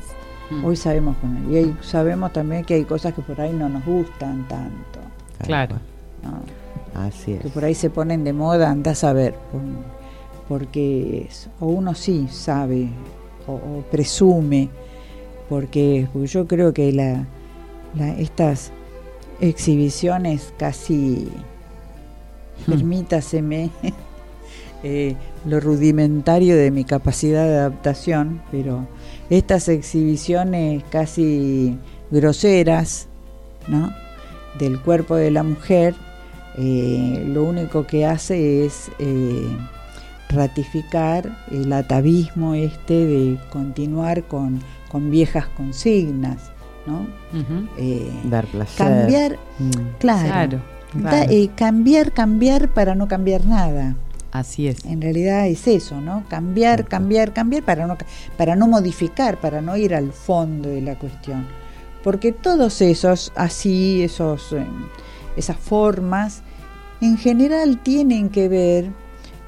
Mm. 0.52 0.66
Hoy 0.66 0.76
sabemos 0.76 1.18
con 1.18 1.38
él. 1.38 1.52
Y 1.52 1.58
hay- 1.58 1.78
sabemos 1.82 2.34
también 2.34 2.66
que 2.66 2.74
hay 2.76 2.84
cosas 2.86 3.14
que 3.14 3.22
por 3.22 3.40
ahí 3.40 3.54
no 3.54 3.70
nos 3.70 3.86
gustan 3.86 4.48
tanto. 4.48 5.00
Claro. 5.44 5.76
Así 6.96 7.34
es. 7.34 7.42
que 7.42 7.50
por 7.50 7.64
ahí 7.64 7.76
se 7.76 7.90
ponen 7.90 8.24
de 8.24 8.34
moda, 8.34 8.70
andás 8.70 9.04
a 9.04 9.14
ver, 9.14 9.34
por- 9.52 9.62
porque 10.50 11.28
es- 11.30 11.50
o 11.60 11.68
uno 11.68 11.94
sí 11.94 12.28
sabe 12.30 12.90
o, 13.48 13.54
o 13.54 13.84
presume, 13.92 14.70
porque, 15.48 16.08
porque 16.12 16.28
yo 16.28 16.48
creo 16.48 16.74
que 16.74 16.92
la, 16.92 17.26
la- 17.96 18.18
estas 18.18 18.72
exhibiciones 19.40 20.54
casi, 20.58 21.30
Hmm. 22.68 22.72
permítaseme, 22.72 23.70
eh, 24.84 25.16
lo 25.46 25.60
rudimentario 25.60 26.58
de 26.58 26.72
mi 26.72 26.84
capacidad 26.84 27.46
de 27.46 27.58
adaptación, 27.60 28.42
pero 28.52 28.86
estas 29.30 29.68
exhibiciones 29.70 30.84
casi 30.90 31.78
groseras, 32.12 33.08
¿no? 33.68 33.92
Del 34.58 34.80
cuerpo 34.82 35.16
de 35.16 35.32
la 35.32 35.44
mujer, 35.44 35.94
eh, 36.58 37.24
lo 37.28 37.44
único 37.44 37.86
que 37.86 38.06
hace 38.06 38.66
es 38.66 38.90
eh, 39.00 39.48
ratificar 40.30 41.30
el 41.52 41.72
atavismo 41.74 42.54
este 42.56 43.06
de 43.06 43.38
continuar 43.52 44.24
con, 44.24 44.60
con 44.92 45.10
viejas 45.12 45.46
consignas, 45.58 46.52
¿no? 46.86 47.06
Eh, 47.78 48.12
Dar 48.26 48.46
placer. 48.48 48.78
cambiar, 48.88 49.38
Mm. 49.60 49.70
claro, 50.00 50.28
Claro, 50.28 50.60
Da- 50.94 51.10
claro. 51.12 51.32
eh, 51.32 51.50
cambiar, 51.56 52.12
cambiar 52.14 52.70
para 52.70 52.96
no 52.96 53.08
cambiar 53.08 53.46
nada. 53.46 53.96
Así 54.32 54.68
es. 54.68 54.86
En 54.86 55.02
realidad 55.02 55.48
es 55.48 55.68
eso, 55.68 56.00
¿no? 56.02 56.24
Cambiar, 56.30 56.86
cambiar, 56.86 57.34
cambiar 57.34 57.64
para 57.64 57.88
no, 57.88 57.98
para 58.38 58.56
no 58.56 58.68
modificar, 58.68 59.40
para 59.40 59.62
no 59.62 59.76
ir 59.76 59.96
al 59.96 60.12
fondo 60.14 60.70
de 60.70 60.82
la 60.82 60.96
cuestión. 61.00 61.48
Porque 62.04 62.32
todos 62.32 62.82
esos, 62.82 63.32
así, 63.36 64.04
esos, 64.04 64.54
eh, 64.54 64.66
esas 65.36 65.58
formas, 65.58 66.44
en 67.02 67.18
general 67.18 67.80
tienen 67.80 68.30
que 68.30 68.48
ver 68.50 68.92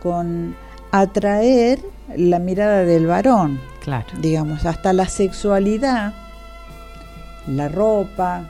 con 0.02 0.56
atraer 0.92 1.80
la 2.18 2.40
mirada 2.40 2.84
del 2.84 3.06
varón, 3.08 3.60
Claro. 3.84 4.08
digamos, 4.20 4.66
hasta 4.66 4.94
la 4.94 5.08
sexualidad, 5.08 6.14
la 7.48 7.70
ropa, 7.70 8.50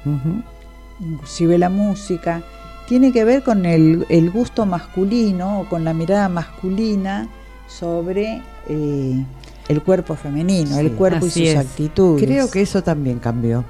inclusive 1.00 1.58
la 1.58 1.70
música, 1.70 2.42
tiene 2.88 3.12
que 3.12 3.24
ver 3.24 3.44
con 3.44 3.66
el, 3.66 4.06
el 4.10 4.30
gusto 4.32 4.66
masculino 4.66 5.62
o 5.62 5.70
con 5.70 5.84
la 5.86 5.94
mirada 5.94 6.28
masculina 6.30 7.28
sobre 7.68 8.42
eh, 8.68 9.26
el 9.70 9.82
cuerpo 9.84 10.16
femenino, 10.16 10.78
el 10.78 10.92
cuerpo 10.94 11.26
y 11.26 11.30
sus 11.30 11.42
es. 11.44 11.58
actitudes. 11.58 12.24
Creo 12.26 12.50
que 12.52 12.62
eso 12.62 12.84
también 12.84 13.20
cambió. 13.20 13.64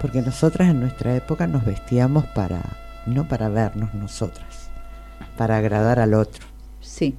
Porque 0.00 0.20
nosotras 0.22 0.68
en 0.70 0.80
nuestra 0.80 1.14
época 1.14 1.46
nos 1.46 1.64
vestíamos 1.64 2.24
para, 2.26 2.60
no 3.06 3.28
para 3.28 3.48
vernos 3.48 3.94
nosotras, 3.94 4.68
para 5.36 5.56
agradar 5.58 5.98
al 6.00 6.14
otro. 6.14 6.44
sí, 6.80 7.14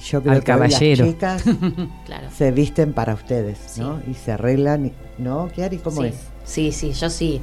Yo 0.00 0.20
creo 0.22 0.32
Al 0.34 0.40
que 0.40 0.44
caballero. 0.46 1.04
las 1.04 1.14
chicas 1.14 1.44
Claro. 2.06 2.28
se 2.36 2.50
visten 2.52 2.92
para 2.92 3.14
ustedes, 3.14 3.58
Sí. 3.66 3.80
¿no? 3.80 4.00
Y 4.08 4.14
se 4.14 4.32
arreglan, 4.32 4.86
y- 4.86 4.92
¿no? 5.18 5.48
Kiari, 5.54 5.78
¿cómo 5.78 6.02
sí, 6.02 6.08
es? 6.08 6.14
Sí, 6.44 6.72
sí, 6.72 6.92
yo 6.92 7.08
sí. 7.10 7.40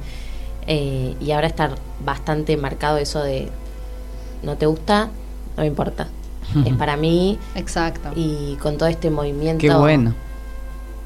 Eh, 0.66 1.14
y 1.20 1.30
ahora 1.30 1.46
está 1.46 1.70
bastante 2.04 2.56
marcado 2.56 2.98
eso 2.98 3.22
de 3.22 3.50
no 4.42 4.56
te 4.56 4.66
gusta, 4.66 5.10
no 5.56 5.62
me 5.62 5.66
importa. 5.66 6.08
es 6.64 6.74
para 6.74 6.96
mí 6.96 7.38
Exacto. 7.54 8.10
y 8.14 8.56
con 8.62 8.78
todo 8.78 8.88
este 8.88 9.10
movimiento 9.10 9.60
Qué 9.60 9.74
bueno. 9.74 10.14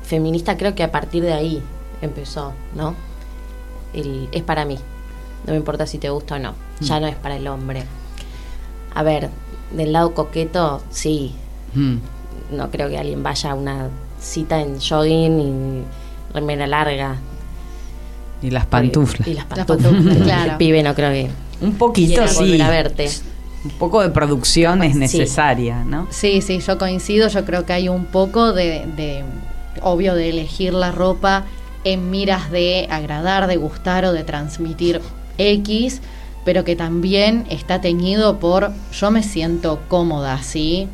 feminista 0.02 0.56
creo 0.56 0.74
que 0.74 0.82
a 0.82 0.90
partir 0.92 1.22
de 1.22 1.32
ahí 1.32 1.62
empezó, 2.02 2.52
¿no? 2.74 2.94
El, 3.92 4.28
es 4.32 4.42
para 4.42 4.64
mí. 4.64 4.78
No 5.46 5.52
me 5.52 5.56
importa 5.58 5.86
si 5.86 5.98
te 5.98 6.10
gusta 6.10 6.36
o 6.36 6.38
no. 6.38 6.54
Ya 6.80 7.00
no 7.00 7.06
es 7.06 7.16
para 7.16 7.36
el 7.36 7.46
hombre. 7.48 7.84
A 8.94 9.02
ver, 9.02 9.30
del 9.72 9.92
lado 9.92 10.14
coqueto, 10.14 10.80
sí. 10.90 11.34
Mm. 11.74 11.96
No 12.52 12.70
creo 12.70 12.88
que 12.88 12.98
alguien 12.98 13.22
vaya 13.22 13.52
a 13.52 13.54
una 13.54 13.88
cita 14.20 14.60
en 14.60 14.78
jogging 14.80 15.40
y 15.40 16.34
remera 16.34 16.66
larga. 16.66 17.16
Y 18.42 18.50
las 18.50 18.66
pantuflas. 18.66 19.28
Y 19.28 19.34
las 19.34 19.46
Las 19.54 19.66
pantuflas. 19.66 20.16
claro. 20.18 20.52
El 20.52 20.56
pibe 20.58 20.82
no 20.82 20.94
creo 20.94 21.10
que 21.12 21.30
Un 21.60 21.74
poquito 21.74 22.26
sí. 22.28 22.60
a 22.60 22.68
verte. 22.70 23.08
Un 23.64 23.70
poco 23.72 24.00
de 24.00 24.08
producción 24.08 24.74
Capaz, 24.78 24.86
es 24.86 24.92
sí. 24.94 24.98
necesaria, 24.98 25.84
¿no? 25.84 26.06
Sí, 26.10 26.40
sí, 26.40 26.60
yo 26.60 26.78
coincido. 26.78 27.28
Yo 27.28 27.44
creo 27.44 27.66
que 27.66 27.74
hay 27.74 27.88
un 27.90 28.06
poco 28.06 28.52
de, 28.52 28.86
de- 28.96 29.22
obvio, 29.82 30.14
de 30.14 30.30
elegir 30.30 30.72
la 30.72 30.90
ropa 30.92 31.44
en 31.84 32.10
miras 32.10 32.50
de 32.50 32.86
agradar, 32.90 33.46
de 33.46 33.56
gustar 33.56 34.04
o 34.06 34.12
de 34.12 34.24
transmitir 34.24 35.00
X, 35.38 36.00
pero 36.44 36.64
que 36.64 36.76
también 36.76 37.46
está 37.50 37.80
teñido 37.82 38.38
por 38.38 38.72
yo 38.98 39.10
me 39.10 39.22
siento 39.22 39.80
cómoda 39.88 40.34
así. 40.34 40.88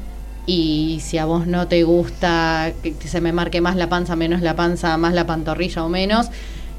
Y 0.49 1.01
si 1.03 1.19
a 1.19 1.25
vos 1.25 1.47
no 1.47 1.67
te 1.69 1.83
gusta 1.85 2.73
que 2.83 3.09
se 3.09 3.21
me 3.21 3.33
marque 3.33 3.61
más 3.61 3.75
la 3.77 3.89
panza, 3.89 4.15
menos 4.17 4.43
la 4.43 4.55
panza, 4.55 4.97
más 4.97 5.13
la 5.15 5.27
pantorrilla 5.27 5.85
o 5.85 5.89
menos, 5.89 6.29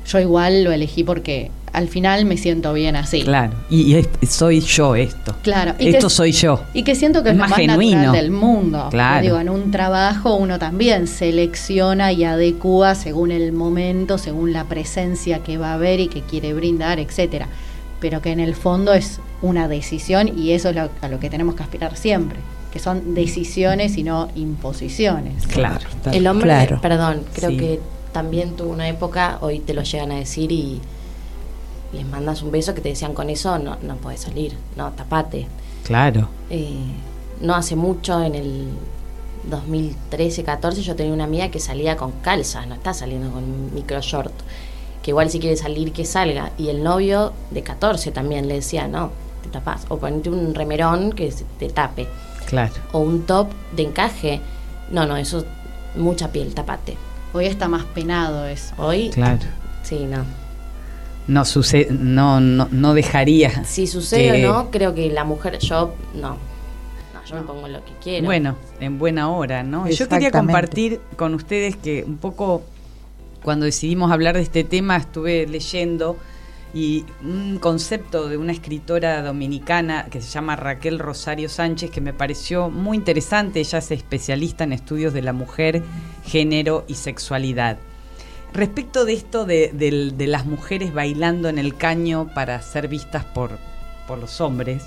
yo 0.07 0.19
igual 0.19 0.63
lo 0.63 0.71
elegí 0.71 1.03
porque 1.03 1.51
al 1.73 1.89
final 1.89 2.25
me 2.25 2.37
siento 2.37 2.73
bien 2.73 2.95
así. 2.95 3.21
Claro. 3.23 3.53
Y, 3.69 3.81
y 3.93 3.95
es- 3.97 4.09
soy 4.29 4.61
yo 4.61 4.95
esto. 4.95 5.35
Claro. 5.43 5.75
Y 5.77 5.89
Esto 5.89 6.07
que- 6.07 6.13
soy 6.13 6.31
yo. 6.31 6.61
y 6.73 6.83
que 6.83 6.95
siento 6.95 7.21
que 7.23 7.29
es, 7.29 7.33
Es 7.33 7.37
lo 7.37 7.41
más 7.43 7.49
más 7.51 7.59
genuino. 7.59 7.97
natural 7.97 8.21
del 8.21 8.31
mundo. 8.31 8.87
Claro. 8.89 9.21
Digo, 9.21 9.39
en 9.39 9.49
un 9.49 9.69
trabajo 9.69 10.35
uno 10.35 10.57
también 10.59 11.07
selecciona 11.07 12.11
y 12.13 12.23
adecua 12.23 12.95
según 12.95 13.31
el 13.31 13.51
momento, 13.51 14.17
según 14.17 14.53
la 14.53 14.63
presencia 14.63 15.39
que 15.43 15.57
va 15.57 15.71
a 15.71 15.73
haber 15.75 15.99
y 15.99 16.07
que 16.07 16.21
quiere 16.21 16.53
brindar, 16.53 16.99
etcétera. 16.99 17.47
Pero 17.99 18.21
que 18.21 18.31
en 18.31 18.39
el 18.39 18.55
fondo 18.55 18.93
es 18.93 19.19
una 19.41 19.67
decisión 19.67 20.31
y 20.39 20.51
eso 20.51 20.69
es 20.69 20.75
lo- 20.75 20.89
a 21.01 21.07
lo 21.09 21.19
que 21.19 21.29
tenemos 21.29 21.53
que 21.55 21.63
aspirar 21.63 21.95
siempre, 21.97 22.39
que 22.71 22.79
son 22.79 23.13
decisiones 23.13 23.97
y 23.97 24.03
no 24.03 24.29
imposiciones. 24.35 25.45
Claro. 25.47 25.87
Está- 25.89 26.11
El 26.11 26.25
hombre, 26.27 26.45
Claro. 26.47 26.79
perdón, 26.81 27.21
creo 27.35 27.49
Sí. 27.51 27.57
que 27.57 27.79
también 28.18 28.55
tuvo 28.55 28.72
una 28.72 28.89
época, 28.89 29.38
hoy 29.41 29.59
te 29.59 29.76
lo 29.76 29.84
llegan 29.84 30.11
a 30.11 30.15
decir 30.15 30.51
y 30.51 30.82
les 31.93 32.03
mandas 32.03 32.41
un 32.41 32.49
beso 32.49 32.74
que 32.74 32.82
te 32.82 32.89
decían 32.89 33.13
con 33.13 33.30
eso 33.30 33.59
no, 33.59 33.78
no 33.84 33.95
puedes 33.97 34.22
salir, 34.22 34.57
no, 34.76 34.91
tapate. 34.93 35.45
Claro. 35.84 36.28
Eh, 36.49 36.80
no 37.41 37.53
hace 37.53 37.76
mucho, 37.76 38.24
en 38.24 38.34
el 38.34 38.70
2013-14, 39.51 40.82
yo 40.82 40.95
tenía 40.95 41.13
una 41.13 41.26
amiga 41.26 41.51
que 41.51 41.59
salía 41.59 41.95
con 41.95 42.11
calzas, 42.24 42.65
no 42.65 42.74
está 42.74 42.91
saliendo 42.91 43.30
con 43.30 43.72
micro 43.76 44.01
short. 44.01 44.34
Que 45.03 45.11
igual 45.11 45.30
si 45.30 45.39
quiere 45.39 45.55
salir, 45.55 45.93
que 45.93 46.03
salga. 46.03 46.53
Y 46.57 46.70
el 46.70 46.84
novio 46.84 47.34
de 47.51 47.61
14 47.61 48.11
también 48.11 48.47
le 48.47 48.55
decía, 48.55 48.88
no, 48.88 49.11
te 49.43 49.49
tapas. 49.49 49.86
O 49.89 49.99
ponete 49.99 50.32
un 50.32 50.55
remerón 50.55 51.11
que 51.11 51.32
te 51.59 51.70
tape. 51.70 52.07
Claro. 52.47 52.74
O 52.93 52.97
un 52.97 53.28
top 53.28 53.49
de 53.76 53.84
encaje. 53.84 54.41
No, 54.89 55.05
no, 55.05 55.18
eso, 55.18 55.45
mucha 55.95 56.32
piel, 56.32 56.55
tapate. 56.55 56.97
Hoy 57.34 57.45
está 57.45 57.67
más 57.67 57.84
penado 57.86 58.45
eso. 58.47 58.73
Hoy, 58.78 59.09
Claro. 59.09 59.39
sí, 59.84 60.05
no. 60.09 60.23
No 61.28 61.43
sucede, 61.43 61.88
no, 61.91 62.39
no, 62.39 62.67
no 62.71 62.93
dejaría. 62.93 63.65
Si 63.65 63.86
sucede 63.86 64.32
que- 64.41 64.47
o 64.47 64.53
no, 64.53 64.71
creo 64.71 64.95
que 64.95 65.09
la 65.11 65.23
mujer, 65.25 65.59
yo, 65.59 65.93
no. 66.13 66.30
No, 67.13 67.25
yo 67.25 67.36
me 67.36 67.41
pongo 67.41 67.67
lo 67.67 67.84
que 67.84 67.91
quiero. 68.01 68.25
Bueno, 68.25 68.55
en 68.80 68.97
buena 68.97 69.30
hora, 69.30 69.61
¿no? 69.63 69.89
Yo 69.89 70.07
quería 70.07 70.32
compartir 70.32 71.01
con 71.17 71.34
ustedes 71.34 71.75
que 71.75 72.05
un 72.07 72.17
poco 72.17 72.63
cuando 73.43 73.65
decidimos 73.65 74.11
hablar 74.11 74.36
de 74.36 74.41
este 74.41 74.63
tema 74.63 74.95
estuve 74.97 75.45
leyendo 75.47 76.17
y 76.74 77.05
un 77.24 77.57
concepto 77.59 78.28
de 78.28 78.38
una 78.38 78.51
escritora 78.51 79.22
dominicana 79.24 80.05
que 80.11 80.22
se 80.22 80.30
llama 80.30 80.55
Raquel 80.55 80.99
Rosario 80.99 81.49
Sánchez 81.49 81.89
que 81.91 82.01
me 82.01 82.13
pareció 82.13 82.70
muy 82.70 82.97
interesante. 82.97 83.59
Ella 83.59 83.80
es 83.80 83.91
especialista 83.91 84.63
en 84.63 84.74
estudios 84.74 85.13
de 85.13 85.22
la 85.22 85.34
mujer, 85.34 85.82
género 86.26 86.84
y 86.88 86.95
sexualidad. 86.95 87.78
Respecto 88.53 89.05
de 89.05 89.13
esto 89.13 89.45
de, 89.45 89.72
del- 89.74 90.18
de 90.18 90.28
las 90.28 90.45
mujeres 90.45 90.93
bailando 90.93 91.49
en 91.49 91.57
el 91.59 91.76
caño 91.76 92.30
para 92.34 92.61
ser 92.61 92.88
vistas 92.88 93.24
por, 93.26 93.57
por 94.07 94.18
los 94.18 94.39
hombres, 94.41 94.84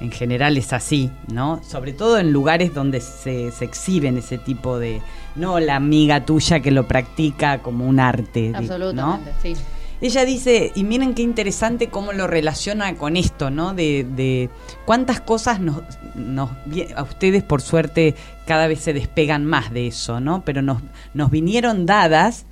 en 0.00 0.10
general 0.12 0.56
es 0.58 0.72
así, 0.74 1.10
¿no? 1.32 1.62
Sobre 1.64 1.92
todo 1.92 2.18
en 2.18 2.30
lugares 2.32 2.74
donde 2.74 3.00
se, 3.00 3.50
se 3.50 3.64
exhiben 3.64 4.18
ese 4.18 4.38
tipo 4.38 4.78
de... 4.78 5.00
No 5.36 5.58
la 5.60 5.76
amiga 5.76 6.24
tuya 6.24 6.60
que 6.60 6.70
lo 6.70 6.86
practica 6.88 7.62
como 7.62 7.86
un 7.86 8.00
arte, 8.00 8.50
¿no? 8.50 8.58
Absolutamente, 8.58 9.32
sí. 9.42 9.54
Ella 10.00 10.24
dice, 10.24 10.72
y 10.74 10.84
miren 10.84 11.14
qué 11.14 11.22
interesante 11.22 11.88
cómo 11.88 12.12
lo 12.12 12.26
relaciona 12.26 12.94
con 12.96 13.16
esto, 13.16 13.50
¿no? 13.50 13.72
De, 13.74 14.06
de 14.16 14.50
cuántas 14.84 15.20
cosas 15.20 15.60
nos, 15.60 15.82
nos 16.14 16.50
a 16.94 17.02
ustedes 17.02 17.42
por 17.42 17.62
suerte 17.62 18.14
cada 18.46 18.66
vez 18.66 18.80
se 18.80 18.92
despegan 18.92 19.44
más 19.44 19.72
de 19.72 19.86
eso, 19.86 20.20
¿no? 20.20 20.42
Pero 20.44 20.60
nos, 20.62 20.82
nos 21.14 21.30
vinieron 21.30 21.86
dadas 21.86 22.44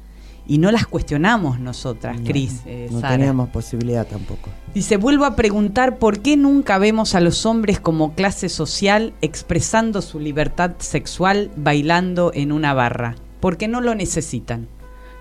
y 0.46 0.58
no 0.58 0.70
las 0.70 0.86
cuestionamos 0.86 1.58
nosotras, 1.58 2.20
No, 2.20 2.26
Cris, 2.26 2.60
eh, 2.66 2.88
no 2.90 3.00
Sara. 3.00 3.16
teníamos 3.16 3.48
posibilidad 3.48 4.06
tampoco. 4.06 4.50
Dice, 4.74 4.96
vuelvo 4.96 5.24
a 5.24 5.36
preguntar 5.36 5.98
por 5.98 6.20
qué 6.20 6.36
nunca 6.36 6.78
vemos 6.78 7.14
a 7.14 7.20
los 7.20 7.46
hombres 7.46 7.80
como 7.80 8.14
clase 8.14 8.48
social 8.48 9.14
expresando 9.22 10.02
su 10.02 10.18
libertad 10.20 10.72
sexual 10.78 11.50
bailando 11.56 12.30
en 12.34 12.52
una 12.52 12.74
barra. 12.74 13.16
Porque 13.40 13.68
no 13.68 13.80
lo 13.80 13.94
necesitan. 13.94 14.68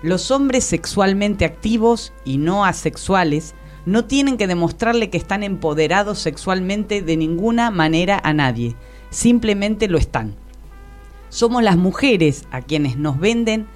Los 0.04 0.30
hombres 0.30 0.64
sexualmente 0.64 1.46
activos 1.46 2.12
y 2.26 2.36
no 2.36 2.66
asexuales 2.66 3.54
no 3.86 4.04
tienen 4.04 4.36
que 4.36 4.46
demostrarle 4.46 5.08
que 5.08 5.16
están 5.16 5.42
empoderados 5.42 6.18
sexualmente 6.18 7.00
de 7.00 7.16
ninguna 7.16 7.70
manera 7.70 8.20
a 8.22 8.34
nadie. 8.34 8.76
Simplemente 9.08 9.88
lo 9.88 9.96
están. 9.96 10.34
Somos 11.30 11.62
las 11.62 11.78
mujeres 11.78 12.44
a 12.50 12.60
quienes 12.60 12.98
nos 12.98 13.18
venden 13.18 13.66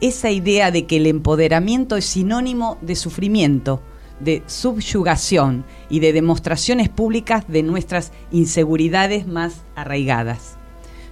esa 0.00 0.32
idea 0.32 0.72
de 0.72 0.86
que 0.86 0.96
el 0.96 1.06
empoderamiento 1.06 1.96
es 1.96 2.04
sinónimo 2.04 2.78
de 2.80 2.96
sufrimiento, 2.96 3.80
de 4.18 4.42
subyugación 4.46 5.64
y 5.88 6.00
de 6.00 6.12
demostraciones 6.12 6.88
públicas 6.88 7.44
de 7.46 7.62
nuestras 7.62 8.10
inseguridades 8.32 9.28
más 9.28 9.62
arraigadas. 9.76 10.55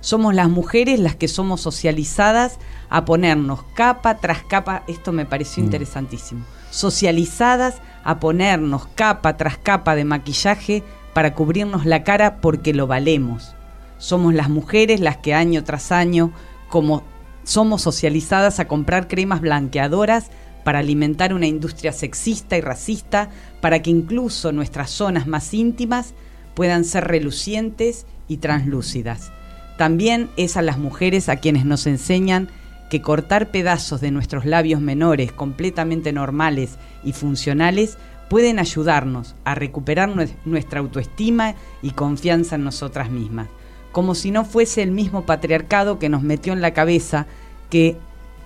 Somos 0.05 0.34
las 0.34 0.50
mujeres 0.50 1.00
las 1.00 1.16
que 1.16 1.28
somos 1.28 1.62
socializadas 1.62 2.59
a 2.90 3.07
ponernos 3.07 3.62
capa 3.72 4.18
tras 4.18 4.42
capa, 4.42 4.82
esto 4.86 5.12
me 5.12 5.24
pareció 5.24 5.62
Mm. 5.62 5.64
interesantísimo, 5.64 6.44
socializadas 6.68 7.76
a 8.05 8.20
ponernos 8.20 8.86
capa 8.96 9.38
tras 9.38 9.57
capa 9.57 9.94
de 9.94 10.05
maquillaje 10.05 10.82
para 11.14 11.34
cubrirnos 11.34 11.86
la 11.86 12.05
cara 12.05 12.42
porque 12.42 12.74
lo 12.74 12.86
valemos. 12.86 13.55
Somos 13.96 14.34
las 14.34 14.50
mujeres 14.50 15.00
las 15.00 15.16
que 15.16 15.32
año 15.32 15.64
tras 15.64 15.90
año, 15.90 16.32
como 16.68 17.02
somos 17.44 17.80
socializadas 17.80 18.61
a 18.61 18.68
comprar 18.68 19.09
cremas 19.09 19.40
blanqueadoras 19.40 20.26
para 20.64 20.80
alimentar 20.80 21.32
una 21.32 21.46
industria 21.46 21.94
sexista 21.94 22.59
y 22.59 22.61
racista, 22.61 23.30
para 23.62 23.80
que 23.80 23.88
incluso 23.88 24.52
nuestras 24.52 24.90
zonas 24.90 25.26
más 25.26 25.55
íntimas 25.55 26.12
puedan 26.52 26.84
ser 26.84 27.05
relucientes 27.05 28.05
y 28.28 28.36
translúcidas. 28.36 29.32
También 29.77 30.31
es 30.37 30.57
a 30.57 30.62
las 30.62 30.79
mujeres 30.79 31.29
a 31.29 31.37
quienes 31.37 31.64
nos 31.64 31.87
enseñan 31.87 32.49
que 32.91 33.01
cortar 33.03 33.51
pedazos 33.51 34.01
de 34.01 34.11
nuestros 34.11 34.45
labios 34.45 34.81
menores 34.81 35.33
completamente 35.33 36.12
normales 36.12 36.77
y 37.03 37.12
funcionales 37.12 37.99
pueden 38.29 38.59
ayudarnos 38.59 39.35
a 39.45 39.55
recuperar 39.55 40.11
nue- 40.11 40.35
nuestra 40.45 40.81
autoestima 40.81 41.55
y 41.83 41.91
confianza 41.91 42.55
en 42.55 42.64
nosotras 42.64 43.11
mismas, 43.11 43.49
como 43.91 44.14
si 44.14 44.31
no 44.31 44.45
fuese 44.45 44.83
el 44.83 44.93
mismo 44.93 45.27
patriarcado 45.27 45.99
que 45.99 46.09
nos 46.09 46.22
metió 46.22 46.53
en 46.53 46.61
la 46.61 46.72
cabeza 46.72 47.27
que 47.68 47.97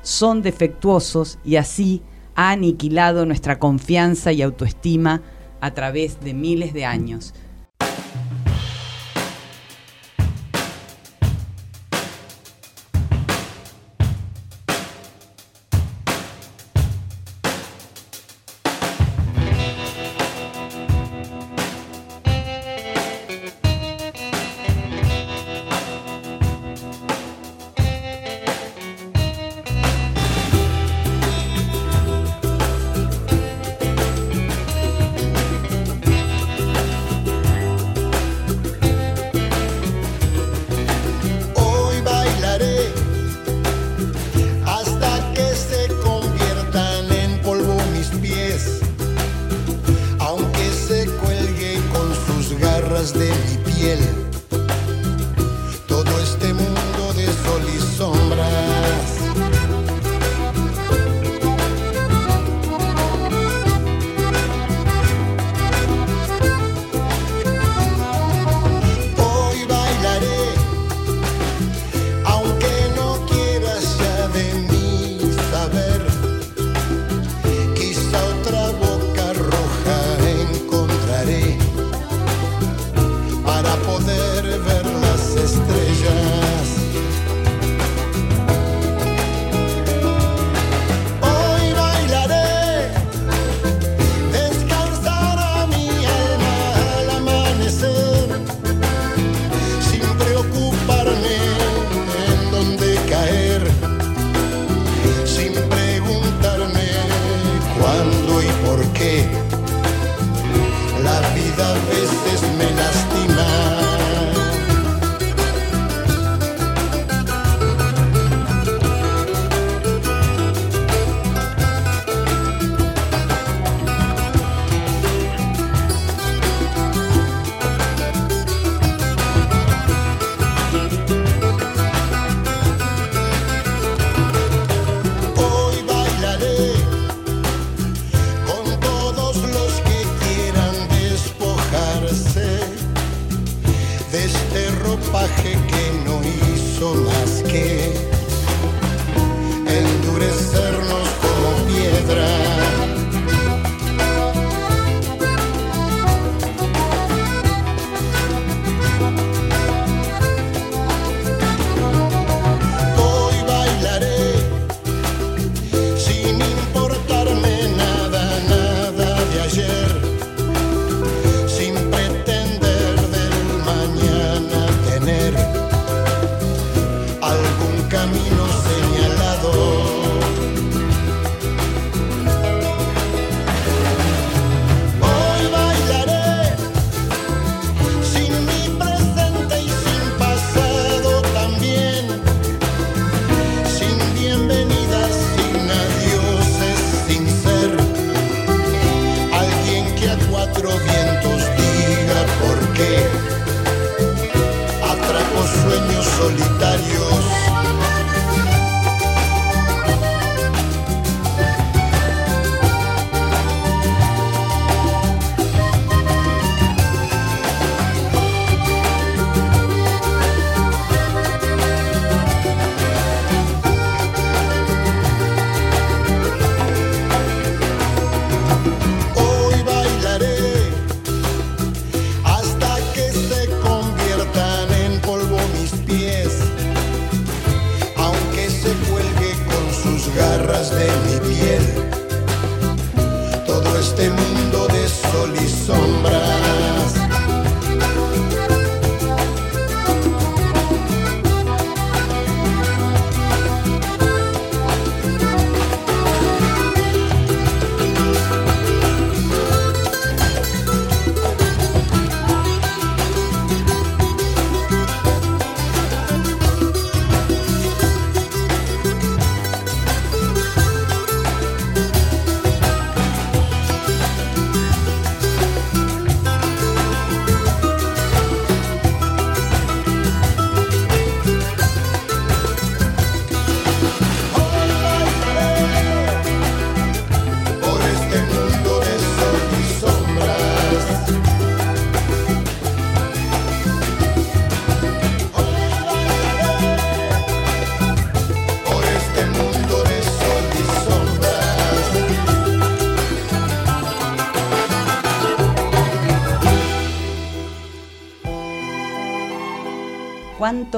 son 0.02 0.40
defectuosos 0.42 1.38
y 1.44 1.56
así 1.56 2.02
ha 2.34 2.50
aniquilado 2.50 3.26
nuestra 3.26 3.58
confianza 3.58 4.32
y 4.32 4.42
autoestima 4.42 5.20
a 5.60 5.72
través 5.72 6.20
de 6.20 6.32
miles 6.34 6.72
de 6.72 6.84
años. 6.86 7.34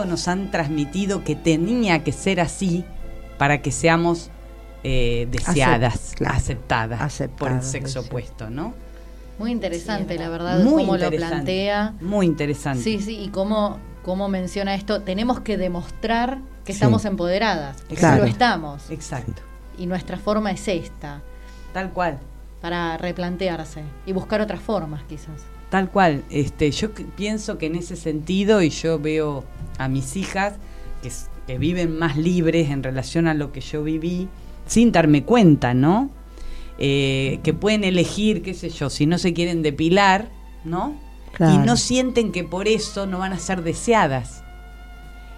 Nos 0.05 0.29
han 0.29 0.51
transmitido 0.51 1.25
que 1.25 1.35
tenía 1.37 2.03
que 2.05 2.13
ser 2.13 2.41
así 2.41 2.85
para 3.39 3.63
que 3.63 3.71
seamos 3.73 4.31
eh, 4.83 5.29
deseadas, 5.31 6.13
claro. 6.17 6.35
aceptadas, 6.37 7.23
por 7.39 7.53
el 7.53 7.63
sexo 7.63 8.03
sí. 8.03 8.09
opuesto, 8.09 8.51
¿no? 8.51 8.75
Muy 9.39 9.53
interesante, 9.53 10.15
Sí, 10.15 10.19
la 10.19 10.29
verdad. 10.29 10.63
Muy 10.63 10.83
cómo 10.85 10.97
lo 10.99 11.11
plantea. 11.11 11.95
Muy 12.01 12.27
interesante. 12.27 12.83
Sí, 12.83 13.01
sí, 13.01 13.19
y 13.19 13.29
cómo, 13.29 13.79
cómo 14.05 14.29
menciona 14.29 14.75
esto. 14.75 15.01
Tenemos 15.03 15.41
que 15.41 15.57
demostrar 15.57 16.39
que 16.65 16.73
Sí. 16.73 16.77
estamos 16.77 17.05
empoderadas. 17.07 17.77
porque 17.79 17.97
Claro. 17.97 18.23
Lo 18.23 18.29
estamos. 18.29 18.91
Exacto, 18.91 19.41
Y 19.79 19.87
nuestra 19.87 20.19
forma 20.19 20.51
es 20.51 20.69
esta. 20.69 21.23
tal 21.73 21.91
cual. 21.91 22.19
Para 22.61 22.99
replantearse 22.99 23.83
y 24.05 24.13
buscar 24.13 24.43
otras 24.43 24.61
formas, 24.61 25.03
quizás. 25.09 25.41
Tal 25.71 25.91
cual, 25.91 26.25
este, 26.31 26.71
yo 26.73 26.91
pienso 26.93 27.57
que 27.57 27.67
en 27.67 27.77
ese 27.77 27.95
sentido, 27.95 28.61
y 28.61 28.71
yo 28.71 28.99
veo 28.99 29.45
a 29.79 29.89
mis 29.89 30.17
hijas 30.17 30.55
que, 31.03 31.11
viven 31.59 31.99
más 31.99 32.17
libres 32.17 32.71
en 32.71 32.85
relación 32.85 33.27
a 33.27 33.35
lo 33.35 33.51
que 33.51 33.61
yo 33.61 33.83
viví, 33.83 34.29
sin 34.67 34.93
darme 34.93 35.25
cuenta, 35.25 35.75
¿no? 35.75 36.11
Eh, 36.79 37.41
que 37.43 37.55
pueden 37.55 37.83
elegir, 37.83 38.43
qué 38.43 38.55
sé 38.55 38.71
yo, 38.71 38.89
si 38.89 39.07
no 39.07 39.19
se 39.19 39.33
quieren 39.33 39.63
depilar, 39.63 40.31
¿no? 40.65 40.95
Claro. 41.33 41.55
Y 41.55 41.67
no 41.67 41.77
sienten 41.77 42.31
que 42.31 42.45
por 42.45 42.69
eso 42.69 43.07
no 43.07 43.19
van 43.19 43.33
a 43.33 43.39
ser 43.39 43.63
deseadas. 43.63 44.45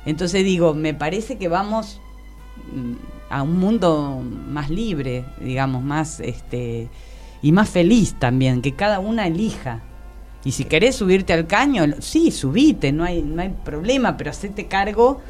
Entonces 0.05 0.45
digo, 0.45 0.75
me 0.75 0.93
parece 0.93 1.39
que 1.39 1.49
vamos 1.49 2.01
mm, 2.75 2.93
a 3.31 3.43
un 3.43 3.59
mundo 3.59 4.23
más 4.49 4.69
libre, 4.69 5.25
digamos, 5.41 5.83
más 5.83 6.21
este 6.21 6.89
y 7.41 7.53
más 7.53 7.71
feliz 7.71 8.15
también, 8.19 8.63
que 8.63 8.75
cada 8.75 8.99
una 9.01 9.27
elija. 9.27 9.83
Y 10.45 10.53
si 10.53 10.65
querés 10.65 10.97
subirte 10.97 11.33
al 11.33 11.47
caño, 11.47 11.85
sí, 12.01 12.31
subite, 12.31 12.91
no 12.93 13.05
hay, 13.05 13.23
no 13.23 13.43
hay 13.43 13.51
problema, 13.65 14.17
pero 14.17 14.31
hacete 14.31 14.67
cargo 14.67 15.21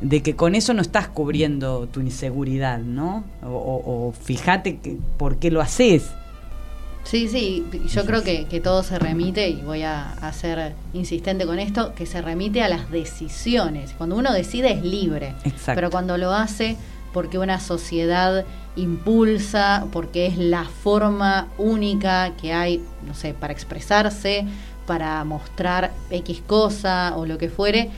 de 0.00 0.22
que 0.22 0.34
con 0.36 0.54
eso 0.54 0.72
no 0.74 0.82
estás 0.82 1.08
cubriendo 1.08 1.86
tu 1.88 2.00
inseguridad, 2.00 2.78
¿no? 2.78 3.24
O, 3.42 3.48
o- 3.48 4.08
o 4.08 4.12
fíjate 4.12 4.78
que, 4.78 4.96
por 5.16 5.36
qué 5.38 5.50
lo 5.50 5.60
haces. 5.60 6.10
Sí, 7.04 7.26
sí, 7.28 7.64
yo 7.92 8.04
creo 8.06 8.22
que, 8.22 8.44
que 8.44 8.60
todo 8.60 8.84
se 8.84 8.96
remite, 9.00 9.48
y 9.48 9.56
voy 9.62 9.82
a, 9.82 10.12
a 10.12 10.32
ser 10.32 10.72
insistente 10.94 11.44
con 11.46 11.58
esto, 11.58 11.92
que 11.96 12.06
se 12.06 12.22
remite 12.22 12.62
a 12.62 12.68
las 12.68 12.90
decisiones. 12.92 13.92
Cuando 13.98 14.14
uno 14.16 14.32
decide 14.32 14.70
es 14.72 14.82
libre, 14.84 15.34
Exacto. 15.44 15.72
pero 15.74 15.90
cuando 15.90 16.16
lo 16.16 16.32
hace 16.32 16.76
porque 17.12 17.38
una 17.38 17.60
sociedad 17.60 18.44
impulsa, 18.76 19.86
porque 19.92 20.26
es 20.26 20.38
la 20.38 20.64
forma 20.64 21.48
única 21.58 22.34
que 22.36 22.52
hay, 22.52 22.82
no 23.06 23.14
sé, 23.14 23.34
para 23.34 23.52
expresarse, 23.52 24.46
para 24.86 25.22
mostrar 25.24 25.92
X 26.10 26.42
cosa 26.46 27.14
o 27.16 27.26
lo 27.26 27.38
que 27.38 27.48
fuere, 27.48 27.90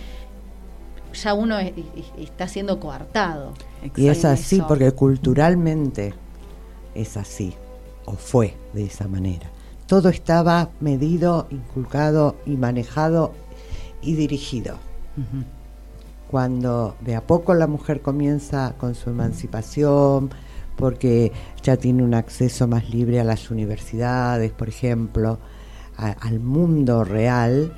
ya 1.14 1.34
uno 1.34 1.58
es- 1.58 1.72
es- 1.96 2.12
está 2.28 2.48
siendo 2.48 2.80
coartado. 2.80 3.52
Y 3.96 4.08
es 4.08 4.24
así 4.24 4.56
eso. 4.56 4.66
porque 4.66 4.90
culturalmente 4.92 6.14
es 6.94 7.16
así, 7.16 7.54
o 8.04 8.12
fue 8.12 8.56
de 8.72 8.84
esa 8.84 9.06
manera. 9.08 9.48
Todo 9.86 10.08
estaba 10.08 10.70
medido, 10.80 11.46
inculcado 11.50 12.36
y 12.46 12.56
manejado 12.56 13.32
y 14.02 14.14
dirigido. 14.14 14.76
Ujú. 15.16 15.44
Cuando 16.35 16.97
de 17.01 17.14
a 17.14 17.24
poco 17.24 17.55
la 17.55 17.68
mujer 17.68 18.03
comienza 18.03 18.74
con 18.76 18.97
su 18.97 19.09
emancipación, 19.09 20.30
porque 20.74 21.30
ya 21.62 21.76
tiene 21.76 22.03
un 22.03 22.12
acceso 22.12 22.66
más 22.66 22.91
libre 22.91 23.20
a 23.20 23.24
las 23.24 23.53
universidades, 23.53 24.51
por 24.51 24.68
ejemplo, 24.68 25.39
a- 25.97 26.11
al 26.11 26.41
mundo 26.41 27.05
real, 27.05 27.72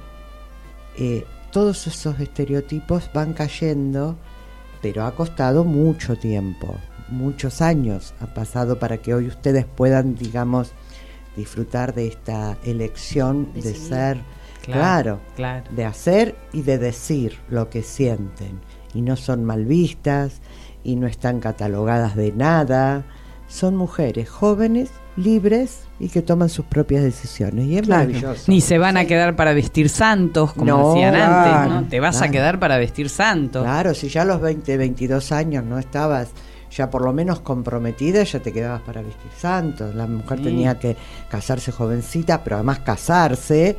eh, 0.97 1.27
todos 1.53 1.87
esos 1.87 2.19
estereotipos 2.19 3.11
van 3.13 3.35
cayendo, 3.35 4.17
pero 4.81 5.05
ha 5.05 5.15
costado 5.15 5.63
mucho 5.65 6.17
tiempo, 6.17 6.77
muchos 7.11 7.61
años 7.61 8.15
ha 8.21 8.27
pasado 8.33 8.79
para 8.79 8.97
que 8.97 9.13
hoy 9.13 9.27
ustedes 9.27 9.67
puedan, 9.67 10.15
digamos, 10.15 10.73
disfrutar 11.37 11.93
de 11.95 12.07
esta 12.07 12.57
elección 12.65 13.53
de 13.53 13.75
ser, 13.75 14.17
Claro, 14.73 15.21
claro, 15.37 15.65
de 15.71 15.85
hacer 15.85 16.35
y 16.53 16.63
de 16.63 16.79
decir 16.79 17.39
lo 17.49 17.71
que 17.71 17.83
sienten. 17.83 18.61
Y 18.95 19.03
no 19.03 19.17
son 19.17 19.45
mal 19.45 19.65
vistas 19.65 20.41
y 20.85 20.97
no 20.97 21.07
están 21.07 21.41
catalogadas 21.41 22.17
de 22.17 22.33
nada. 22.33 23.05
Son 23.49 23.77
mujeres 23.77 24.29
jóvenes, 24.29 24.91
libres 25.17 25.83
y 26.01 26.09
que 26.09 26.21
toman 26.23 26.49
sus 26.49 26.65
propias 26.67 27.03
decisiones. 27.03 27.67
Y 27.67 27.77
es 27.79 27.83
Claro. 27.87 28.07
maravilloso. 28.09 28.45
Ni 28.51 28.61
se 28.61 28.79
van 28.79 28.97
a 28.97 29.05
quedar 29.05 29.37
para 29.37 29.53
vestir 29.53 29.89
santos, 29.89 30.53
como 30.53 30.65
No, 30.67 30.89
decían 30.95 31.15
antes, 31.15 31.53
claro, 31.53 31.71
¿no? 31.83 31.89
Te 31.89 32.01
vas 32.01 32.23
a 32.23 32.29
quedar 32.31 32.59
para 32.59 32.77
vestir 32.79 33.09
santos. 33.09 33.63
Claro, 33.63 33.95
si 33.95 34.09
ya 34.09 34.23
a 34.23 34.25
los 34.25 34.41
20, 34.41 34.77
22 34.77 35.31
años 35.33 35.65
no 35.65 35.79
estabas 35.79 36.31
ya 36.71 36.91
por 36.91 37.03
lo 37.03 37.13
menos 37.13 37.41
comprometida, 37.41 38.23
ya 38.25 38.41
te 38.41 38.53
quedabas 38.53 38.83
para 38.83 39.01
vestir 39.01 39.31
santos. 39.39 39.95
La 39.95 40.07
mujer 40.07 40.39
Sí. 40.39 40.45
tenía 40.45 40.79
que 40.79 40.97
casarse 41.31 41.71
jovencita, 41.73 42.43
pero 42.43 42.57
además 42.57 42.81
casarse 42.81 43.77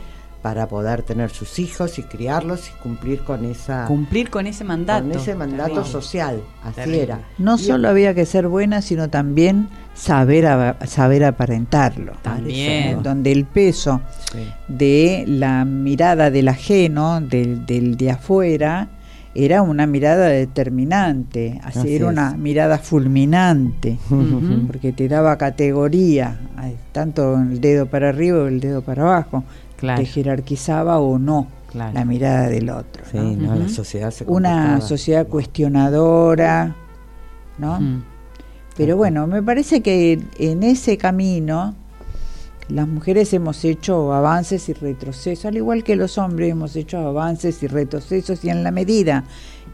para 0.47 0.65
poder 0.69 1.01
tener 1.03 1.29
sus 1.29 1.59
hijos 1.59 1.99
y 1.99 2.03
criarlos 2.03 2.69
y 2.69 2.71
cumplir 2.81 3.19
con 3.25 3.43
esa 3.43 3.83
Cumplir 3.85 4.29
con 4.29 4.47
ese 4.47 4.63
mandato. 4.63 5.05
con 5.05 5.11
ese 5.19 5.35
mandato 5.35 5.71
Terrible. 5.73 5.91
social. 5.91 6.41
Así 6.63 6.75
Terrible. 6.75 7.01
era. 7.03 7.19
No 7.37 7.55
Y- 7.55 7.59
solo 7.59 7.89
había 7.89 8.13
que 8.13 8.25
ser 8.25 8.47
buena, 8.47 8.81
sino 8.81 9.09
también 9.09 9.67
saber, 9.93 10.47
saber 10.85 11.25
aparentarlo. 11.25 12.13
También. 12.21 13.03
Donde 13.03 13.33
el 13.33 13.43
peso 13.43 13.99
Sí. 14.31 14.39
de 14.69 15.25
la 15.27 15.65
mirada 15.65 16.31
del 16.31 16.47
ajeno, 16.47 17.19
del, 17.19 17.65
del 17.65 17.97
de 17.97 18.11
afuera, 18.11 18.87
era 19.35 19.61
una 19.63 19.85
mirada 19.85 20.27
determinante, 20.27 21.59
así, 21.61 21.79
Así 21.79 21.95
era 21.95 22.05
es. 22.05 22.11
una 22.11 22.31
mirada 22.37 22.77
fulminante, 22.77 23.99
porque 24.67 24.93
te 24.93 25.07
daba 25.09 25.37
categoría, 25.37 26.39
tanto 26.93 27.35
el 27.35 27.59
dedo 27.61 27.85
para 27.85 28.09
arriba 28.09 28.39
o 28.43 28.47
el 28.47 28.59
dedo 28.61 28.81
para 28.81 29.03
abajo, 29.03 29.43
Claro. 29.77 30.01
te 30.01 30.05
jerarquizaba 30.05 30.99
o 30.99 31.17
no 31.19 31.47
Claro. 31.71 31.93
la 31.93 32.05
mirada 32.05 32.47
del 32.47 32.69
otro. 32.69 33.03
Sí, 33.11 33.17
¿no? 33.17 33.53
no, 33.53 33.55
la 33.55 33.69
sociedad 33.69 34.11
se 34.11 34.23
Una 34.25 34.79
sociedad 34.81 35.27
cuestionadora, 35.27 36.75
¿no? 37.57 37.79
Mm. 37.79 38.03
Pero 38.77 38.95
bueno, 38.95 39.27
me 39.27 39.43
parece 39.43 39.81
que 39.81 40.19
en 40.37 40.63
ese 40.63 40.97
camino 40.97 41.75
las 42.69 42.87
mujeres 42.87 43.33
hemos 43.33 43.63
hecho 43.65 44.13
avances 44.13 44.69
y 44.69 44.73
retrocesos, 44.73 45.45
al 45.45 45.57
igual 45.57 45.83
que 45.83 45.95
los 45.95 46.17
hombres 46.17 46.51
hemos 46.51 46.75
hecho 46.75 46.99
avances 46.99 47.63
y 47.63 47.67
retrocesos, 47.67 48.43
y 48.43 48.49
en 48.49 48.63
la 48.63 48.71
medida 48.71 49.23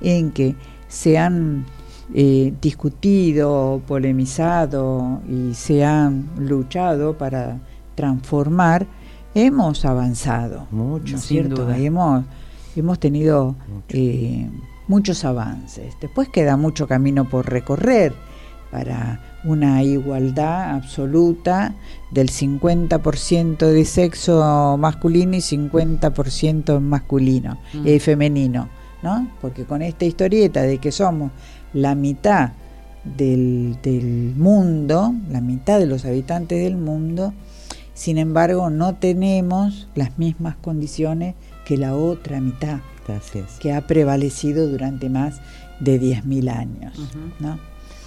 en 0.02 0.32
que 0.32 0.56
se 0.88 1.18
han 1.18 1.66
eh, 2.14 2.54
discutido, 2.62 3.82
polemizado 3.88 5.22
y 5.28 5.54
se 5.54 5.84
han 5.84 6.30
luchado 6.38 7.18
para 7.18 7.60
transformar, 7.96 8.86
hemos 9.36 9.86
avanzado. 9.86 10.68
Mucho. 10.72 11.14
¿no 11.14 11.20
Sin 11.20 11.20
cierto? 11.20 11.64
duda. 11.66 11.78
Hemos, 11.78 12.26
hemos 12.76 13.00
tenido 13.00 13.56
Mucho. 13.68 13.86
eh, 13.90 14.50
muchos 14.88 15.24
avances. 15.26 15.96
Después 16.02 16.30
queda 16.30 16.58
mucho 16.58 16.88
camino 16.88 17.30
por 17.30 17.50
recorrer 17.50 18.14
para 18.72 19.20
una 19.44 19.84
igualdad 19.84 20.72
absoluta 20.76 21.74
del 22.12 22.30
50% 22.30 23.58
de 23.68 23.86
sexo 23.86 24.78
masculino 24.80 25.36
y 25.36 25.42
50% 25.42 26.80
masculino, 26.80 27.58
Mm. 27.74 27.88
eh, 27.88 28.00
femenino, 28.00 28.70
¿no? 29.04 29.28
Porque 29.42 29.66
con 29.66 29.82
esta 29.82 30.06
historieta 30.06 30.62
de 30.64 30.80
que 30.80 30.92
somos 30.92 31.32
la 31.74 31.94
mitad 31.96 32.54
del, 33.04 33.78
del 33.84 34.34
mundo, 34.38 35.14
la 35.30 35.42
mitad 35.42 35.78
de 35.78 35.86
los 35.88 36.06
habitantes 36.06 36.64
del 36.64 36.78
mundo, 36.78 37.34
sin 37.94 38.18
embargo 38.18 38.70
no 38.70 38.96
tenemos 38.96 39.88
las 39.96 40.18
mismas 40.18 40.56
condiciones 40.56 41.36
que 41.66 41.78
la 41.78 41.96
otra 41.96 42.42
mitad 42.42 42.80
que 43.60 43.74
ha 43.74 43.86
prevalecido 43.86 44.68
durante 44.70 45.10
más 45.10 45.42
de 45.80 46.00
10.000 46.00 46.50
años. 46.50 46.94
¿no? 47.40 47.60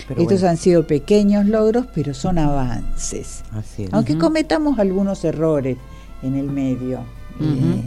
Pero 0.09 0.21
Estos 0.23 0.41
bueno, 0.41 0.51
han 0.53 0.57
sido 0.57 0.87
pequeños 0.87 1.47
logros, 1.47 1.87
pero 1.95 2.15
son 2.15 2.39
avances. 2.39 3.43
así 3.53 3.85
es. 3.85 3.93
Aunque 3.93 4.17
cometamos 4.17 4.79
algunos 4.79 5.25
errores 5.25 5.77
en 6.23 6.35
el 6.37 6.47
medio, 6.47 7.01
eh, 7.41 7.83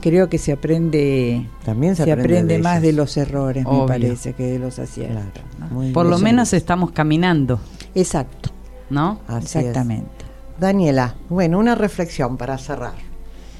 creo 0.00 0.28
que 0.28 0.38
se 0.38 0.52
aprende, 0.52 1.46
También 1.64 1.96
se, 1.96 2.04
se 2.04 2.12
aprende, 2.12 2.54
de 2.54 2.62
más 2.62 2.74
ellos. 2.78 2.82
de 2.86 2.92
los 2.92 3.16
errores, 3.16 3.64
Obvio. 3.66 3.82
me 3.82 3.86
parece, 3.88 4.32
que 4.34 4.42
de 4.44 4.58
los 4.58 4.78
aciertos. 4.78 5.22
Claro, 5.32 5.48
¿no? 5.58 5.66
muy 5.68 5.90
Por 5.92 6.06
lo 6.06 6.18
menos 6.18 6.52
estamos 6.52 6.90
caminando, 6.90 7.60
Exacto, 7.94 8.50
¿no? 8.90 9.20
Así 9.26 9.46
es. 9.46 9.56
exactamente. 9.56 10.21
Daniela, 10.62 11.16
bueno, 11.28 11.58
una 11.58 11.74
reflexión 11.74 12.36
para 12.36 12.56
cerrar. 12.56 12.94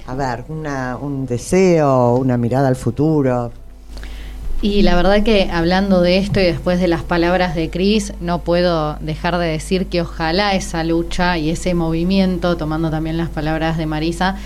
A 0.07 0.14
ver, 0.14 0.44
una, 0.48 0.96
un 0.96 1.26
deseo, 1.26 2.14
una 2.14 2.36
mirada 2.36 2.68
al 2.68 2.76
futuro. 2.76 3.53
Y 4.62 4.82
la 4.82 4.94
verdad 4.94 5.24
que 5.24 5.50
hablando 5.53 6.00
de 6.00 6.18
esto 6.18 6.38
y 6.38 6.44
después 6.44 6.78
de 6.78 6.86
las 6.86 7.03
palabras 7.03 7.57
de 7.57 7.70
Cris, 7.70 8.14
no 8.20 8.38
puedo 8.38 8.94
dejar 9.00 9.38
de 9.38 9.46
decir 9.46 9.86
que 9.86 10.00
ojalá 10.00 10.55
esa 10.55 10.84
lucha 10.84 11.38
y 11.38 11.50
ese 11.50 11.74
movimiento, 11.74 12.57
tomando 12.57 12.88
también 12.88 13.16
las 13.16 13.28
palabras 13.28 13.76
de 13.78 13.86
Marisa, 13.86 14.36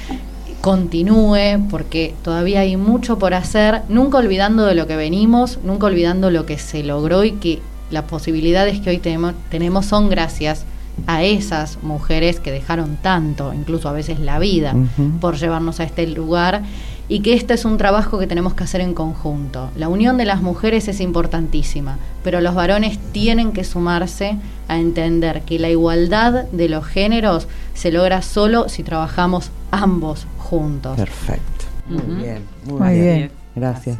continúe, 0.62 1.68
porque 1.70 2.14
todavía 2.24 2.60
hay 2.60 2.78
mucho 2.78 3.18
por 3.18 3.34
hacer, 3.34 3.82
nunca 3.90 4.16
olvidando 4.16 4.64
de 4.64 4.74
lo 4.74 4.86
que 4.86 4.96
venimos, 4.96 5.58
nunca 5.62 5.88
olvidando 5.88 6.30
lo 6.30 6.46
que 6.46 6.56
se 6.56 6.82
logró 6.82 7.22
y 7.22 7.32
que 7.32 7.60
las 7.90 8.04
posibilidades 8.04 8.80
que 8.80 8.88
hoy 8.88 8.98
tenemos, 8.98 9.34
tenemos 9.50 9.84
son 9.84 10.08
gracias 10.08 10.64
a 11.06 11.22
esas 11.22 11.82
mujeres 11.82 12.40
que 12.40 12.50
dejaron 12.50 12.96
tanto, 12.96 13.52
incluso 13.52 13.88
a 13.88 13.92
veces 13.92 14.18
la 14.18 14.38
vida, 14.38 14.74
por 15.20 15.36
llevarnos 15.36 15.80
a 15.80 15.84
este 15.84 16.06
lugar 16.06 16.62
y 17.08 17.20
que 17.20 17.34
este 17.34 17.54
es 17.54 17.64
un 17.64 17.76
trabajo 17.76 18.18
que 18.18 18.26
tenemos 18.26 18.54
que 18.54 18.64
hacer 18.64 18.80
en 18.80 18.94
conjunto. 18.94 19.70
La 19.76 19.88
unión 19.88 20.16
de 20.16 20.24
las 20.24 20.42
mujeres 20.42 20.88
es 20.88 21.00
importantísima, 21.00 21.98
pero 22.24 22.40
los 22.40 22.54
varones 22.54 22.98
tienen 23.12 23.52
que 23.52 23.62
sumarse 23.62 24.36
a 24.68 24.78
entender 24.78 25.42
que 25.42 25.58
la 25.58 25.68
igualdad 25.70 26.44
de 26.46 26.68
los 26.68 26.84
géneros 26.84 27.46
se 27.74 27.92
logra 27.92 28.22
solo 28.22 28.68
si 28.68 28.82
trabajamos 28.82 29.50
ambos 29.70 30.26
juntos. 30.38 30.96
Perfecto. 30.96 31.64
Muy 31.88 32.22
bien, 32.22 32.42
muy, 32.64 32.80
Muy 32.80 32.94
bien. 32.94 33.04
bien. 33.16 33.30
Gracias. 33.54 33.98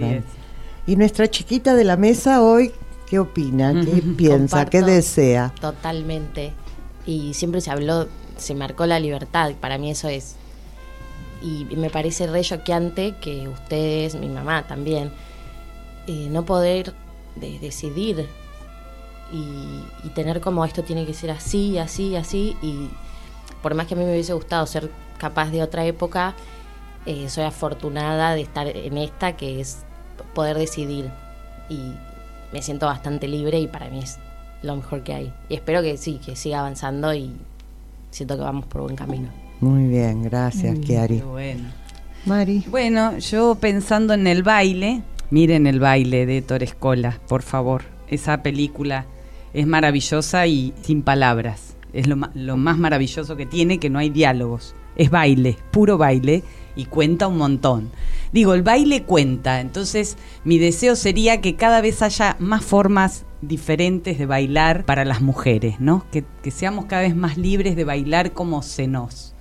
Y 0.87 0.97
nuestra 0.97 1.29
chiquita 1.29 1.75
de 1.75 1.85
la 1.85 1.97
mesa 1.97 2.43
hoy, 2.43 2.73
¿qué 3.09 3.19
opina? 3.21 3.73
¿Qué 3.85 4.03
piensa? 4.17 4.65
¿Qué 4.67 4.83
desea? 4.83 5.53
Totalmente. 5.61 6.53
Y 7.07 7.35
siempre 7.35 7.61
se 7.61 7.71
habló, 7.71 8.09
se 8.37 8.55
marcó 8.55 8.85
la 8.87 8.99
libertad, 8.99 9.53
para 9.61 9.79
mí 9.79 9.91
eso 9.91 10.09
es. 10.09 10.37
Y 11.43 11.65
me 11.77 11.91
parece 11.91 12.27
re 12.27 12.41
choqueante 12.43 13.15
que 13.21 13.47
ustedes, 13.49 14.15
mi 14.17 14.29
mamá 14.29 14.67
también, 14.67 15.13
eh, 16.07 16.29
no 16.31 16.45
poder 16.45 16.95
de- 17.37 17.59
decidir 17.61 18.27
y, 19.33 19.83
y 20.05 20.09
tener 20.15 20.41
como 20.41 20.65
esto 20.65 20.83
tiene 20.83 21.05
que 21.07 21.15
ser 21.15 21.31
así, 21.31 21.79
así, 21.79 22.17
así. 22.17 22.57
Y 22.63 22.91
por 23.63 23.75
más 23.75 23.87
que 23.87 23.95
a 23.95 23.97
mí 23.97 24.05
me 24.05 24.13
hubiese 24.13 24.33
gustado 24.33 24.67
ser 24.67 24.91
capaz 25.19 25.51
de 25.51 25.63
otra 25.63 25.85
época, 25.85 26.35
eh, 27.05 27.29
soy 27.29 27.45
afortunada 27.45 28.35
de 28.35 28.41
estar 28.43 28.67
en 28.67 28.99
esta 28.99 29.37
que 29.37 29.61
es 29.61 29.85
poder 30.35 30.59
decidir. 30.59 31.11
Y 31.69 31.93
me 32.53 32.63
siento 32.63 32.87
bastante 32.87 33.29
libre 33.29 33.61
y 33.61 33.67
para 33.69 33.91
mí 33.91 34.01
es 34.01 34.19
lo 34.63 34.77
mejor 34.77 35.03
que 35.03 35.15
hay. 35.15 35.33
Y 35.49 35.55
espero 35.55 35.83
que 35.83 35.97
sí, 35.97 36.21
que 36.25 36.37
siga 36.37 36.61
avanzando 36.61 37.15
y 37.15 37.33
siento 38.11 38.37
que 38.37 38.43
vamos 38.43 38.67
por 38.67 38.83
buen 38.83 38.97
camino. 38.97 39.29
Muy 39.61 39.87
bien, 39.87 40.23
gracias, 40.23 40.79
Kiari. 40.79 41.21
Bueno. 41.21 41.65
Mari. 42.25 42.65
Bueno, 42.69 43.19
yo 43.19 43.55
pensando 43.55 44.15
en 44.15 44.27
el 44.27 44.43
baile, 44.43 45.03
miren 45.31 45.67
el 45.67 45.79
baile 45.81 46.27
de 46.27 46.43
Torescola, 46.43 47.21
por 47.29 47.43
favor. 47.43 47.83
Esa 48.09 48.43
película 48.43 49.07
es 49.55 49.67
maravillosa 49.67 50.47
y 50.47 50.73
sin 50.83 51.03
palabras. 51.03 51.77
Es 51.93 52.07
lo, 52.09 52.17
ma- 52.17 52.33
lo 52.35 52.57
más 52.57 52.79
maravilloso 52.79 53.37
que 53.37 53.47
tiene, 53.47 53.79
que 53.79 53.91
no 53.91 53.99
hay 53.99 54.11
diálogos. 54.11 54.75
Es 54.97 55.11
baile, 55.11 55.57
puro 55.71 55.99
baile, 55.99 56.43
y 56.75 56.87
cuenta 56.87 57.29
un 57.29 57.37
montón. 57.39 57.91
Digo, 58.33 58.55
el 58.55 58.63
baile 58.63 59.03
cuenta, 59.05 59.61
entonces 59.61 60.17
mi 60.45 60.59
deseo 60.59 60.97
sería 60.97 61.41
que 61.41 61.55
cada 61.55 61.81
vez 61.81 62.03
haya 62.03 62.37
más 62.39 62.65
formas 62.65 63.25
diferentes 63.43 64.19
de 64.19 64.27
bailar 64.27 64.85
para 64.85 65.05
las 65.05 65.21
mujeres, 65.21 65.81
¿no? 65.81 66.05
Que, 66.11 66.25
seamos 66.51 66.87
cada 66.87 67.03
vez 67.03 67.15
más 67.17 67.37
libres 67.37 67.77
de 67.77 67.85
bailar 67.85 68.33
como 68.33 68.63
se 68.63 68.87
nos 68.87 69.35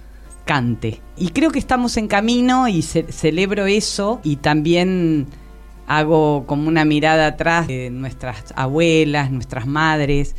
cante. 0.45 1.01
Y 1.17 1.29
creo 1.29 1.51
que 1.51 1.59
estamos 1.59 1.97
en 1.97 2.07
camino 2.07 2.67
y 2.67 2.81
ce- 2.81 3.11
celebro 3.11 3.65
eso 3.65 4.19
y 4.23 4.35
también 4.37 5.27
hago 5.87 6.45
como 6.45 6.67
una 6.67 6.83
mirada 6.85 7.27
atrás 7.27 7.67
de 7.67 7.89
nuestras 7.89 8.53
abuelas, 8.55 9.31
nuestras 9.31 9.65
madres, 9.67 10.35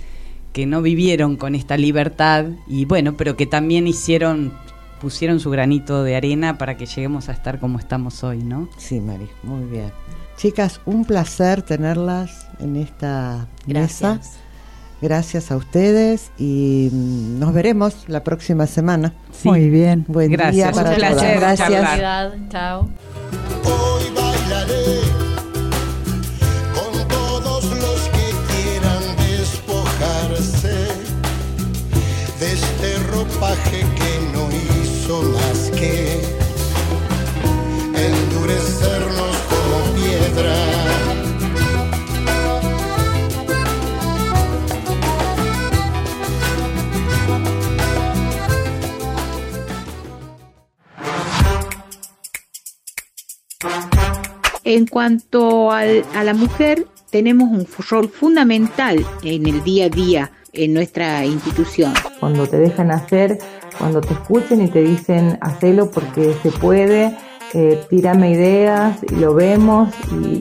que 0.52 0.66
no 0.66 0.82
vivieron 0.82 1.36
con 1.36 1.54
esta 1.54 1.76
libertad 1.76 2.46
y 2.66 2.84
bueno, 2.84 3.16
pero 3.16 3.36
que 3.36 3.46
también 3.46 3.86
hicieron, 3.86 4.52
pusieron 5.00 5.38
su 5.40 5.50
granito 5.50 6.02
de 6.02 6.16
arena 6.16 6.56
para 6.58 6.76
que 6.76 6.86
lleguemos 6.86 7.28
a 7.28 7.32
estar 7.32 7.58
como 7.60 7.78
estamos 7.78 8.24
hoy, 8.24 8.38
¿no? 8.42 8.68
Sí, 8.76 9.00
Mari, 9.00 9.26
muy 9.42 9.64
bien. 9.64 9.92
Chicas, 10.36 10.80
un 10.84 11.04
placer 11.04 11.62
tenerlas 11.62 12.46
en 12.60 12.76
esta 12.76 13.46
mesa. 13.66 14.08
Gracias. 14.14 14.36
Gracias 15.02 15.50
a 15.50 15.56
ustedes 15.56 16.30
y 16.38 16.88
mm, 16.90 17.38
nos 17.38 17.52
veremos 17.52 18.04
la 18.08 18.24
próxima 18.24 18.66
semana. 18.66 19.12
Sí. 19.30 19.48
Muy 19.48 19.68
bien. 19.68 20.04
Buen 20.08 20.28
día 20.30 20.38
Gracias, 20.38 20.74
para 20.76 20.90
un 20.90 20.96
todas. 20.96 21.12
placer 21.12 21.40
Gracias. 21.40 22.32
chao. 22.48 22.88
Hoy 23.64 24.04
bailaré 24.14 25.05
En 54.66 54.84
cuanto 54.88 55.70
al- 55.70 56.04
a 56.12 56.24
la 56.24 56.34
mujer, 56.34 56.88
tenemos 57.10 57.48
un 57.50 57.64
rol 57.88 58.08
fundamental 58.08 59.06
en 59.22 59.46
el 59.46 59.62
día 59.62 59.86
a 59.86 59.88
día 59.88 60.32
en 60.52 60.74
nuestra 60.74 61.24
institución. 61.24 61.94
cuando 62.18 62.48
te 62.48 62.56
dejan 62.58 62.90
hacer, 62.90 63.38
cuando 63.78 64.00
te 64.00 64.14
escuchen 64.14 64.60
y 64.64 64.68
te 64.68 64.82
dicen 64.82 65.38
hacelo 65.40 65.88
porque 65.92 66.34
se 66.42 66.50
puede, 66.50 67.16
eh, 67.54 67.84
tírame 67.88 68.32
ideas 68.32 68.98
y 69.10 69.16
lo 69.16 69.34
vemos 69.34 69.90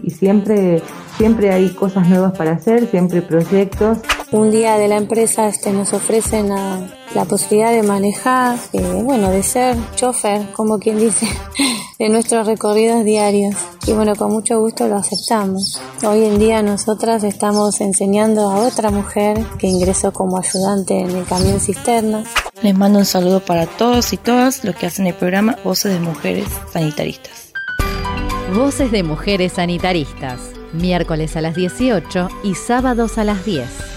y, 0.03 0.09
siempre, 0.09 0.81
siempre 1.17 1.51
hay 1.51 1.69
cosas 1.69 2.07
nuevas 2.07 2.37
para 2.37 2.51
hacer, 2.51 2.89
siempre 2.89 3.21
proyectos. 3.21 3.99
Un 4.31 4.51
día 4.51 4.77
de 4.77 4.87
la 4.87 4.97
empresa 4.97 5.47
este, 5.47 5.71
nos 5.71 5.93
ofrecen 5.93 6.49
la 6.49 7.25
posibilidad 7.25 7.71
de 7.71 7.83
manejar, 7.83 8.57
eh, 8.73 9.01
bueno, 9.03 9.29
de 9.29 9.43
ser 9.43 9.77
chofer, 9.95 10.51
como 10.51 10.79
quien 10.79 10.99
dice, 10.99 11.27
de 11.99 12.09
nuestros 12.09 12.45
recorridos 12.45 13.05
diarios. 13.05 13.55
Y 13.87 13.93
bueno, 13.93 14.15
con 14.15 14.31
mucho 14.31 14.59
gusto 14.59 14.87
lo 14.87 14.97
aceptamos. 14.97 15.79
Hoy 16.03 16.25
en 16.25 16.39
día 16.39 16.61
nosotras 16.61 17.23
estamos 17.23 17.79
enseñando 17.81 18.49
a 18.49 18.65
otra 18.65 18.91
mujer 18.91 19.45
que 19.57 19.67
ingresó 19.67 20.11
como 20.11 20.37
ayudante 20.37 20.99
en 20.99 21.11
el 21.11 21.25
camión 21.25 21.59
cisterna. 21.59 22.23
Les 22.65 22.75
mando 22.75 22.97
un 22.97 23.05
saludo 23.05 23.41
para 23.41 23.67
todos 23.67 24.11
y 24.11 24.17
todas 24.17 24.63
los 24.63 24.75
que 24.75 24.87
hacen 24.87 25.05
el 25.05 25.13
programa 25.13 25.55
Voces 25.63 25.93
de 25.93 25.99
Mujeres 25.99 26.47
Sanitaristas. 26.73 27.53
Voces 28.55 28.91
de 28.91 29.03
Mujeres 29.03 29.53
Sanitaristas, 29.53 30.39
miércoles 30.73 31.35
a 31.35 31.41
las 31.41 31.53
18 31.53 32.27
y 32.43 32.55
sábados 32.55 33.19
a 33.19 33.23
las 33.23 33.45
10. 33.45 33.94